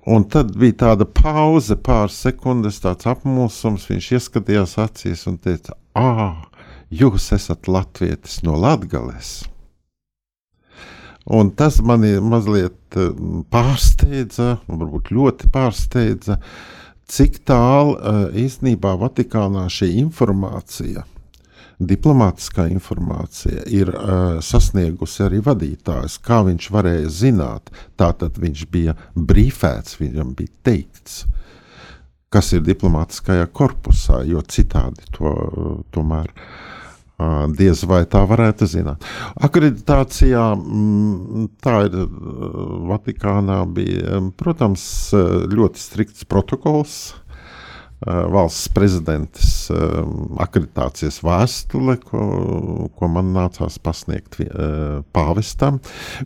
Un 0.08 0.24
tad 0.28 0.54
bija 0.56 0.76
tāda 0.84 1.04
pauze, 1.04 1.76
pāris 1.76 2.16
sekundes, 2.24 2.80
tāds 2.84 3.08
apmulsums. 3.08 3.88
Viņš 3.90 4.08
ieskatījās 4.16 4.78
acīs 4.80 5.26
un 5.28 5.36
teica, 5.42 5.76
ah, 5.98 6.40
jūs 6.88 7.30
esat 7.36 7.68
latvietis 7.68 8.40
no 8.46 8.56
Latgales. 8.60 9.42
Un 11.28 11.50
tas 11.52 11.82
mani 11.84 12.14
mazliet 12.24 12.96
eh, 12.96 13.12
pārsteidza, 13.52 14.56
varbūt 14.68 15.12
ļoti 15.12 15.52
pārsteidza, 15.52 16.38
cik 17.08 17.42
tālu 17.48 17.98
eh, 17.98 18.24
īstenībā 18.46 18.96
Vatikānā 19.00 19.68
šī 19.72 19.92
informācija 20.00 21.04
diplomātiskā 21.78 22.66
informācija 22.72 23.62
ir 23.70 23.90
uh, 23.94 24.38
sasniegusi 24.42 25.24
arī 25.26 25.40
vadītājs. 25.46 26.18
Kā 26.24 26.42
viņš 26.46 26.70
varēja 26.74 27.10
zināt, 27.12 27.72
tātad 28.00 28.38
viņš 28.40 28.64
bija 28.72 28.96
brīfēts, 29.14 29.98
viņam 30.00 30.34
bija 30.38 30.54
teikts, 30.66 31.22
kas 32.34 32.52
ir 32.52 32.66
diplomātiskajā 32.66 33.46
korpusā, 33.54 34.24
jo 34.28 34.42
citādi 34.42 35.06
to 35.14 35.30
uh, 35.30 35.76
tomēr. 35.94 36.32
Uh, 36.34 36.66
diez 37.58 37.80
vai 37.90 38.04
tā 38.06 38.20
varētu 38.30 38.66
zināt. 38.70 39.02
Akreditācijā 39.42 40.42
mm, 40.54 41.48
tā 41.62 41.80
ir 41.88 41.96
Vatikānā 42.90 43.64
bija, 43.74 44.20
protams, 44.38 44.84
ļoti 45.50 45.82
strikts 45.82 46.28
protokols, 46.30 47.16
valsts 48.06 48.68
prezidentes 48.70 49.68
eh, 49.74 49.76
akreditācijas 50.38 51.18
vēstule, 51.26 51.96
ko, 52.02 52.20
ko 52.94 53.08
man 53.10 53.32
nācās 53.34 53.78
pasniegt 53.82 54.38
eh, 54.44 55.00
pāvestam. 55.14 55.80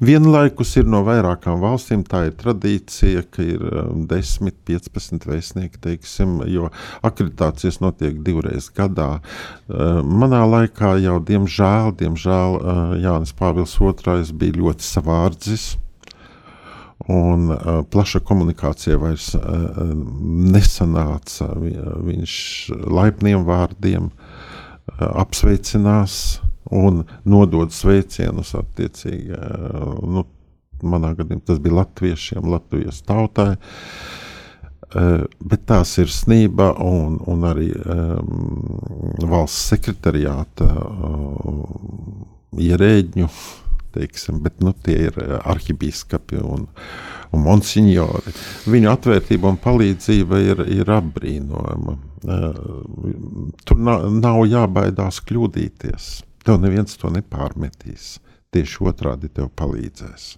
Vienlaikus 0.04 0.74
ir 0.80 0.90
no 0.92 1.02
vairākām 1.06 1.62
valstīm 1.62 2.04
tā 2.08 2.26
ir 2.28 2.36
tradīcija, 2.40 3.24
ka 3.32 3.46
ir 3.46 3.64
10, 4.10 4.52
15 4.68 5.28
vēstnieki, 5.28 5.80
teiksim, 5.82 6.40
jo 6.50 6.68
akreditācijas 7.06 7.80
notiek 7.82 8.20
divreiz 8.24 8.68
gadā. 8.74 9.22
Manā 9.68 10.42
laikā 10.48 10.94
jau, 11.02 11.18
diemžēl, 11.24 11.94
diemžēl 12.00 12.58
Jānis 13.02 13.32
Pāvils 13.36 13.78
II 13.80 14.36
bija 14.38 14.58
ļoti 14.60 14.86
savārdzis 14.86 15.72
un 17.10 17.50
uh, 17.50 17.82
plaša 17.90 18.20
komunikācija 18.26 18.98
vairs 19.00 19.32
uh, 19.34 19.42
nesanāca. 20.52 21.48
Viņš 22.06 22.34
laipniem 22.92 23.44
vārdiem 23.48 24.08
uh, 24.08 24.14
apsveicinās 25.24 26.40
un 26.72 27.02
nodod 27.24 27.74
sveicienus 27.74 28.54
attiecīgi. 28.58 29.34
Uh, 29.34 29.96
nu, 30.06 30.26
manā 30.82 31.12
gadījumā 31.18 31.46
tas 31.46 31.62
bija 31.62 31.80
latviešiem, 31.82 32.50
Latvijas 32.50 33.02
tautai. 33.06 33.54
Uh, 34.92 35.24
bet 35.40 35.64
tā 35.70 35.80
sirsnība 35.88 36.74
un, 36.84 37.16
un 37.30 37.48
arī 37.48 37.70
um, 37.72 39.26
valsts 39.30 39.72
sekretariāta 39.72 40.68
uh, 40.68 41.62
ierēģņu 42.60 43.28
uh, 43.30 43.61
teiksim, 43.94 44.40
bet 44.44 44.60
nu, 44.64 44.72
tie 44.84 44.96
ir 45.08 45.18
eh, 45.20 45.36
arhibīskapi 45.52 46.40
un, 46.42 46.66
un 47.32 47.44
monsignori. 47.44 48.34
Viņu 48.72 48.90
atvērtība 48.92 49.52
un 49.52 49.60
palīdzība 49.62 50.40
ir, 50.46 50.64
ir 50.72 50.92
apbrīnojama. 50.92 51.96
Eh, 52.22 52.60
tur 53.66 53.82
nav, 53.82 54.08
nav 54.18 54.42
jābaidās 54.48 55.22
kļūdīties. 55.28 56.10
Tev 56.46 56.60
neviens 56.62 56.98
to 56.98 57.12
nepārmetīs. 57.14 58.16
Tieši 58.52 58.84
otrādi 58.90 59.30
tev 59.32 59.52
palīdzēs. 59.56 60.32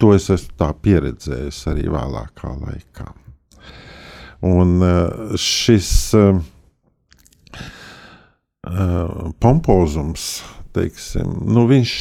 To 0.00 0.14
es 0.16 0.30
esmu 0.34 0.72
pieredzējis 0.82 1.60
arī 1.70 1.86
vēlākā 1.92 2.54
laikā. 2.62 3.12
Un 4.48 4.82
eh, 4.82 5.36
šis 5.38 5.92
pompozums, 9.42 10.42
teiksim, 10.74 11.32
nu 11.50 11.64
viņš 11.66 11.94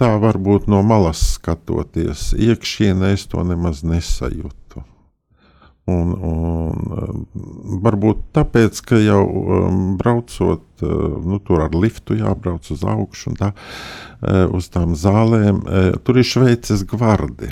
tā 0.00 0.14
varbūt 0.20 0.68
no 0.72 0.80
malas 0.86 1.20
skatoties, 1.36 2.30
iekšienē 2.32 3.12
es 3.16 3.26
to 3.28 3.44
nemaz 3.44 3.84
nesajūtu. 3.84 4.84
Un, 5.90 6.12
un 6.14 7.80
varbūt 7.82 8.20
tāpēc, 8.36 8.80
ka 8.86 9.00
jau 9.00 9.22
um, 9.26 9.80
braucot 9.98 10.84
uh, 10.84 10.92
nu, 11.24 11.40
tur 11.42 11.64
ar 11.64 11.74
liftu, 11.74 12.18
jābrauc 12.20 12.68
uz 12.70 12.84
augšu 12.86 13.32
un 13.32 13.40
tā, 13.40 13.50
uh, 13.56 14.44
uz 14.54 14.68
tām 14.70 14.94
zālēm, 14.98 15.64
uh, 15.64 15.90
tur 16.04 16.20
ir 16.20 16.28
šveices 16.30 16.84
gvardi. 16.88 17.50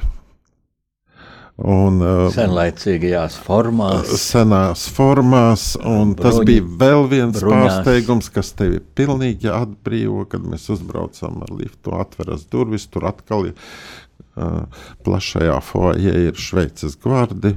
Un, 1.59 1.99
uh, 1.99 2.29
Senlaicīgajās 2.31 3.35
formās. 3.43 4.13
Senās 4.23 4.85
formās, 4.95 5.73
un 5.83 6.13
Bruņi, 6.15 6.21
tas 6.21 6.39
bija 6.47 6.63
vēl 6.63 7.09
viens 7.11 7.41
bruņās. 7.41 7.81
pārsteigums, 7.81 8.31
kas 8.31 8.53
tevi 8.55 8.79
pilnīgi 8.79 9.51
atbrīvo, 9.51 10.23
kad 10.31 10.47
mēs 10.47 10.69
uzbraucam 10.71 11.43
ar 11.43 11.51
liftu, 11.51 11.97
atveras 11.99 12.47
durvis, 12.53 12.87
tur 12.87 13.09
atkal 13.11 13.51
ir 13.51 13.57
uh, 13.59 14.69
plašajā 15.03 15.59
foajē 15.67 16.17
ir 16.29 16.39
šveices 16.39 16.95
gvardi. 17.03 17.57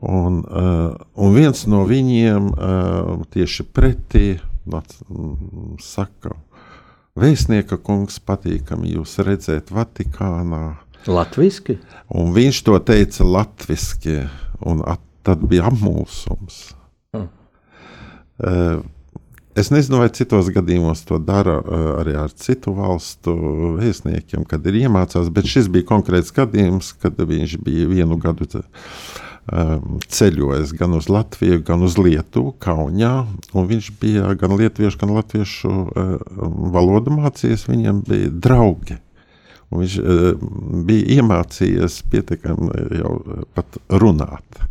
Un, 0.00 0.40
uh, 0.48 0.96
un 1.20 1.36
viens 1.36 1.66
no 1.68 1.84
viņiem 1.84 2.52
uh, 2.54 3.26
tieši 3.36 3.68
pretī 3.68 4.38
mm, 4.64 5.76
saka, 5.84 6.38
Vēstnieka 7.20 7.76
kungs, 7.82 8.20
patīkami 8.22 8.94
jūs 8.94 9.18
redzēt 9.26 9.72
Vatikānā. 9.74 10.78
Latvijasiski? 11.08 11.78
Un 12.10 12.34
viņš 12.36 12.62
to 12.66 12.78
teica 12.84 13.26
latviešu, 13.26 14.22
un 14.68 14.82
at, 14.88 15.02
tad 15.26 15.44
bija 15.48 15.68
apmulsums. 15.70 16.70
Hmm. 17.16 17.28
Uh, 18.38 18.80
Es 19.58 19.66
nezinu, 19.74 19.98
vai 19.98 20.06
citos 20.14 20.46
gadījumos 20.54 21.00
to 21.08 21.18
dara 21.18 21.56
uh, 21.58 21.80
arī 21.98 22.12
ar 22.16 22.30
citu 22.38 22.70
valstu 22.76 23.34
vēstniekiem, 23.80 24.44
kad 24.48 24.64
ir 24.70 24.78
iemācās, 24.84 25.26
bet 25.34 25.48
šis 25.50 25.66
bija 25.74 25.88
konkrēts 25.88 26.30
gadījums, 26.32 26.92
kad 27.02 27.18
viņš 27.18 27.56
bija 27.66 27.88
vienu 27.90 28.16
gadu 28.22 28.46
Um, 29.50 29.96
ceļojis 30.06 30.70
gan 30.78 30.92
uz 30.94 31.08
Latviju, 31.10 31.62
gan 31.66 31.80
uz 31.82 31.96
Lietuvu, 31.98 32.52
Kaunijā. 32.62 33.24
Viņš 33.50 33.88
bija 33.98 34.28
gan 34.38 34.52
lietuviešu, 34.54 35.00
gan 35.00 35.14
latviešu 35.16 35.70
uh, 35.70 36.10
valodu 36.70 37.16
mācījies. 37.16 37.64
Viņam 37.66 38.04
bija 38.06 38.28
draugi. 38.30 39.00
Viņš 39.70 39.98
uh, 40.02 40.30
bija 40.86 41.20
iemācījies 41.20 42.00
pietiekami 42.10 42.70
jau 42.98 43.14
pat 43.54 43.78
runāt. 44.02 44.64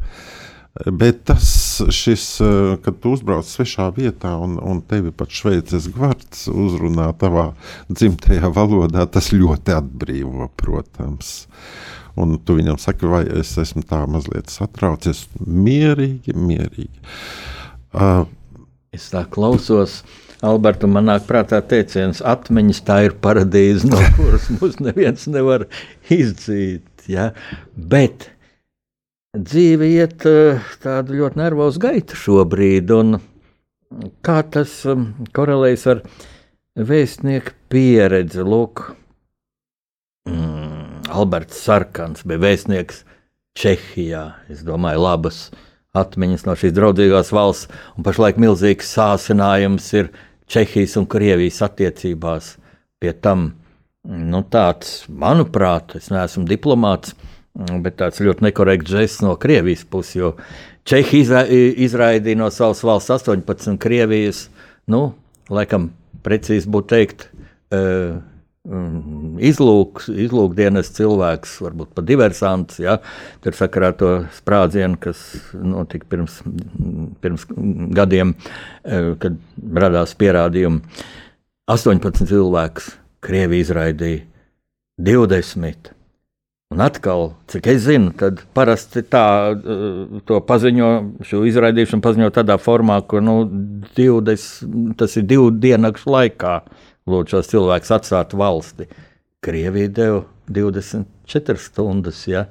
Bet 0.95 1.23
tas, 1.27 1.49
šis, 1.95 2.25
uh, 2.43 2.73
kad 2.83 2.99
tu 3.03 3.13
uzbrauc 3.15 3.47
svešā 3.47 3.89
vietā 3.95 4.33
un, 4.39 4.57
un 4.59 4.83
tevi 4.85 5.11
pat 5.15 5.31
šveices 5.33 5.87
gvards 5.95 6.47
uzrunā 6.51 7.09
tavā 7.19 7.51
dzimtajā 7.91 8.51
valodā, 8.55 9.07
tas 9.07 9.31
ļoti 9.35 9.75
atbrīvo, 9.79 10.51
protams. 10.59 11.47
Uh, 11.47 11.89
Un 12.19 12.35
tu 12.43 12.57
viņam 12.57 12.79
saki, 12.81 13.07
vai 13.09 13.21
es 13.39 13.53
esmu 13.61 13.83
tā 13.87 14.01
mazliet 14.09 14.51
satraucies. 14.51 15.23
Mierīgi, 15.39 16.33
mierīgi. 16.35 17.03
Uh, 17.93 18.25
es 18.95 19.09
tā 19.13 19.23
klausos. 19.31 20.01
Alberta, 20.45 20.87
man 20.87 21.09
nāk 21.09 21.25
prātā 21.27 21.59
teiciens, 21.67 22.21
atmiņas 22.23 22.83
tā 22.87 23.01
ir 23.09 23.15
paradīze, 23.19 23.89
no 23.91 23.99
kuras 24.15 24.47
mums 24.55 24.77
neviens 24.79 25.27
nevar 25.31 25.65
izdzīt. 26.07 26.87
Ja? 27.11 27.31
Bet 27.75 28.29
dzīve 29.35 29.89
iet 29.91 30.23
tādu 30.83 31.19
ļoti 31.19 31.41
nervozu 31.41 31.83
gaitu 31.83 32.19
šobrīd, 32.19 32.93
un 32.95 33.19
kā 34.25 34.39
tas 34.53 34.79
korelējas 35.35 35.85
ar 35.91 36.03
vēstnieku 36.79 37.55
pieredzi? 37.73 38.45
Lūk, 38.45 38.85
mm, 40.29 41.09
Alberts 41.11 41.59
Sarkans 41.65 42.23
bija 42.23 42.45
vēstnieks 42.47 43.03
Čehijā. 43.59 44.23
Es 44.47 44.63
domāju, 44.63 45.03
labas 45.03 45.49
atmiņas 45.97 46.45
no 46.47 46.55
šīs 46.55 46.73
draudzīgās 46.77 47.33
valsts, 47.33 47.67
un 47.97 48.05
pašlaik 48.05 48.39
milzīgs 48.39 48.91
sācinājums 48.95 49.91
ir 49.97 50.11
Čehijas 50.49 50.95
un 50.99 51.07
Krievijas 51.09 51.61
attiecībās. 51.65 52.55
Pie 52.99 53.13
tam 53.23 53.51
nu, 54.03 54.41
tāds, 54.51 55.03
manuprāt, 55.09 55.95
es 55.99 56.09
neesmu 56.13 56.45
diplomāts, 56.49 57.13
bet 57.83 57.99
tāds 57.99 58.21
ļoti 58.23 58.47
nekorekts 58.47 58.91
žests 58.91 59.23
no 59.25 59.35
Krievijas 59.39 59.85
puses, 59.85 60.15
jo 60.17 60.33
Čehija 60.89 61.21
izra 61.21 61.43
izraidīja 61.85 62.39
no 62.39 62.49
savas 62.53 62.81
valsts 62.83 63.11
18 63.19 63.77
Krievijas, 63.81 64.47
nu, 64.89 65.11
laikam, 65.53 65.91
precīzi 66.25 66.69
būtu 66.71 66.89
teikt, 66.95 67.27
uh, 67.75 68.17
izlūks, 68.69 70.09
izlūkdienas 70.13 70.91
cilvēks, 70.97 71.55
varbūt 71.65 71.93
pat 71.97 72.07
diversants. 72.07 72.79
Ja? 72.81 72.99
Tur 73.43 73.57
sakarā 73.57 73.91
to 73.97 74.11
sprādzienu, 74.37 74.99
kas 75.01 75.21
notika 75.53 76.09
pirms, 76.09 76.39
pirms 77.23 77.47
gadiem, 77.97 78.35
eh, 78.83 79.13
kad 79.19 79.39
radās 79.73 80.15
pierādījumi. 80.19 80.81
18 81.69 82.25
cilvēkus 82.29 82.95
Krievija 83.21 83.65
izraidīja 83.65 84.25
20. 84.99 85.93
Un 86.69 86.83
atkal, 86.85 87.31
cik 87.49 87.65
es 87.71 87.81
zinu, 87.87 88.11
tad 88.13 88.43
parasti 88.53 89.01
tā 89.01 89.25
eh, 89.57 90.19
to 90.29 90.37
paziņo, 90.45 90.91
šo 91.25 91.41
izraidīšanu 91.49 92.05
paziņo 92.05 92.29
tādā 92.35 92.59
formā, 92.61 93.01
ka 93.09 93.21
nu, 93.25 93.41
20, 93.97 94.93
tas 94.99 95.17
ir 95.17 95.25
divu 95.25 95.49
dienu 95.49 95.89
laikā 96.05 96.59
lūdzu 97.09 97.37
šos 97.37 97.51
cilvēkus 97.51 97.95
atstāt 97.97 98.35
valsti. 98.37 98.89
Krievija 99.43 99.91
deva 99.95 100.23
24 100.51 101.61
stundas. 101.63 102.25
Ja? 102.27 102.47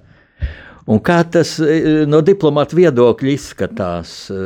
Un 0.88 1.02
kā 1.04 1.18
tas 1.28 1.58
e, 1.60 2.06
no 2.08 2.22
diplomāta 2.24 2.76
viedokļa 2.78 3.32
izskatās, 3.34 4.12
e, 4.32 4.44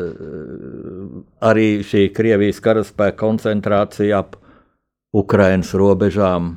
arī 1.47 1.67
šī 1.87 2.09
Krievijas 2.17 2.59
karaspēka 2.65 3.21
koncentrācija 3.21 4.23
ap 4.25 4.35
Ukrainas 5.15 5.71
robežām 5.79 6.57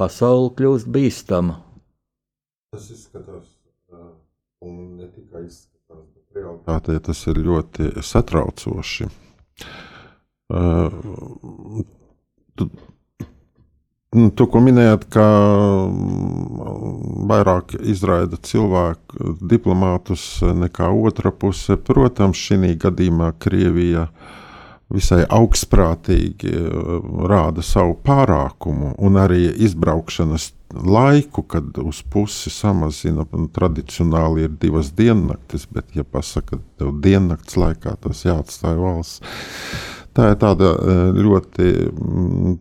pasauli 0.00 0.50
kļūst 0.58 0.90
bīstama. 0.90 1.60
Tas 2.74 2.88
izskatās, 2.90 3.46
e, 3.94 4.02
un 4.66 4.80
ne 4.98 5.06
tikai 5.12 5.44
izskatās, 5.46 6.02
bet 6.10 6.40
realitātē 6.40 6.98
tas 7.06 7.22
ir 7.30 7.44
ļoti 7.46 7.92
satraucoši. 8.02 9.10
Nu, 12.64 14.30
Tu, 14.32 14.46
ko 14.48 14.62
minējāt, 14.64 15.02
ka 15.12 15.24
mm, 15.90 17.26
vairāk 17.28 17.74
izraida 17.84 18.38
cilvēku 18.40 19.34
diplomātus 19.50 20.38
nekā 20.56 20.88
otra 20.88 21.32
puse, 21.34 21.76
protams, 21.76 22.40
šī 22.40 22.76
gadījumā 22.80 23.34
Krievija 23.42 24.06
visai 24.94 25.24
augstprātīgi 25.26 26.54
mm, 26.54 27.26
rāda 27.28 27.64
savu 27.66 27.98
pārākumu 28.06 28.94
un 29.04 29.18
arī 29.20 29.50
izbraukšanas 29.66 30.48
laiku, 30.96 31.42
kad 31.42 31.76
uz 31.82 32.00
pusi 32.12 32.50
samazina. 32.50 33.26
Tradicionāli 33.52 34.46
ir 34.46 34.56
divas 34.62 34.94
diennaktis, 34.96 35.68
bet, 35.68 35.92
ja 35.98 36.06
pasakā, 36.08 36.62
tev 36.80 36.96
diennakts 37.04 37.58
laikā 37.60 37.98
tas 38.06 38.24
jāatstāj 38.24 38.80
valsts 38.80 39.36
Tā 40.16 40.30
ir 40.32 40.38
tāda 40.40 40.70
e, 40.72 40.92
ļoti 41.20 41.70
mm, 41.92 42.52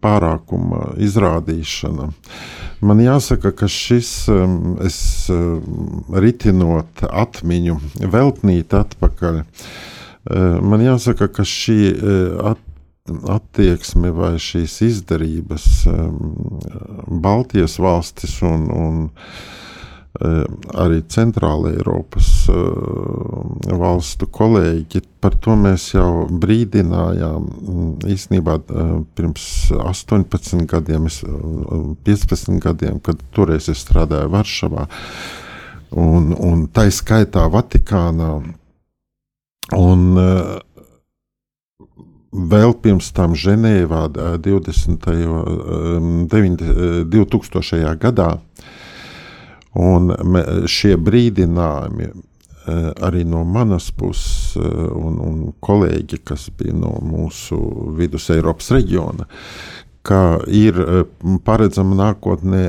pārākuma 0.00 0.94
izrādīšana. 1.04 2.08
Man 2.84 3.02
jāsaka, 3.04 3.52
ka 3.52 3.68
šis, 3.68 4.12
e, 4.32 4.38
es 4.88 4.98
e, 5.32 5.40
ritinot 6.24 7.04
atmiņu, 7.10 7.80
veltnīt 8.12 8.76
atpakaļ, 8.78 9.42
man 10.64 10.80
jāsaka, 10.80 11.28
ka 11.28 11.44
šī 11.44 11.76
at, 12.48 12.60
attieksme 13.28 14.08
vai 14.16 14.30
šīs 14.40 14.78
izdarības 14.86 15.66
Baltijas 17.26 17.76
valstis 17.76 18.38
un, 18.48 18.64
un 18.72 19.02
arī 20.14 21.00
Centrāla 21.10 21.72
Eiropas 21.74 22.28
eh, 22.48 22.54
valstu 23.74 24.28
kolēģi. 24.30 25.02
Par 25.24 25.34
to 25.42 25.56
mēs 25.58 25.88
jau 25.94 26.26
brīdinājām 26.30 27.48
mm, 27.48 27.88
īstenībā 28.14 28.58
eh, 28.62 28.92
pirms 29.18 29.46
18 29.74 30.66
gadiem, 30.70 31.08
15 32.06 32.60
gadiem, 32.62 33.00
kad 33.02 33.24
toreiz 33.34 33.68
es 33.72 33.82
strādāju 33.82 34.30
Varšavā. 34.34 34.86
Un, 35.98 36.30
un 36.34 36.68
tā 36.74 36.88
izskaitā 36.90 37.48
Vatikānā. 37.50 38.36
Un, 39.78 40.06
Vēl 42.34 42.72
pirms 42.82 43.12
tam 43.14 43.36
Ženēvā 43.38 44.08
20. 44.42 45.06
2000. 47.06 47.92
gadā 48.02 48.30
Un 49.74 50.12
šie 50.70 50.94
brīdinājumi 51.02 52.06
e, 52.06 52.12
arī 53.02 53.24
no 53.26 53.42
manas 53.44 53.90
puses, 53.90 54.54
e, 54.54 54.68
un, 54.94 55.18
un 55.18 55.40
kolēģi, 55.64 56.20
kas 56.26 56.46
bija 56.54 56.76
no 56.78 56.94
mūsu 57.02 57.58
vidus 57.98 58.30
Eiropas 58.30 58.70
reģiona, 58.76 59.26
ka 60.06 60.20
ir 60.46 60.78
e, 60.78 61.02
paredzama 61.44 61.98
nākotnē 62.04 62.62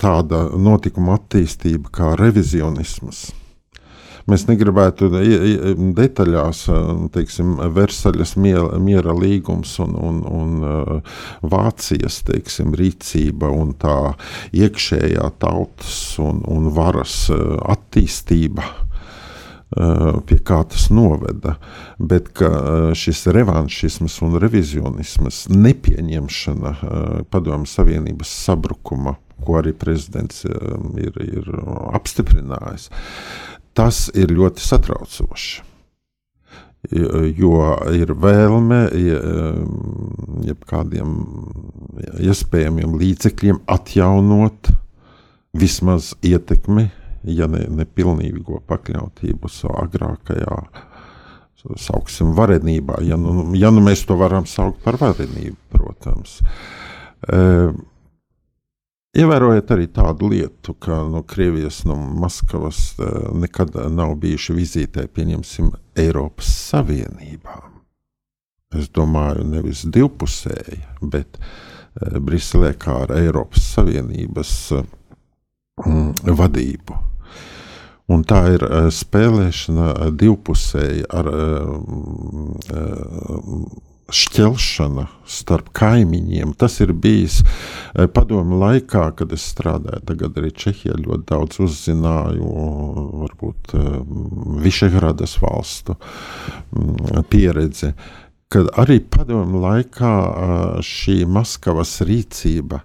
tāda 0.00 0.46
notikuma 0.56 1.18
attīstība 1.20 1.92
kā 1.92 2.16
revizionisms. 2.16 3.26
Mēs 4.30 4.46
negribētu 4.46 5.08
detaļās, 5.96 6.62
teiksim, 7.14 7.56
Versaļas 7.74 8.36
miera, 8.38 9.16
līgums 9.18 9.74
un, 9.82 9.96
un, 9.98 10.20
un 10.28 10.52
Vācijas 11.42 12.20
teiksim, 12.28 12.76
rīcība 12.78 13.50
un 13.50 13.74
tā 13.82 14.14
iekšējā 14.54 15.32
tautas 15.42 15.98
un, 16.22 16.44
un 16.46 16.70
varas 16.74 17.26
attīstība 17.32 18.66
pie 20.28 20.38
kā 20.44 20.60
tas 20.68 20.90
noveda. 20.92 21.56
Bet 21.98 22.42
šis 22.98 23.24
revanšisms 23.32 24.18
un 24.26 24.36
revizionisms, 24.42 25.46
nepieņemšana 25.52 26.74
Padomju 27.32 27.70
Savienības 27.70 28.32
sabrukuma, 28.46 29.16
ko 29.42 29.58
arī 29.62 29.72
prezidents 29.74 30.44
ir, 30.44 31.16
ir 31.24 31.48
apstiprinājis, 31.96 32.90
tas 33.76 34.06
ir 34.14 34.32
ļoti 34.34 34.64
satraucoši. 34.64 35.68
Jo 37.38 37.76
ir 37.94 38.10
vēlme 38.18 38.80
jebkādiem 40.48 41.12
iespējamiem 42.26 42.96
līdzekļiem 42.98 43.60
atjaunot 43.70 44.72
vismaz 45.54 46.10
ietekmi 46.26 46.88
ja 47.24 47.46
ne, 47.50 47.64
ne 47.70 47.86
pilnīgo 47.86 48.60
pakļautību 48.68 49.50
savā 49.50 49.86
agrākajā, 49.86 50.58
sauksim, 51.78 52.32
varenībā. 52.36 52.98
Ja 53.06 53.18
nu, 53.20 53.52
ja 53.58 53.70
nu 53.74 53.84
mēs 53.84 54.04
to 54.08 54.16
varam 54.18 54.48
saukt 54.50 54.82
par 54.84 54.98
varenību, 55.00 55.56
protams. 55.72 56.40
E, 57.22 57.70
Ievērojiet 59.12 59.68
arī 59.74 59.90
tādu 59.92 60.30
lietu, 60.32 60.72
ka 60.80 61.02
no 61.04 61.20
Krievijas, 61.28 61.82
no 61.84 61.98
Maskavas 62.00 62.94
e, 62.96 63.08
nekad 63.42 63.74
nav 63.92 64.14
bijuši 64.22 64.56
vizītē, 64.56 65.04
pieņemsim, 65.12 65.68
Eiropas 66.00 66.48
Savienībā. 66.70 67.58
Es 68.72 68.88
domāju, 68.88 69.44
nevis 69.44 69.84
divpusēji, 69.84 70.80
bet 71.12 71.36
e, 71.36 71.42
Briselē 72.24 72.72
kā 72.80 73.02
ar 73.02 73.12
Eiropas 73.18 73.68
Savienības 73.74 74.56
mm, 74.80 76.32
vadību. 76.40 76.96
Un 78.16 78.24
tā 78.24 78.46
ir 78.56 78.64
spēlēšana 78.96 80.08
divpusēji 80.24 81.04
ar 81.12 81.28
šķelšana 84.12 85.06
starp 85.28 85.70
kaimiņiem. 85.76 86.52
Tas 86.58 86.80
ir 86.84 86.92
bijis 86.92 87.40
padomu 88.14 88.58
laikā, 88.60 89.06
kad 89.16 89.32
es 89.32 89.44
strādāju. 89.52 90.02
Tagad 90.08 90.40
arī 90.40 90.52
Čehijā 90.64 90.96
ļoti 90.98 91.28
daudz 91.30 91.60
uzzināju, 91.64 92.50
varbūt 93.22 93.76
Višegradas 94.64 95.38
valstu 95.42 95.96
mm, 95.96 97.24
pieredzi. 97.32 97.92
Kad 98.52 98.66
arī 98.76 98.98
padomu 99.00 99.62
laikā 99.62 100.12
šī 100.84 101.22
Maskavas 101.24 102.02
rīcība 102.04 102.82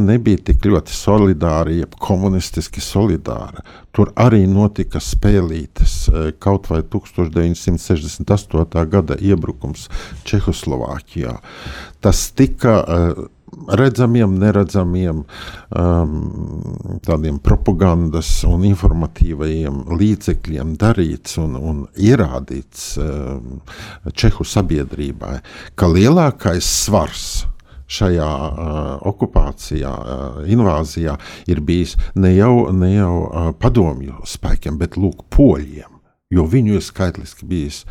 nebija 0.00 0.38
tik 0.46 0.64
ļoti 0.68 0.92
solidāra, 0.94 1.72
jeb 1.74 1.94
komunistiski 1.98 2.80
solidāra. 2.80 3.64
Tur 3.90 4.12
arī 4.14 4.46
notika 4.46 5.00
spēlītes, 5.02 6.10
kaut 6.38 6.70
vai 6.70 6.82
1968. 6.82 8.86
gada 8.90 9.16
iebrukums 9.18 9.88
Čehoslovākijā. 10.24 11.40
Tas 12.00 12.32
tika 12.36 12.84
redzamiem, 13.68 14.34
neredzamiem 14.40 15.22
um, 15.22 16.16
tādiem 17.04 17.38
propagandas 17.42 18.30
un 18.48 18.64
informatīvajiem 18.68 19.84
līdzekļiem 19.92 20.74
darīts 20.80 21.38
un, 21.42 21.56
un 21.56 21.84
ierādīts 21.96 22.96
um, 23.02 23.60
Čehu 24.16 24.46
sabiedrībai, 24.48 25.38
ka 25.76 25.90
lielākais 25.90 26.66
svars 26.86 27.44
šajā 27.92 28.28
uh, 28.28 28.80
okupācijā, 29.10 29.92
uh, 29.92 30.40
invāzijā 30.48 31.18
ir 31.50 31.60
bijis 31.60 31.98
ne 32.16 32.32
jau, 32.34 32.70
ne 32.72 32.94
jau 32.94 33.16
uh, 33.26 33.50
padomju 33.52 34.22
spēkiem, 34.28 34.80
bet 34.80 34.96
lūk, 34.96 35.26
poļiem. 35.34 35.90
Jo 36.32 36.46
viņu 36.48 36.78
ir 36.78 36.84
skaitliski 36.84 37.44
bijis 37.44 37.82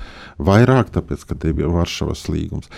vairāk, 0.42 0.90
tāpēc, 0.96 1.28
ka 1.30 1.38
tie 1.38 1.54
bija 1.54 1.70
Varšavas 1.70 2.26
līgums. 2.34 2.72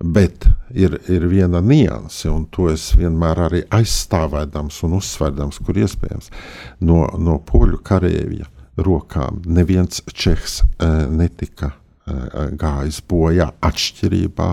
Bet 0.00 0.46
ir, 0.72 0.96
ir 1.12 1.26
viena 1.28 1.60
nianse, 1.60 2.30
un 2.32 2.46
to 2.48 2.70
es 2.72 2.90
vienmēr 2.96 3.42
arī 3.50 3.60
aizstāvēdams 3.68 4.78
un 4.86 4.96
uzsverdams, 4.96 5.60
kur 5.60 5.76
iespējams, 5.76 6.30
no, 6.80 7.04
no 7.20 7.36
poļu 7.44 7.82
karavīra 7.84 8.48
rokām 8.80 9.42
neviens 9.44 10.00
čehs 10.16 10.62
uh, 10.62 11.04
netika 11.12 11.74
uh, 11.74 12.48
gājis 12.56 13.02
bojā 13.04 13.50
atšķirībā 13.60 14.50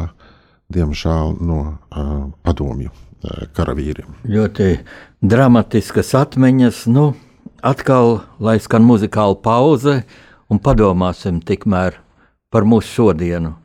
diemžēl, 0.73 1.37
no 1.39 1.61
uh, 1.63 2.27
padomju 2.43 2.91
karavīriem. 3.57 4.11
Ļoti 4.29 4.67
dramatiskas 5.25 6.13
atmiņas. 6.15 6.83
Nu, 6.93 7.09
atkal, 7.65 8.21
lai 8.39 8.57
skan 8.61 8.85
muzikāla 8.85 9.37
pauze, 9.41 10.01
un 10.51 10.61
padomāsim 10.63 11.41
tikmēr 11.43 11.97
par 12.53 12.67
mūsu 12.67 12.93
šodienu. 12.99 13.55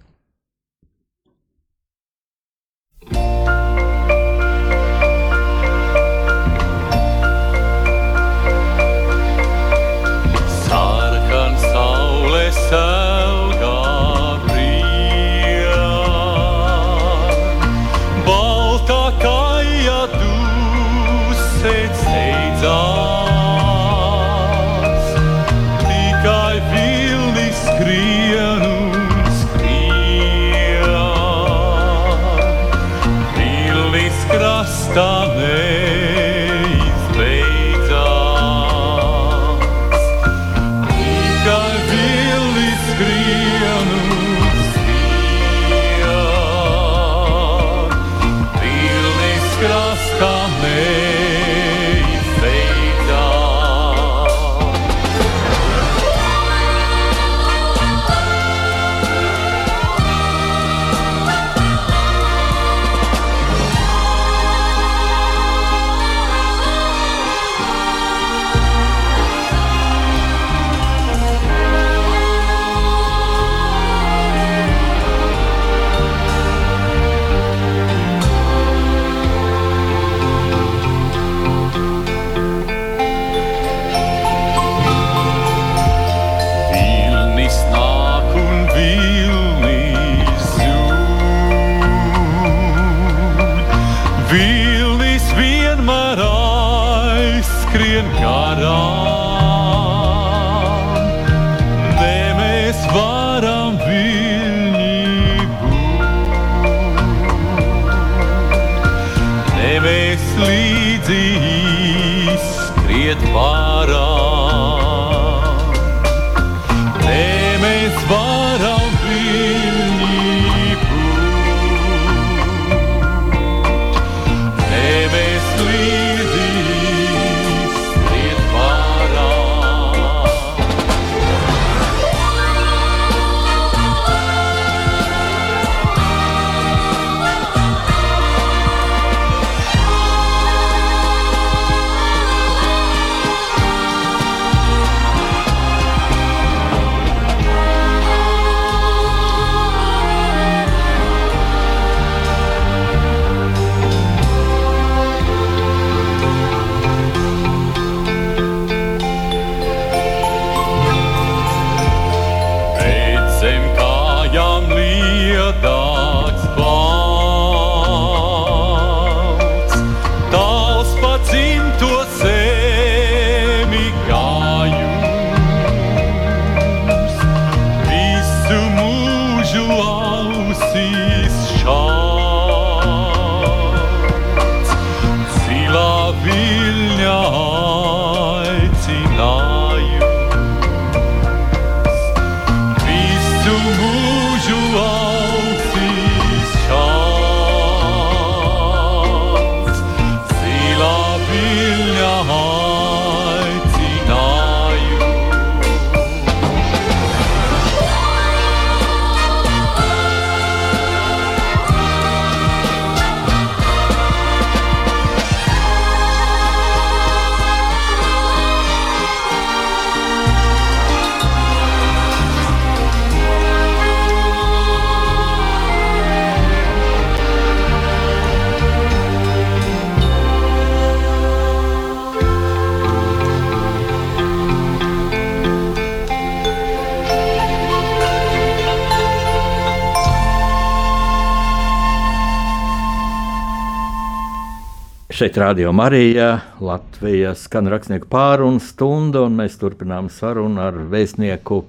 Šeit 245.23 245.37
rādījām 245.39 245.77
Marijā, 245.79 246.29
Latvijas 246.59 247.45
skan 247.47 247.69
rakstnieku 247.71 248.09
pārunu 248.11 248.59
stunda, 248.59 249.21
un 249.23 249.37
mēs 249.39 249.55
turpinām 249.61 250.09
sarunu 250.11 250.59
ar 250.59 250.81
vēstnieku 250.91 251.61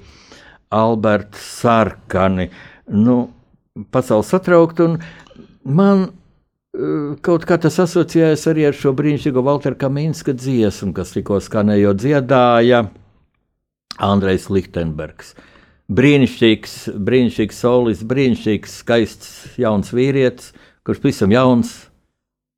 Albertu 0.73 1.37
Sarkani. 1.37 2.47
Nu, 2.89 3.17
pasauli 3.93 4.25
satraukt, 4.25 4.81
un 4.81 4.97
man 5.69 6.07
uh, 6.07 7.13
kaut 7.21 7.45
kā 7.45 7.59
tas 7.61 7.77
asociējas 7.85 8.47
arī 8.49 8.65
ar 8.71 8.79
šo 8.79 8.95
brīnišķīgo 8.97 9.45
Walteru 9.45 9.77
Kaminska 9.85 10.33
dziesmu, 10.33 10.89
kas 10.97 11.13
tikko 11.13 11.37
skanējo 11.43 11.93
dziedāja 11.93 12.87
Andrejs 14.01 14.49
Lichtenbergs. 14.49 15.35
Brīnišķīgs, 15.93 16.77
brīnišķīgs 16.97 17.65
solis, 17.67 18.01
brīnišķīgs, 18.01 18.81
skaists 18.81 19.33
jauns 19.61 19.93
vīrietis, 19.93 20.55
kurš 20.81 21.05
pavisam 21.05 21.37
jauns, 21.37 21.83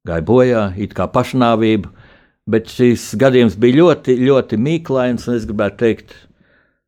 gāja 0.06 0.26
bojā, 0.26 0.64
it 0.78 0.94
kā 0.98 1.08
pašnāvība, 1.12 1.90
bet 2.50 2.70
šis 2.70 3.14
gadījums 3.20 3.58
bija 3.60 3.82
ļoti, 3.82 4.18
ļoti 4.22 4.60
mīklains, 4.62 5.28
un 5.30 5.38
es 5.40 5.48
gribētu 5.50 5.82
teikt, 5.82 6.16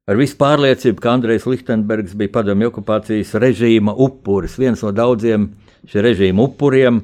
ar 0.07 0.19
visu 0.19 0.37
pārliecību, 0.39 1.01
ka 1.01 1.15
Andrejs 1.15 1.47
Lichtenbergs 1.49 2.15
bija 2.17 2.35
padomju 2.37 2.71
okupācijas 2.71 3.33
režīma 3.41 3.95
upuris, 4.05 4.57
viens 4.61 4.83
no 4.85 4.93
daudziem 4.95 5.49
šī 5.89 6.05
režīma 6.05 6.45
upuriem. 6.45 7.01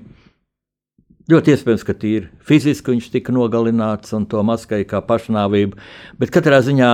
Ļoti 1.32 1.54
iespējams, 1.54 1.84
ka 1.88 1.96
tīri 1.96 2.30
fiziski 2.44 2.92
viņš 2.92 3.10
tika 3.14 3.32
nogalināts 3.32 4.12
un 4.16 4.26
to 4.28 4.42
maskēja 4.44 4.90
kā 4.90 5.00
pašnāvību, 5.08 5.78
bet 6.20 6.34
katrā 6.36 6.60
ziņā 6.66 6.94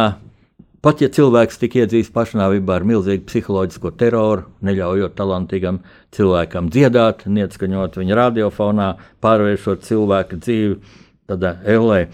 Pat 0.79 1.01
ja 1.03 1.09
cilvēks 1.11 1.59
tika 1.59 1.81
iedzīts 1.81 2.11
pašnāvībā 2.15 2.77
ar 2.79 2.85
milzīgu 2.87 3.25
psiholoģisko 3.27 3.89
teroru, 3.99 4.45
neļaujot 4.63 5.17
talantīgam 5.17 5.81
cilvēkam 6.15 6.69
dziedāt, 6.71 7.25
neatskaņot 7.27 7.97
viņa 7.99 8.19
radiofonā, 8.19 8.89
pārvēršot 9.19 9.83
cilvēka 9.83 10.39
dzīvi 10.39 10.77
tādā 11.27 11.57
ellē. 11.67 12.05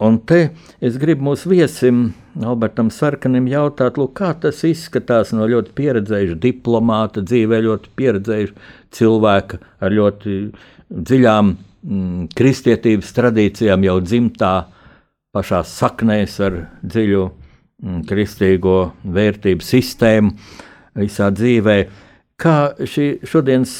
Un 0.00 0.16
te 0.24 0.38
es 0.80 0.96
gribu 1.02 1.26
mūsu 1.26 1.50
viesim, 1.50 2.12
Albertam 2.38 2.88
Sarkanim, 2.94 3.48
jautāt, 3.50 3.98
lūk, 4.00 4.14
kā 4.20 4.30
tas 4.40 4.62
izskatās 4.64 5.34
no 5.34 5.44
ļoti 5.50 5.74
pieredzējuša 5.76 6.38
diplomāta 6.40 7.20
dzīvē, 7.26 7.58
ļoti 7.66 7.92
pieredzējuša 7.98 8.68
cilvēka 8.94 9.58
ar 9.82 9.96
ļoti 9.98 10.38
dziļām 10.88 11.50
mm, 11.50 12.30
kristietības 12.38 13.12
tradīcijām, 13.18 13.84
jau 13.84 13.98
dzimtā 14.06 14.54
pašā 15.34 15.60
saknēs 15.66 16.38
ar 16.46 16.62
dziļu 16.86 17.26
kristīgo 17.78 18.92
vērtību 19.04 19.64
sistēmu 19.64 20.34
visā 20.98 21.30
dzīvē. 21.34 21.78
Kā 22.38 22.58
šī 22.78 23.08
šodienas 23.26 23.72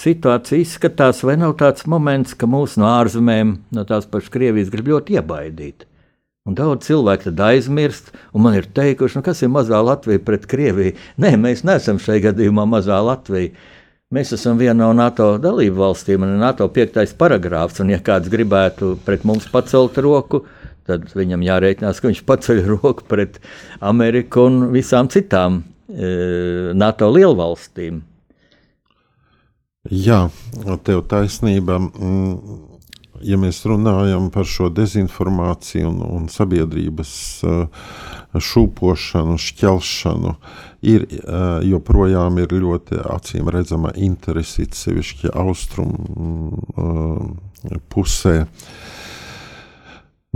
situācija 0.00 0.62
izskatās, 0.62 1.20
vai 1.26 1.36
nav 1.40 1.56
tāds 1.60 1.84
moments, 1.90 2.36
ka 2.36 2.48
mūsu 2.48 2.80
no 2.80 2.88
ārzemēm, 2.94 3.56
no 3.76 3.84
tās 3.88 4.08
pašas 4.08 4.32
Krievijas, 4.32 4.72
grib 4.72 4.88
ļoti 4.92 5.18
iebaidīt? 5.18 5.86
Un 6.46 6.54
daudz 6.54 6.86
cilvēku 6.86 7.26
tad 7.26 7.40
aizmirst, 7.42 8.12
un 8.30 8.44
man 8.44 8.54
ir 8.54 8.68
teikuši, 8.70 9.18
nu, 9.18 9.24
kas 9.26 9.42
ir 9.42 9.50
mazā 9.50 9.80
Latvija 9.82 10.22
pret 10.22 10.46
Krieviju. 10.46 10.94
Nē, 11.18 11.32
mēs 11.42 11.64
neesam 11.66 11.98
šajā 11.98 12.28
gadījumā 12.28 12.68
mazā 12.70 13.00
Latvija. 13.02 13.50
Mēs 14.14 14.30
esam 14.36 14.54
viena 14.60 14.84
no 14.84 14.92
NATO 14.94 15.32
dalību 15.42 15.80
valstīm, 15.80 16.22
un 16.22 16.36
NATO 16.38 16.68
piektais 16.70 17.16
paragrāfs. 17.18 17.82
Un, 17.82 17.90
ja 17.90 17.98
kāds 17.98 18.30
gribētu 18.30 18.92
pret 19.02 19.26
mums 19.26 19.48
pacelt 19.50 19.98
roku, 19.98 20.44
tad 20.86 21.08
viņam 21.16 21.44
jārēķinās, 21.46 22.00
ka 22.00 22.10
viņš 22.10 22.22
paceļ 22.28 22.62
roku 22.76 23.06
pret 23.10 23.40
Ameriku 23.80 24.46
un 24.50 24.60
visām 24.74 25.10
citām 25.12 25.62
e, 25.62 26.72
NATO 26.76 27.10
lielvalstīm. 27.14 28.02
Jā, 29.86 30.24
tev 30.82 31.04
taisnība. 31.06 31.78
Mm, 31.78 32.62
ja 33.24 33.38
mēs 33.40 33.62
runājam 33.64 34.26
par 34.34 34.44
šo 34.48 34.68
dezinformāciju 34.74 35.88
un, 35.88 36.00
un 36.18 36.26
sabiedrības 36.32 37.12
e, 37.46 37.54
šūpošanu, 38.48 39.38
šķelšanu, 39.40 40.34
ir 40.90 41.06
e, 41.06 41.20
joprojām 41.70 42.42
ir 42.42 42.52
ļoti 42.66 42.98
acīm 43.14 43.48
redzama 43.54 43.94
interese, 43.94 44.66
sevišķi 44.82 45.32
austrumu 45.32 46.50
e, 46.50 47.80
pusē. 47.94 48.36
Uh, 48.42 48.95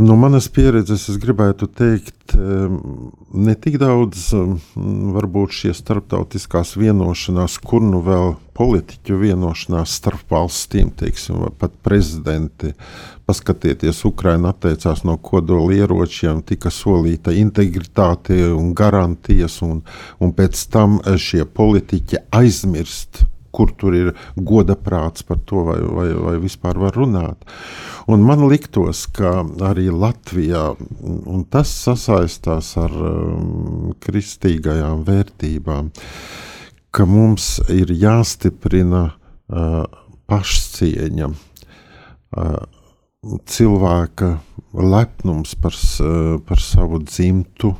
No 0.00 0.14
manas 0.16 0.46
pieredzes 0.48 1.02
es 1.12 1.16
gribētu 1.20 1.66
teikt, 1.76 2.32
ne 2.32 3.54
tik 3.60 3.74
daudz 3.82 4.30
varbūt 4.32 5.52
šie 5.52 5.72
starptautiskās 5.76 6.70
vienošanās, 6.80 7.58
kur 7.60 7.84
nu 7.84 8.00
vēl 8.06 8.32
politiķu 8.56 9.18
vienošanās 9.20 9.98
starp 10.00 10.32
valstīm, 10.32 10.88
teiksim, 10.96 11.42
vai 11.42 11.50
pat 11.52 11.74
prezidenti. 11.84 12.72
Paskatieties, 13.28 14.00
Ukraina 14.08 14.54
atteicās 14.54 15.04
no 15.04 15.18
kodola 15.20 15.76
ieročiem, 15.82 16.40
tika 16.48 16.72
solīta 16.72 17.34
integritāte 17.36 18.38
un 18.54 18.72
garantijas, 18.72 19.58
un, 19.66 19.82
un 20.16 20.32
pēc 20.32 20.64
tam 20.72 20.96
šie 21.04 21.44
politiķi 21.44 22.24
aizmirst 22.40 23.26
kur 23.50 23.72
tur 23.78 23.96
ir 23.96 24.12
goda 24.36 24.76
prāts 24.78 25.26
par 25.26 25.40
to, 25.46 25.64
vai, 25.68 25.78
vai, 25.82 26.08
vai 26.14 26.36
vispār 26.42 26.78
var 26.80 26.96
runāt. 26.96 27.46
Un 28.10 28.24
man 28.26 28.46
liktos, 28.50 29.04
ka 29.14 29.40
arī 29.68 29.88
Latvijā, 29.92 30.70
tas 31.52 31.72
sasaistās 31.84 32.72
ar 32.80 32.94
um, 32.94 33.92
kristīgajām 34.02 35.04
vērtībām, 35.06 35.90
ka 36.90 37.06
mums 37.06 37.58
ir 37.70 37.92
jāstiprina 37.94 39.06
uh, 39.10 39.84
pašcieņa. 40.30 41.30
Uh, 42.30 42.60
cilvēka 43.50 44.38
lepnums 44.72 45.54
par, 45.60 45.74
uh, 45.74 46.38
par 46.46 46.62
savu 46.62 47.02
dzimtu, 47.04 47.74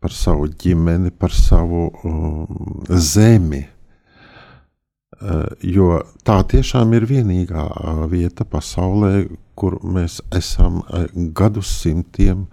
par 0.00 0.12
savu 0.12 0.48
ģimeni, 0.48 1.12
par 1.14 1.32
savu 1.32 1.86
um, 2.04 2.82
zemi. 2.90 3.64
Eh, 5.22 5.46
jo 5.76 6.00
tā 6.26 6.40
tiešām 6.50 6.94
ir 6.96 7.06
vienīgā 7.06 7.64
eh, 7.70 8.02
vieta 8.10 8.44
pasaulē, 8.44 9.28
kur 9.54 9.78
mēs 9.86 10.18
esam 10.34 10.82
eh, 10.88 11.06
gadsimtiem 11.14 12.46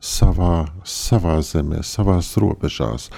savā, 0.00 0.66
savā 0.84 1.40
zemē, 1.44 1.82
savā 1.84 2.20
robežās. 2.40 3.10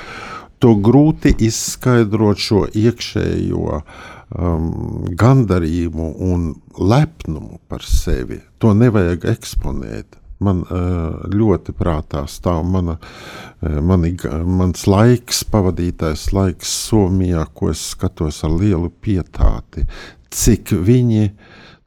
To 0.59 0.74
grūti 0.74 1.30
izskaidrot 1.46 2.40
šo 2.42 2.64
iekšējo 2.74 3.76
um, 3.78 5.05
gandarījumu 5.14 6.09
un 6.26 6.49
lepnumu 6.74 7.61
par 7.70 7.86
sevi. 7.86 8.40
To 8.59 8.74
nevajag 8.74 9.28
eksponēt 9.36 10.18
man 10.45 10.62
uh, 10.66 11.24
ļoti 11.32 11.74
prātā 11.76 12.24
stāv 12.30 12.62
mana, 12.68 12.99
uh, 12.99 13.78
mani, 13.84 14.14
mans 14.47 14.86
laiks, 14.91 15.43
pavadītais 15.51 16.28
laiks 16.36 16.72
Somijā, 16.89 17.45
ko 17.55 17.72
es 17.72 17.82
skatos 17.95 18.43
ar 18.47 18.55
lielu 18.55 18.91
pietāti. 19.03 19.86
Cik 20.30 20.74
viņi, 20.84 21.30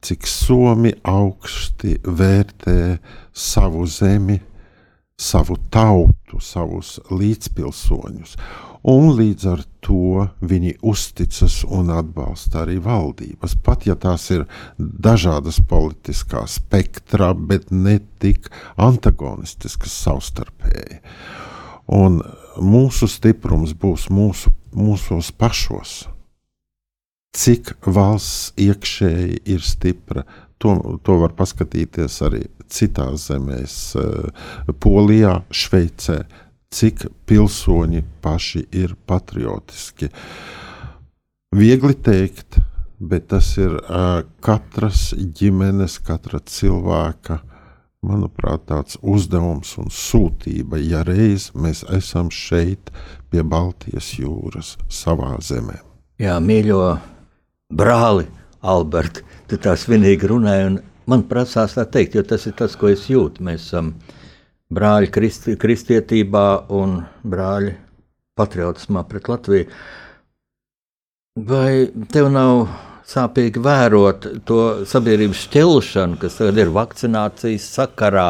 cik 0.01 0.27
Somi 0.27 0.93
augsti 1.07 1.97
vērtē 2.03 2.97
savu 3.31 3.85
zemi, 3.87 4.39
savu 5.21 5.57
tautu, 5.73 6.41
savus 6.41 6.97
līdzpilsoņus 7.11 8.37
un 8.83 9.11
līdz 9.17 9.47
ar 9.51 9.61
to 9.85 10.25
viņi 10.45 10.75
uzticas 10.87 11.61
un 11.69 11.91
atbalsta 11.93 12.63
arī 12.63 12.79
valdības. 12.81 13.55
Pat 13.61 13.85
ja 13.85 13.95
tās 13.95 14.27
ir 14.33 14.45
dažādas 14.77 15.61
politiskā 15.69 16.45
spektra, 16.49 17.33
bet 17.33 17.69
ne 17.71 17.99
tik 18.21 18.49
antagonistiskas 18.81 19.93
savstarpēji. 20.05 21.01
Un 21.91 22.21
mūsu 22.61 23.09
stiprums 23.09 23.75
būs 23.77 24.09
mūsu, 24.13 24.53
mūsos 24.73 25.31
pašos. 25.35 26.05
Cik 27.37 27.77
valsts 27.87 28.51
iekšēji 28.59 29.43
ir 29.53 29.61
stipra, 29.63 30.25
to, 30.61 30.77
to 31.03 31.17
var 31.23 31.33
paskatīties 31.37 32.21
arī 32.27 32.45
citās 32.71 33.27
zemēs, 33.31 33.75
eh, 33.99 34.71
Polijā, 34.79 35.41
Šveicē 35.49 36.21
cik 36.71 37.05
pilsoņi 37.27 38.01
paši 38.23 38.63
ir 38.79 38.95
patriotiski. 39.07 40.09
Viegli 41.55 41.95
teikt, 41.99 42.61
bet 42.99 43.27
tas 43.33 43.49
ir 43.59 43.75
uh, 43.75 44.21
katras 44.43 45.09
ģimenes, 45.11 45.97
katra 46.05 46.39
cilvēka, 46.47 47.41
manuprāt, 48.07 48.63
tāds 48.69 48.95
uzdevums 49.01 49.73
un 49.81 49.91
sūtība, 49.91 50.79
ja 50.79 51.03
reiz 51.05 51.49
mēs 51.53 51.83
esam 51.91 52.31
šeit 52.31 52.93
pie 53.29 53.43
Baltijas 53.43 54.13
jūras, 54.15 54.77
savā 54.87 55.35
zemē. 55.43 55.81
Jā, 56.21 56.37
mīļo 56.39 56.85
brāli, 57.73 58.29
Alberti, 58.61 59.25
tu 59.51 59.59
tā 59.59 59.75
svinīgi 59.75 60.29
runāji, 60.31 60.67
un 60.69 60.77
man 61.11 61.25
prasās 61.27 61.75
tā 61.75 61.85
teikt, 61.91 62.15
jo 62.15 62.23
tas 62.27 62.47
ir 62.47 62.55
tas, 62.57 62.77
ko 62.79 62.91
es 62.91 63.07
jūtu. 63.11 63.43
Mēs 63.43 63.67
esam 63.67 63.91
um, 63.91 64.19
brāļi 64.71 65.11
kristi, 65.11 65.57
kristietībā 65.59 66.45
un 66.71 67.01
brāļi 67.27 67.75
patriotismā 68.39 69.03
pret 69.09 69.27
Latviju. 69.31 69.67
Vai 71.47 71.87
tev 72.11 72.29
nav 72.31 72.65
sāpīgi 73.07 73.59
vērot 73.63 74.27
to 74.47 74.61
sabiedrības 74.87 75.45
šķelšanu, 75.47 76.19
kas 76.21 76.37
tagad 76.39 76.59
ir 76.61 76.71
vakcinācijas 76.75 77.67
sakarā. 77.75 78.29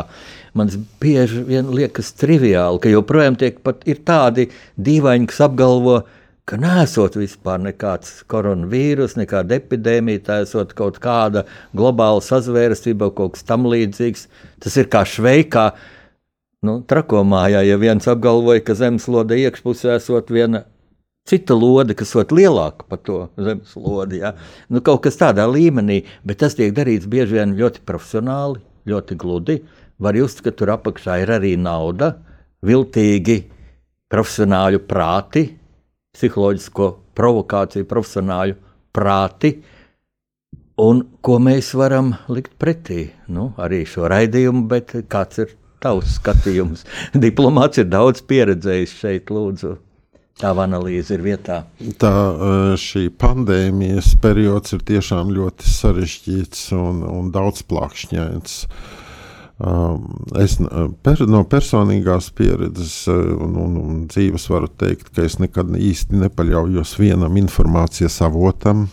Man 0.57 0.71
bieži 1.01 1.43
vien 1.47 1.69
liekas 1.71 2.11
triviāli, 2.19 2.81
ka 2.81 2.91
joprojām 2.91 3.37
tiek 3.39 3.61
pat 3.63 3.85
tādi 4.05 4.49
dīvaini, 4.81 5.29
kas 5.29 5.45
apgalvo, 5.45 6.01
ka 6.01 6.20
nesot 6.59 7.15
vispār 7.19 7.61
nekāds 7.61 8.23
koronavīrus, 8.31 9.15
nekāda 9.19 9.55
epidēmija, 9.59 10.23
tā 10.25 10.39
esot 10.45 10.73
kaut 10.75 10.97
kāda 11.03 11.45
globāla 11.77 12.23
sazvērestība, 12.25 13.11
kaut 13.15 13.37
kas 13.37 13.45
tam 13.47 13.67
līdzīgs. 13.71 14.27
Tas 14.63 14.77
ir 14.81 14.89
kā 14.91 15.05
šveikā. 15.07 15.71
Nu, 16.61 16.81
trakomājā, 16.85 17.63
ja 17.65 17.77
viens 17.81 18.05
apgalvoja, 18.09 18.61
ka 18.65 18.75
zemeslode 18.77 19.37
iekšpusē 19.41 19.95
esot 19.97 20.29
viena 20.29 20.65
cita 21.25 21.55
lode, 21.57 21.95
kas 21.97 22.11
ir 22.17 22.33
lielāka 22.35 22.85
par 22.89 22.99
to 23.05 23.21
zemeslodi. 23.37 24.21
Ja? 24.21 24.35
Nu, 24.69 24.81
kaut 24.85 25.03
kas 25.05 25.17
tādā 25.21 25.47
līmenī, 25.49 26.01
bet 26.25 26.41
tas 26.43 26.57
tiek 26.57 26.73
darīts 26.77 27.09
bieži 27.09 27.39
vien 27.39 27.55
ļoti 27.57 27.85
profesionāli, 27.87 28.61
ļoti 28.89 29.17
gludi. 29.17 29.61
Var 30.01 30.17
just, 30.17 30.41
ka 30.45 30.53
tur 30.53 30.73
apakšā 30.75 31.21
ir 31.21 31.33
arī 31.37 31.55
nauda, 31.57 32.15
viltīgi 32.65 33.43
profesionāļu 34.11 34.81
prāti, 34.89 35.45
psiholoģisko 36.15 36.87
provokāciju, 37.17 37.87
profesionāļu 37.89 38.57
prāti. 38.95 39.55
Un 40.81 41.03
ko 41.21 41.37
mēs 41.43 41.73
varam 41.77 42.13
likt 42.31 42.55
pretī? 42.59 43.11
Nu, 43.31 43.51
arī 43.61 43.83
šo 43.87 44.09
raidījumu, 44.11 44.65
bet 44.71 44.95
kāds 45.11 45.43
ir 45.43 45.55
tavs 45.83 46.17
skatījums? 46.17 46.85
Diplomāts 47.25 47.81
ir 47.81 47.89
daudz 47.91 48.23
pieredzējis 48.27 48.97
šeit, 49.03 49.33
lūdzu. 49.33 49.77
Tava 50.41 50.63
analīze 50.65 51.13
ir 51.13 51.21
vietā. 51.21 51.59
Tā 52.01 52.13
šī 52.79 53.11
pandēmijas 53.21 54.15
periods 54.23 54.73
ir 54.73 54.81
tiešām 54.87 55.29
ļoti 55.35 55.69
sarežģīts 55.69 56.71
un, 56.73 57.03
un 57.05 57.29
daudzplākšņains. 57.35 58.55
Es 60.41 60.55
per, 61.05 61.19
no 61.29 61.43
personīgās 61.49 62.31
pieredzes 62.37 62.95
un, 63.11 63.57
un, 63.61 63.75
un 63.81 63.99
dzīves 64.09 64.47
varu 64.49 64.71
teikt, 64.81 65.11
ka 65.13 65.25
es 65.27 65.37
nekad 65.41 65.75
īsti 65.77 66.17
nepaļaujos 66.23 66.95
vienam 66.97 67.37
informācijas 67.37 68.21
avotam, 68.25 68.87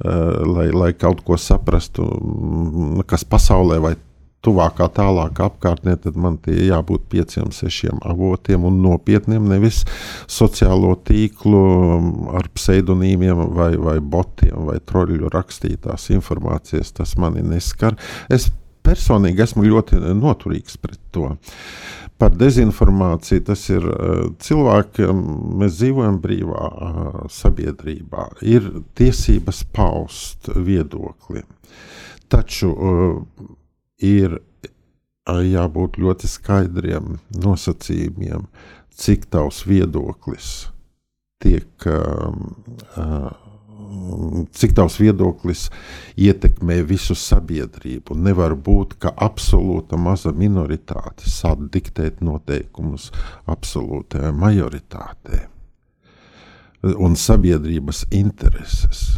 lai, 0.00 0.70
lai 0.72 0.92
kaut 0.96 1.20
ko 1.26 1.36
saprastu, 1.36 2.08
kas 3.10 3.26
pasaulē 3.28 3.82
vai 3.84 3.92
tuvākā, 4.42 4.88
tālākā 4.96 5.46
apkārtnē, 5.50 5.96
tad 6.02 6.16
man 6.18 6.38
tie 6.42 6.56
jābūt 6.66 7.06
pieciem, 7.12 7.52
sešiem 7.54 8.00
avotiem 8.08 8.64
un 8.66 8.80
nopietniem, 8.82 9.44
nevis 9.52 9.82
sociālo 10.30 10.96
tīklu 11.06 11.60
um, 11.60 12.08
ar 12.34 12.48
pseidonīmiem 12.56 13.44
vai, 13.54 13.70
vai 13.78 13.98
botiem 14.00 14.66
vai 14.70 14.80
troļļu 14.82 15.30
rakstītās 15.32 16.10
informācijas. 16.16 16.94
Tas 16.98 17.14
mani 17.20 17.44
neskar. 17.46 17.98
Es 18.32 18.50
personīgi 18.84 19.44
esmu 19.44 19.66
ļoti 19.66 20.00
noturīgs 20.18 20.78
pret 20.82 21.00
to. 21.14 21.32
Par 22.18 22.34
dezinformāciju 22.38 23.42
tas 23.48 23.64
ir 23.72 23.86
uh, 23.88 24.28
cilvēki, 24.42 25.08
mēs 25.58 25.80
dzīvojam 25.80 26.20
brīvā 26.22 26.68
uh, 26.70 27.16
sabiedrībā, 27.32 28.28
ir 28.46 28.68
tiesības 28.98 29.64
paust 29.74 30.52
viedokli. 30.54 31.42
Taču 32.30 32.70
uh, 32.70 33.16
ir 34.02 34.38
jābūt 35.26 35.98
ļoti 36.02 36.30
skaidriem 36.30 37.16
nosacījumiem, 37.42 38.46
cik 38.98 39.28
tavs 39.30 39.62
viedoklis 39.66 40.52
tiek. 41.42 41.70
Cik 44.52 44.74
tavs 44.76 44.98
viedoklis 45.00 45.66
ietekmē 46.20 46.80
visu 46.88 47.16
sabiedrību. 47.18 48.16
Nevar 48.16 48.54
būt, 48.56 48.96
ka 49.02 49.14
absolūta 49.26 49.98
maza 50.00 50.32
minoritāte 50.36 51.28
sāk 51.30 51.66
diktēt 51.72 52.22
noteikumus 52.24 53.10
absolūtajai 53.50 54.32
majoritātei 54.36 55.42
un 56.82 57.14
sabiedrības 57.14 58.06
intereses 58.10 59.12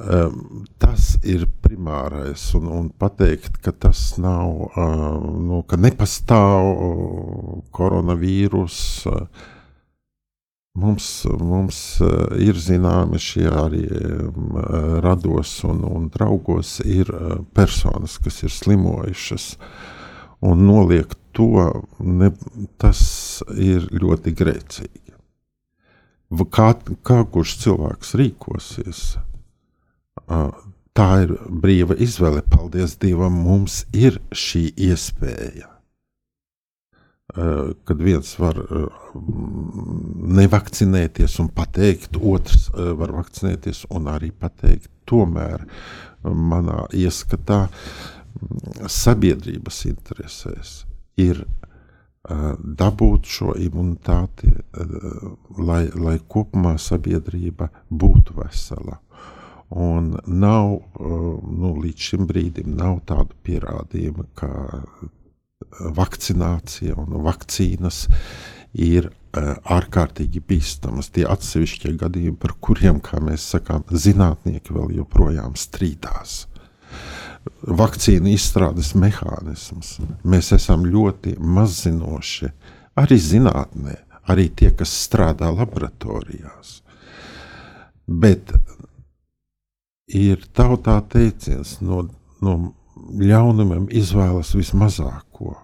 Um, 0.00 0.64
tas 0.80 1.18
ir 1.28 1.42
primārais, 1.60 2.40
un, 2.56 2.70
un 2.72 2.86
pateikt, 2.88 3.58
ka 3.60 3.72
tas 3.76 4.14
nav, 4.16 4.48
uh, 4.72 5.18
nu, 5.44 5.60
ka 5.68 5.76
nepastāv 5.76 6.68
uh, 6.72 7.58
koronavīrus. 7.76 8.78
Uh, 9.10 9.26
mums, 10.78 11.06
mums 11.40 11.78
uh, 12.04 12.30
ir 12.38 12.58
zināmi 12.60 13.20
šie 13.20 13.46
arī 13.48 13.84
um, 13.86 14.58
rados 15.04 15.58
un, 15.68 15.84
un 15.84 16.08
draugos, 16.12 16.78
ir 16.84 17.10
uh, 17.14 17.40
personas, 17.54 18.18
kas 18.22 18.42
ir 18.46 18.54
slimojušas. 18.54 19.54
Un 20.40 20.64
noliegt 20.64 21.18
to, 21.36 21.84
ne, 22.00 22.30
tas 22.80 23.00
ir 23.56 23.90
ļoti 23.92 24.32
grēcīgi. 24.36 25.16
Kā, 26.54 26.70
kā 27.04 27.18
kurš 27.26 27.56
cilvēks 27.64 28.14
rīkosies? 28.16 29.02
tā 30.94 31.08
ir 31.24 31.34
brīva 31.62 31.96
izvēle. 31.98 32.42
Paldies 32.50 32.96
Dievam, 33.02 33.40
mums 33.46 33.84
ir 33.96 34.20
šī 34.30 34.70
iespēja. 34.90 35.69
Kad 37.30 38.00
viens 38.02 38.32
var 38.40 38.58
nevakcinēties 40.40 41.38
un 41.42 41.50
pateikt, 41.54 42.18
otrs 42.18 42.68
var 42.74 43.14
vakcinēties 43.14 43.84
un 43.94 44.10
arī 44.10 44.32
pateikt, 44.34 44.90
tomēr 45.10 45.66
manā 46.24 46.84
ieskatā 46.96 47.66
sabiedrības 48.90 49.84
interesēs 49.90 50.74
ir 51.20 51.44
dabūt 52.60 53.28
šo 53.32 53.54
imunitāti, 53.58 54.50
lai, 55.58 55.86
lai 55.94 56.18
kopumā 56.28 56.76
sabiedrība 56.78 57.70
būtu 57.90 58.36
vesela. 58.36 59.00
Un 59.70 60.16
nav, 60.26 60.80
nu, 60.98 61.72
līdz 61.78 62.06
šim 62.10 62.26
brīdim 62.26 62.74
tādu 63.06 63.36
pierādījumu, 63.46 64.26
ka 64.34 64.50
vakcinācija 65.78 66.96
un 66.98 67.20
vakcīnas 67.24 68.04
ir 68.74 69.10
uh, 69.10 69.54
ārkārtīgi 69.64 70.42
bīstamas. 70.46 71.10
Tie 71.14 71.26
atsevišķie 71.28 71.94
gadījumi, 72.00 72.38
par 72.40 72.56
kuriem, 72.62 73.00
kā 73.04 73.22
mēs 73.22 73.48
sakām, 73.54 73.84
zinātnieki 73.90 74.74
vēl 74.76 74.96
joprojām 75.00 75.56
strīdās. 75.58 76.44
Vakcīnu 77.64 78.34
izstrādes 78.34 78.92
mehānisms. 78.98 79.96
Mēs 80.28 80.52
esam 80.56 80.84
ļoti 80.84 81.38
mazzinoši 81.40 82.50
arī 83.00 83.16
zinātnē, 83.16 83.96
arī 84.28 84.50
tie, 84.52 84.70
kas 84.76 84.92
strādā 85.06 85.48
laboratorijās. 85.54 86.80
Bet 88.10 88.52
ir 90.10 90.42
tautā 90.56 90.98
teiciens, 91.08 91.78
no, 91.80 92.02
no 92.42 92.56
ļaunumiem 93.18 93.88
izvēlas 93.90 94.54
vismazāko. 94.56 95.56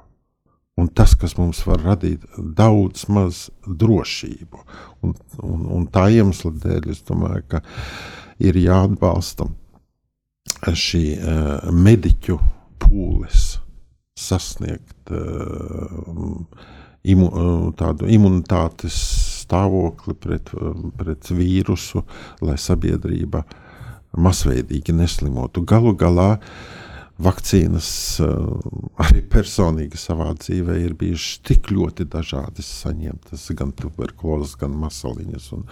Un 0.77 0.91
tas, 0.93 1.15
kas 1.17 1.37
mums 1.39 1.63
var 1.65 1.81
radīt 1.81 2.25
daudz 2.37 3.07
maz 3.09 3.47
drošību. 3.65 4.65
Un, 5.07 5.15
un, 5.41 5.63
un 5.79 5.87
tā 5.93 6.09
iemesla 6.13 6.53
dēļ 6.65 6.91
es 6.93 7.01
domāju, 7.09 7.47
ka 7.55 7.63
ir 8.45 8.59
jāatbalsta 8.61 9.49
šī 10.67 11.05
uh, 11.17 11.71
mediķu 11.73 12.37
pūles 12.83 13.47
sasniegt 14.17 15.13
uh, 15.13 16.37
imu, 17.09 17.27
uh, 17.27 17.67
tādu 17.77 18.09
imunitātes 18.13 18.97
stāvokli 19.47 20.17
pret, 20.21 20.53
uh, 20.57 20.77
pret 20.97 21.33
vīrusu, 21.33 22.05
lai 22.45 22.59
sabiedrība 22.61 23.45
uh, 23.45 23.63
masveidīgi 24.17 24.95
neslimotu. 24.97 25.63
Galu 25.67 25.95
galā 25.99 26.37
vakcīnas 27.23 27.89
eh, 28.21 28.33
arī 29.01 29.23
personīgi 29.33 29.99
savā 30.01 30.29
dzīvē 30.37 30.77
ir 30.83 30.97
bijušas 30.99 31.41
tik 31.49 31.71
ļoti 31.73 32.05
dažādas, 32.13 32.69
saņemtas 32.83 33.47
gan 33.57 33.73
tuberkulozes, 33.77 34.57
gan 34.61 34.77
masaliņas, 34.83 35.49
un, 35.57 35.65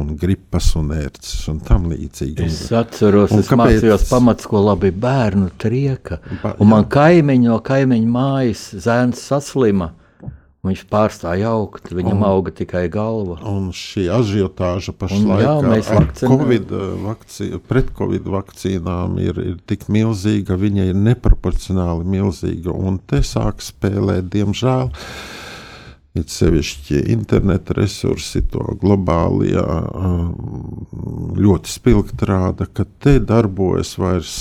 un 0.00 0.12
gripas, 0.18 0.72
un 0.80 0.90
ērces 0.96 1.46
un 1.52 1.62
tam 1.66 1.86
līdzīgi. 1.92 2.48
Es 2.48 2.72
atceros, 2.74 3.30
un 3.34 3.44
es 3.44 3.52
kāpēc... 3.52 3.78
mācījos 3.78 4.08
pamatskolā, 4.10 4.76
bija 4.82 4.98
bērnu 5.06 5.52
trieka, 5.60 6.20
ba, 6.42 6.56
un 6.58 6.72
man 6.74 6.90
kaimiņo, 6.90 7.62
kaimiņu 7.70 8.12
mājas 8.18 8.66
zēns 8.82 9.22
saslima. 9.30 9.92
Viņš 10.60 10.80
pārstāja 10.92 11.54
augt, 11.54 11.86
viņam 11.88 12.18
un, 12.18 12.24
auga 12.28 12.52
tikai 12.52 12.82
galva. 12.92 13.38
Un 13.48 13.70
šī 13.72 14.10
ažiotāža 14.12 14.92
pašlaik 14.92 15.46
ar 15.96 16.08
COVID 16.20 16.74
vakcī, 17.06 17.48
pret 17.64 17.88
Covid 17.96 18.28
vakcīnām 18.28 19.16
ir, 19.24 19.40
ir 19.40 19.54
tik 19.64 19.88
milzīga, 19.88 20.58
viņa 20.60 20.90
ir 20.90 21.00
neproporcionāli 21.00 22.04
milzīga. 22.12 22.76
Un 22.76 23.00
te 23.08 23.22
sāk 23.24 23.64
spēlēt, 23.64 24.28
diemžēl, 24.36 24.92
it 26.20 26.28
sevišķi 26.28 27.06
interneta 27.14 27.78
resursi, 27.80 28.44
to 28.52 28.74
globālajā 28.84 29.64
ļoti 31.40 31.72
spilgti 31.72 32.28
rāda, 32.28 32.68
ka 32.68 32.84
te 33.00 33.16
darbojas 33.24 33.96
vairs 33.96 34.36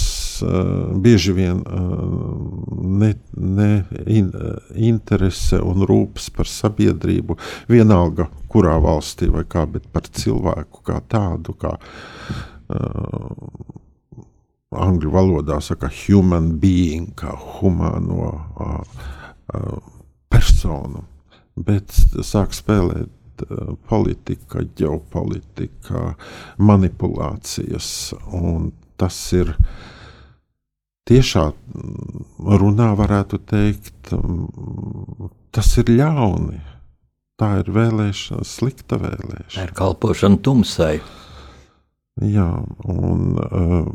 bieži 1.03 1.33
vien 1.37 1.61
ne, 1.63 3.13
ne 3.35 3.69
in, 4.05 4.31
interese 4.75 5.59
un 5.63 5.85
rūpes 5.87 6.29
par 6.35 6.49
sabiedrību, 6.49 7.37
vienalga 7.69 8.29
kurā 8.51 8.77
valstī 8.83 9.29
vai 9.33 9.45
kā, 9.49 9.65
bet 9.69 9.89
par 9.93 10.09
cilvēku 10.09 10.83
kā 10.85 10.99
tādu, 11.11 11.55
kā 11.59 11.75
uh, 11.75 13.29
angļu 14.69 15.13
valodā 15.13 15.59
saka 15.63 15.91
human 16.05 16.55
being, 16.61 17.13
kā 17.19 17.35
humano 17.59 18.33
uh, 18.33 18.81
uh, 19.53 19.79
personu 20.29 21.05
bet 21.59 21.93
sāk 22.25 22.53
spēlēt 22.55 23.43
uh, 23.43 23.73
politika, 23.89 24.63
ģeopolitika, 24.79 26.13
manipulācijas. 26.61 27.91
Tas 28.99 29.19
ir 29.35 29.53
tiešā 31.09 31.45
mm, 31.49 32.25
runā, 32.59 32.91
varētu 32.97 33.41
teikt, 33.49 34.13
mm, 34.13 35.31
tas 35.55 35.71
ir 35.81 35.91
ļauni. 35.93 36.61
Tā 37.39 37.53
ir 37.61 37.69
vēlēšana, 37.71 38.43
slikta 38.43 38.99
vēlēšana. 38.99 39.55
Tā 39.55 39.67
ir 39.69 39.75
kalpošana 39.77 40.41
tumsai. 40.43 40.97
Jā, 42.19 42.49
un 42.91 43.37
uh, 43.39 43.85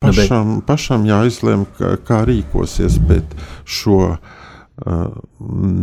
pašam, 0.00 0.54
pašam 0.64 1.04
jāizlemj, 1.04 1.66
kā, 1.76 1.90
kā 2.08 2.22
rīkosies, 2.28 2.96
bet 3.10 3.36
šo 3.68 3.98
uh, 4.14 5.18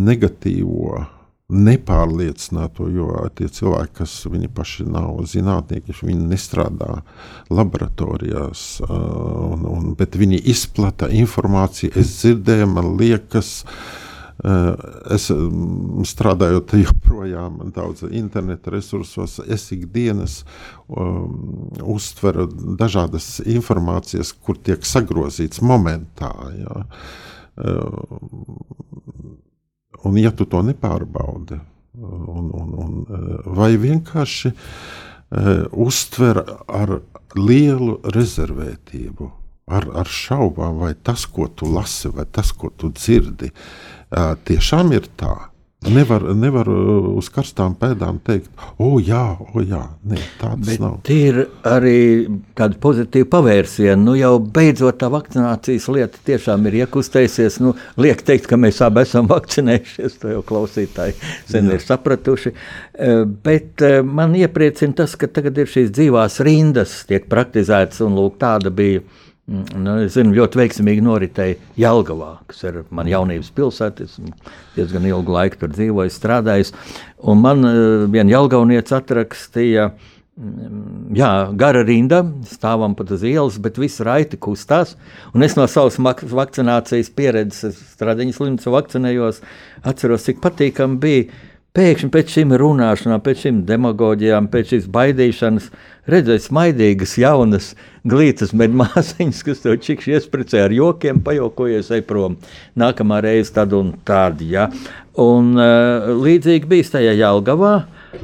negatīvo, 0.10 1.06
nepārliecināto, 1.50 2.88
jo 2.90 3.10
tie 3.38 3.50
cilvēki, 3.54 3.94
kas 4.00 4.14
viņi 4.26 4.50
paši 4.56 4.88
nav 4.90 5.20
zinātnieki, 5.30 5.94
viņi 6.02 6.30
nestrādā 6.32 7.04
laboratorijās, 7.54 8.64
un, 8.90 9.68
un, 9.70 9.92
bet 10.00 10.18
viņi 10.18 10.42
izplata 10.56 11.12
informāciju. 11.14 11.94
Es 12.02 12.18
dzirdēju, 12.24 12.72
man 12.74 12.96
liekas, 12.98 13.60
Es 15.16 15.30
strādājot 16.12 16.74
joprojām 16.76 17.72
daudz 17.74 18.04
interneta 18.10 18.74
resursos, 18.74 19.38
es 19.48 19.64
ikdienas 19.72 20.42
um, 20.92 21.72
uztveru 21.96 22.50
dažādas 22.78 23.40
informācijas, 23.48 24.34
kur 24.36 24.60
tiek 24.60 24.84
sagrozīts 24.86 25.64
momentā. 25.64 26.34
Ja. 26.60 26.84
Un, 30.06 30.20
ja 30.22 30.32
tu 30.36 30.46
to 30.50 30.62
nepārbaudi, 30.66 31.58
un, 31.98 32.52
un, 32.54 32.76
un, 32.84 32.94
vai 33.58 33.74
vienkārši 33.82 34.52
uh, 34.52 35.66
uztver 35.72 36.42
ar 36.68 37.00
lielu 37.36 37.98
rezervētību, 38.16 39.32
ar, 39.66 39.90
ar 40.04 40.12
šaubām, 40.12 40.80
vai 40.84 40.94
tas, 40.96 41.26
ko 41.26 41.48
tu 41.50 41.72
lasi, 41.72 42.12
vai 42.14 42.28
tas, 42.30 42.52
ko 42.54 42.70
tu 42.70 42.92
dzirdi, 42.94 43.50
uh, 43.52 44.36
tiešām 44.46 44.94
ir 44.96 45.10
tā. 45.18 45.36
Nevar, 45.92 46.24
nevar 46.36 46.70
uh, 46.72 47.10
uz 47.20 47.30
karstām 47.34 47.76
pēdām 47.80 48.18
teikt, 48.26 48.50
o, 48.82 48.96
jā, 49.04 49.24
o, 49.54 49.62
jā, 49.62 49.84
Nē, 50.06 50.20
tāds 50.40 50.68
Bet 50.68 50.82
nav. 50.82 50.98
Ir 51.10 51.40
arī 51.66 51.98
tāda 52.58 52.78
pozitīva 52.82 53.28
pavērsiena. 53.36 53.98
Nu, 53.98 54.14
jau 54.18 54.36
beidzot 54.40 55.00
tā 55.02 55.10
vakcinācijas 55.14 55.88
lieta 55.94 56.22
tiešām 56.28 56.68
ir 56.70 56.80
iekustējusies. 56.84 57.58
Nu, 57.64 57.74
liek 58.02 58.22
teikt, 58.26 58.46
ka 58.52 58.60
mēs 58.62 58.82
abi 58.86 59.02
esam 59.06 59.30
vakcinējušies, 59.34 60.20
to 60.22 60.34
jau 60.36 60.44
klausītāji 60.46 61.18
sen 61.50 61.72
jā. 61.72 61.80
ir 61.80 61.86
sapratuši. 61.86 62.54
Eh, 62.54 63.24
bet 63.26 63.82
eh, 63.86 64.00
man 64.06 64.36
iepriecina 64.38 65.02
tas, 65.02 65.18
ka 65.20 65.30
tagad 65.32 65.58
ir 65.62 65.72
šīs 65.72 65.90
dzīvās 65.96 66.40
rindas, 66.46 67.00
tiek 67.10 67.26
praktizētas, 67.32 68.04
un 68.06 68.18
lūk, 68.20 68.38
tāda 68.42 68.74
bija 68.74 69.02
nu, 69.46 69.94
es 70.02 70.16
zinu, 70.16 70.34
ļoti 70.34 70.58
veiksmīgi 70.58 71.04
noritēja 71.06 71.60
Jālgavā, 71.78 72.32
kas 72.50 72.64
ir 72.66 72.82
mana 72.90 73.14
jaunības 73.14 73.52
pilsēta. 73.56 74.08
Es 74.08 74.18
diezgan 74.74 75.06
ilgu 75.06 75.36
laiku 75.36 75.62
tur 75.62 75.74
dzīvoju, 75.76 76.14
strādāju. 76.14 76.72
Man 77.38 77.62
uh, 77.68 77.78
viena 78.12 78.34
Jālgaunieca 78.34 78.98
atrakstīja, 78.98 79.92
mm, 80.40 81.14
jā, 81.20 81.32
gara 81.62 81.86
rinda, 81.86 82.24
stāvam 82.50 82.98
pat 82.98 83.14
uz 83.14 83.26
ielas, 83.28 83.60
bet 83.62 83.78
viss 83.82 84.02
raiti 84.06 84.40
kustās. 84.42 84.96
Un 85.34 85.46
es 85.46 85.58
no 85.60 85.68
savas 85.70 86.00
vakcinācijas 86.02 87.14
pieredzes, 87.14 87.78
stradiņas 87.94 88.42
slimnīcā 88.42 88.74
vakcinējos, 88.80 89.44
atceros, 89.86 90.26
cik 90.26 90.42
patīkami 90.46 91.02
bija. 91.06 91.30
Pēkšņi 91.76 92.08
pēc 92.08 92.30
šīm 92.32 92.54
runāšanām, 92.56 93.20
pēc 93.20 93.42
šīm 93.42 93.58
demagoģijām, 93.68 94.46
pēc 94.48 94.70
šīs 94.72 94.86
baidīšanas, 94.96 95.66
redzēju 96.08 96.44
smaidīgas, 96.46 97.16
jaunas, 97.20 97.66
glītas 98.08 98.54
medmāsiņas, 98.56 99.42
kas 99.48 99.60
to 99.60 99.74
čikši 99.84 100.14
iespricē 100.16 100.62
ar 100.70 100.72
jokiem, 100.72 101.20
pajokojies, 101.26 101.90
prom. 102.08 102.38
Nākamā 102.80 103.18
reize 103.26 103.52
tad 103.58 103.76
un 103.76 103.90
tādi, 104.08 104.54
ja. 104.54 104.70
Un 105.20 105.50
uh, 105.60 106.14
līdzīgi 106.16 106.70
bija 106.72 106.94
tajā 106.94 107.12
Jālgavā, 107.20 107.74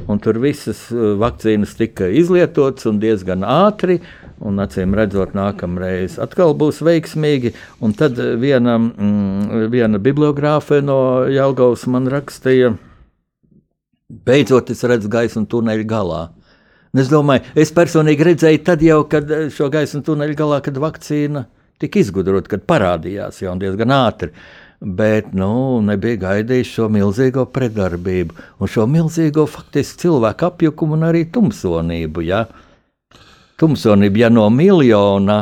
un 0.08 0.22
tur 0.24 0.40
visas 0.40 0.86
uh, 0.88 1.12
vakcīnas 1.20 1.74
tika 1.76 2.08
izlietotas 2.08 2.88
un 2.88 3.02
diezgan 3.02 3.44
ātri, 3.44 3.98
un 4.40 4.62
acīm 4.64 4.96
redzot, 4.96 5.34
nākamreiz 5.36 6.16
atkal 6.24 6.56
būs 6.56 6.80
veiksmīgi. 6.88 7.52
Un 7.84 7.92
tad 8.00 8.16
viena, 8.16 8.78
mm, 8.80 9.68
viena 9.76 10.00
bibliogrāfe 10.00 10.80
no 10.80 11.28
Jālgavas 11.28 11.84
man 11.92 12.08
rakstīja, 12.16 12.72
beidzot 14.12 14.70
es 14.72 14.84
redzu 14.88 15.10
gaismu 15.12 15.46
tuneļa 15.50 15.88
galā. 15.88 16.22
Es 16.92 17.08
domāju, 17.08 17.46
es 17.56 17.72
personīgi 17.72 18.26
redzēju, 18.28 18.60
tad 18.66 18.82
jau, 18.84 19.00
kad 19.08 19.30
eh, 19.32 19.46
šo 19.52 19.70
gaismu 19.72 20.02
tuneļa 20.04 20.36
galā, 20.36 20.58
kad 20.64 20.76
vakcīna 20.80 21.46
tika 21.80 22.02
izgudrota, 22.02 22.52
kad 22.52 22.66
parādījās 22.68 23.40
jau 23.42 23.54
diezgan 23.58 23.94
ātri. 23.96 24.32
Bet 24.82 25.30
nu, 25.38 25.78
nebija 25.86 26.18
gaidījis 26.24 26.74
šo 26.74 26.88
milzīgo 26.90 27.46
pretdarbību 27.54 28.34
un 28.58 28.70
šo 28.70 28.88
milzīgo 28.90 29.46
faktiski 29.48 30.08
cilvēku 30.08 30.48
apjukumu 30.48 30.98
un 30.98 31.06
arī 31.06 31.22
tumsonību. 31.32 32.24
Ja? 32.26 32.44
Tumsonība, 33.62 34.24
ja 34.24 34.30
no 34.34 34.48
miljona 34.50 35.38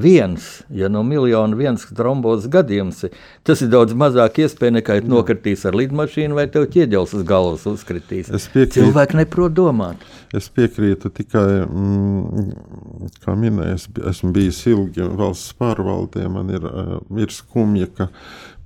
viens, 0.00 0.46
ja 0.70 0.88
no 0.92 1.02
miljona 1.06 1.56
viens 1.58 1.84
trombozes 1.96 2.50
gadījums, 2.52 3.04
tas 3.46 3.62
ir 3.64 3.70
daudz 3.72 3.96
mazāk 3.98 4.40
iespēja 4.44 4.78
nekā 4.78 4.98
ja 4.98 5.06
nokritīs 5.06 5.64
ar 5.68 5.78
lidmašīnu 5.78 6.38
vai 6.38 6.46
tev 6.52 6.68
ķieģels 6.72 7.16
uz 7.18 7.26
galvas 7.28 7.66
uzkritīs. 7.70 8.30
Cilvēki 8.54 9.20
neprot 9.20 9.56
domāt. 9.56 10.04
Es 10.34 10.50
piekrītu 10.52 11.10
tikai, 11.14 11.48
mm, 11.64 13.10
kā 13.24 13.34
minēju, 13.38 13.80
es 13.80 13.88
esmu 14.12 14.32
bijis 14.36 14.62
ilgi 14.70 15.08
valsts 15.18 15.56
pārvaldē, 15.58 16.28
man 16.32 16.50
ir, 16.52 16.64
eh, 16.64 16.96
ir 17.24 17.34
skumja, 17.34 17.88
ka 17.94 18.10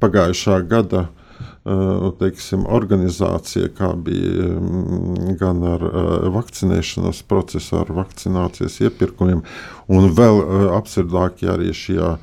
pagājušā 0.03 0.63
gada 0.69 1.09
Eh, 1.09 1.22
teiksim, 2.19 2.65
organizācija, 2.67 3.69
kā 3.79 3.93
bija 3.95 4.49
mm, 4.59 5.35
gan 5.39 5.63
ar 5.63 5.85
eh, 5.87 6.29
vakcinēšanas 6.35 7.23
procesu, 7.31 7.77
ar 7.79 7.93
vakcinācijas 7.95 8.81
iepirkumiem, 8.83 9.45
un 9.87 10.09
vēl 10.11 10.41
eh, 10.43 10.65
absurdākie 10.75 11.53
arī 11.53 11.71
šajā 11.77 12.17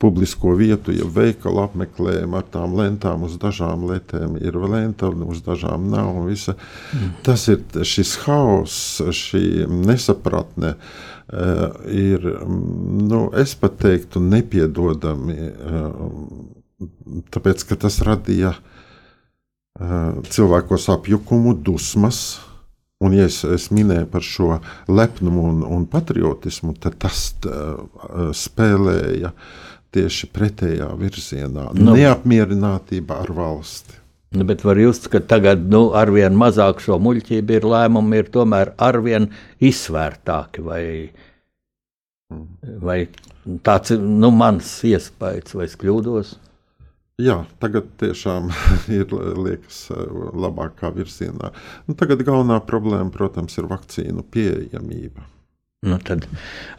publisko 0.00 0.56
vietu, 0.56 0.94
ja 0.96 1.04
veikalu 1.04 1.60
apmeklējumu 1.68 2.38
ar 2.38 2.46
tām 2.50 2.74
lentām, 2.78 3.26
uz 3.28 3.36
dažām 3.38 3.84
lietām 3.90 4.38
ir 4.40 4.56
lenta, 4.58 5.10
uz 5.12 5.42
dažām 5.44 5.90
nav. 5.92 6.22
Visa. 6.24 6.56
Mm. 6.90 7.12
Tas 7.26 7.44
ir 7.52 7.84
šis 7.84 8.14
haoss, 8.24 9.02
šī 9.04 9.68
nesapratne. 9.68 10.72
Ir, 11.30 12.24
mm, 12.26 13.06
nu, 13.06 13.20
es 13.38 13.52
pat 13.60 13.76
teiktu, 13.84 14.24
nepiedodami, 14.24 15.52
tāpēc 17.30 17.68
ka 17.68 17.76
tas 17.84 18.00
radīja 18.08 18.56
uh, 18.56 18.69
cilvēkos 19.80 20.88
apjukumu, 20.92 21.54
dusmas. 21.54 22.40
Un, 23.00 23.14
ja 23.16 23.24
es, 23.30 23.40
es 23.48 23.70
minēju 23.72 24.10
par 24.12 24.24
šo 24.24 24.58
lepnumu 24.92 25.46
un, 25.48 25.62
un 25.64 25.86
patriotismu, 25.88 26.74
tad 26.82 26.98
tas 27.00 27.30
uh, 27.48 27.78
spēlēja 28.36 29.32
tieši 29.94 30.28
pretējā 30.34 30.90
virzienā 31.00 31.70
nu,- 31.78 31.94
neapmierinātība 31.96 33.22
ar 33.24 33.32
valsti. 33.32 33.96
Nu, 34.36 34.44
bet 34.46 34.60
var 34.62 34.78
just, 34.78 35.08
ka 35.10 35.18
tagad 35.18 35.64
nu, 35.72 35.88
arvien 35.96 36.36
mazāk 36.38 36.84
šo 36.84 37.00
muļķību 37.02 37.56
ir 37.56 37.66
lēmumi, 37.66 38.20
ir 38.20 38.28
tomēr 38.30 38.74
arvien 38.78 39.26
izsvērtāki. 39.58 40.62
Vai, 40.62 40.84
mm. 42.30 42.44
vai 42.84 43.00
tāds 43.66 43.96
ir 43.96 44.04
nu, 44.04 44.30
mans 44.30 44.76
iespējas, 44.86 45.56
vai 45.56 45.66
es 45.66 45.74
kļūdos? 45.80 46.36
Jā, 47.20 47.42
tagad 47.60 47.90
tiešām 48.00 48.48
ir 48.98 49.12
liekas 49.12 49.82
labākā 49.92 50.92
virzienā. 50.94 51.52
Nu, 51.88 51.96
tagad 51.98 52.22
galvenā 52.24 52.60
problēma, 52.64 53.10
protams, 53.12 53.58
ir 53.60 53.68
vakcīnu 53.70 54.24
pieejamība. 54.32 55.26
Nu, 55.86 55.96
tad 56.04 56.26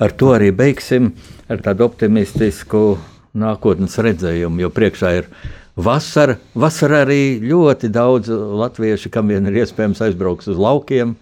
ar 0.01 0.13
to 0.13 0.29
arī 0.35 0.51
beigsim 0.53 1.11
ar 1.49 1.61
tādu 1.65 1.87
optimistisku 1.87 2.99
nākotnes 3.37 3.97
redzējumu, 3.97 4.61
jo 4.61 4.69
priekšā 4.73 5.11
ir 5.17 5.29
vasara, 5.73 6.35
vasara 6.53 7.01
arī 7.05 7.39
ļoti 7.41 7.89
daudz 7.93 8.29
latviešu, 8.31 9.09
kam 9.13 9.31
vien 9.31 9.49
ir 9.49 9.61
iespējams 9.63 10.03
aizbraukt 10.05 10.49
uz 10.51 10.59
laukiem. 10.59 11.15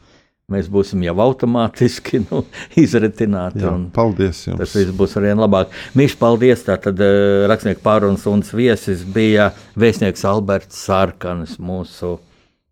Mēs 0.49 0.69
būsim 0.71 1.03
jau 1.05 1.15
automātiski 1.23 2.23
nu, 2.27 2.43
izretināti. 2.79 3.63
Jā, 3.65 3.73
paldies 3.95 4.45
jums. 4.47 4.59
Tas 4.61 4.77
viss 4.77 4.95
būs 4.97 5.17
arvien 5.19 5.41
labāk. 5.41 5.73
Mīļš, 5.99 6.15
paldies. 6.21 6.65
Tātad 6.67 7.01
uh, 7.05 7.45
rakstnieku 7.51 7.83
pārunas 7.85 8.25
un 8.29 8.43
viesis 8.45 9.05
bija 9.05 9.51
vēstnieks 9.79 10.25
Alberts 10.27 10.81
Sārkanis, 10.87 11.57
mūsu 11.61 12.17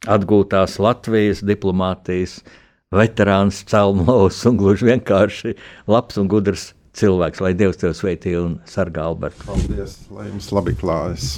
atgūtās 0.07 0.77
Latvijas 0.81 1.43
diplomātijas 1.45 2.39
veterāns, 2.93 3.63
celmlaus 3.67 4.39
un 4.47 4.59
gluži 4.59 4.91
vienkārši 4.93 5.55
labs 5.91 6.19
un 6.21 6.29
gudrs 6.31 6.71
cilvēks. 6.97 7.43
Lai 7.43 7.53
Dievs 7.57 7.81
tevi 7.81 7.97
sveitī 7.97 8.35
un 8.39 8.59
sargā 8.69 9.07
Albertu. 9.09 9.47
Paldies, 9.49 9.99
lai 10.13 10.29
jums 10.31 10.51
labi 10.55 10.77
klājas. 10.77 11.37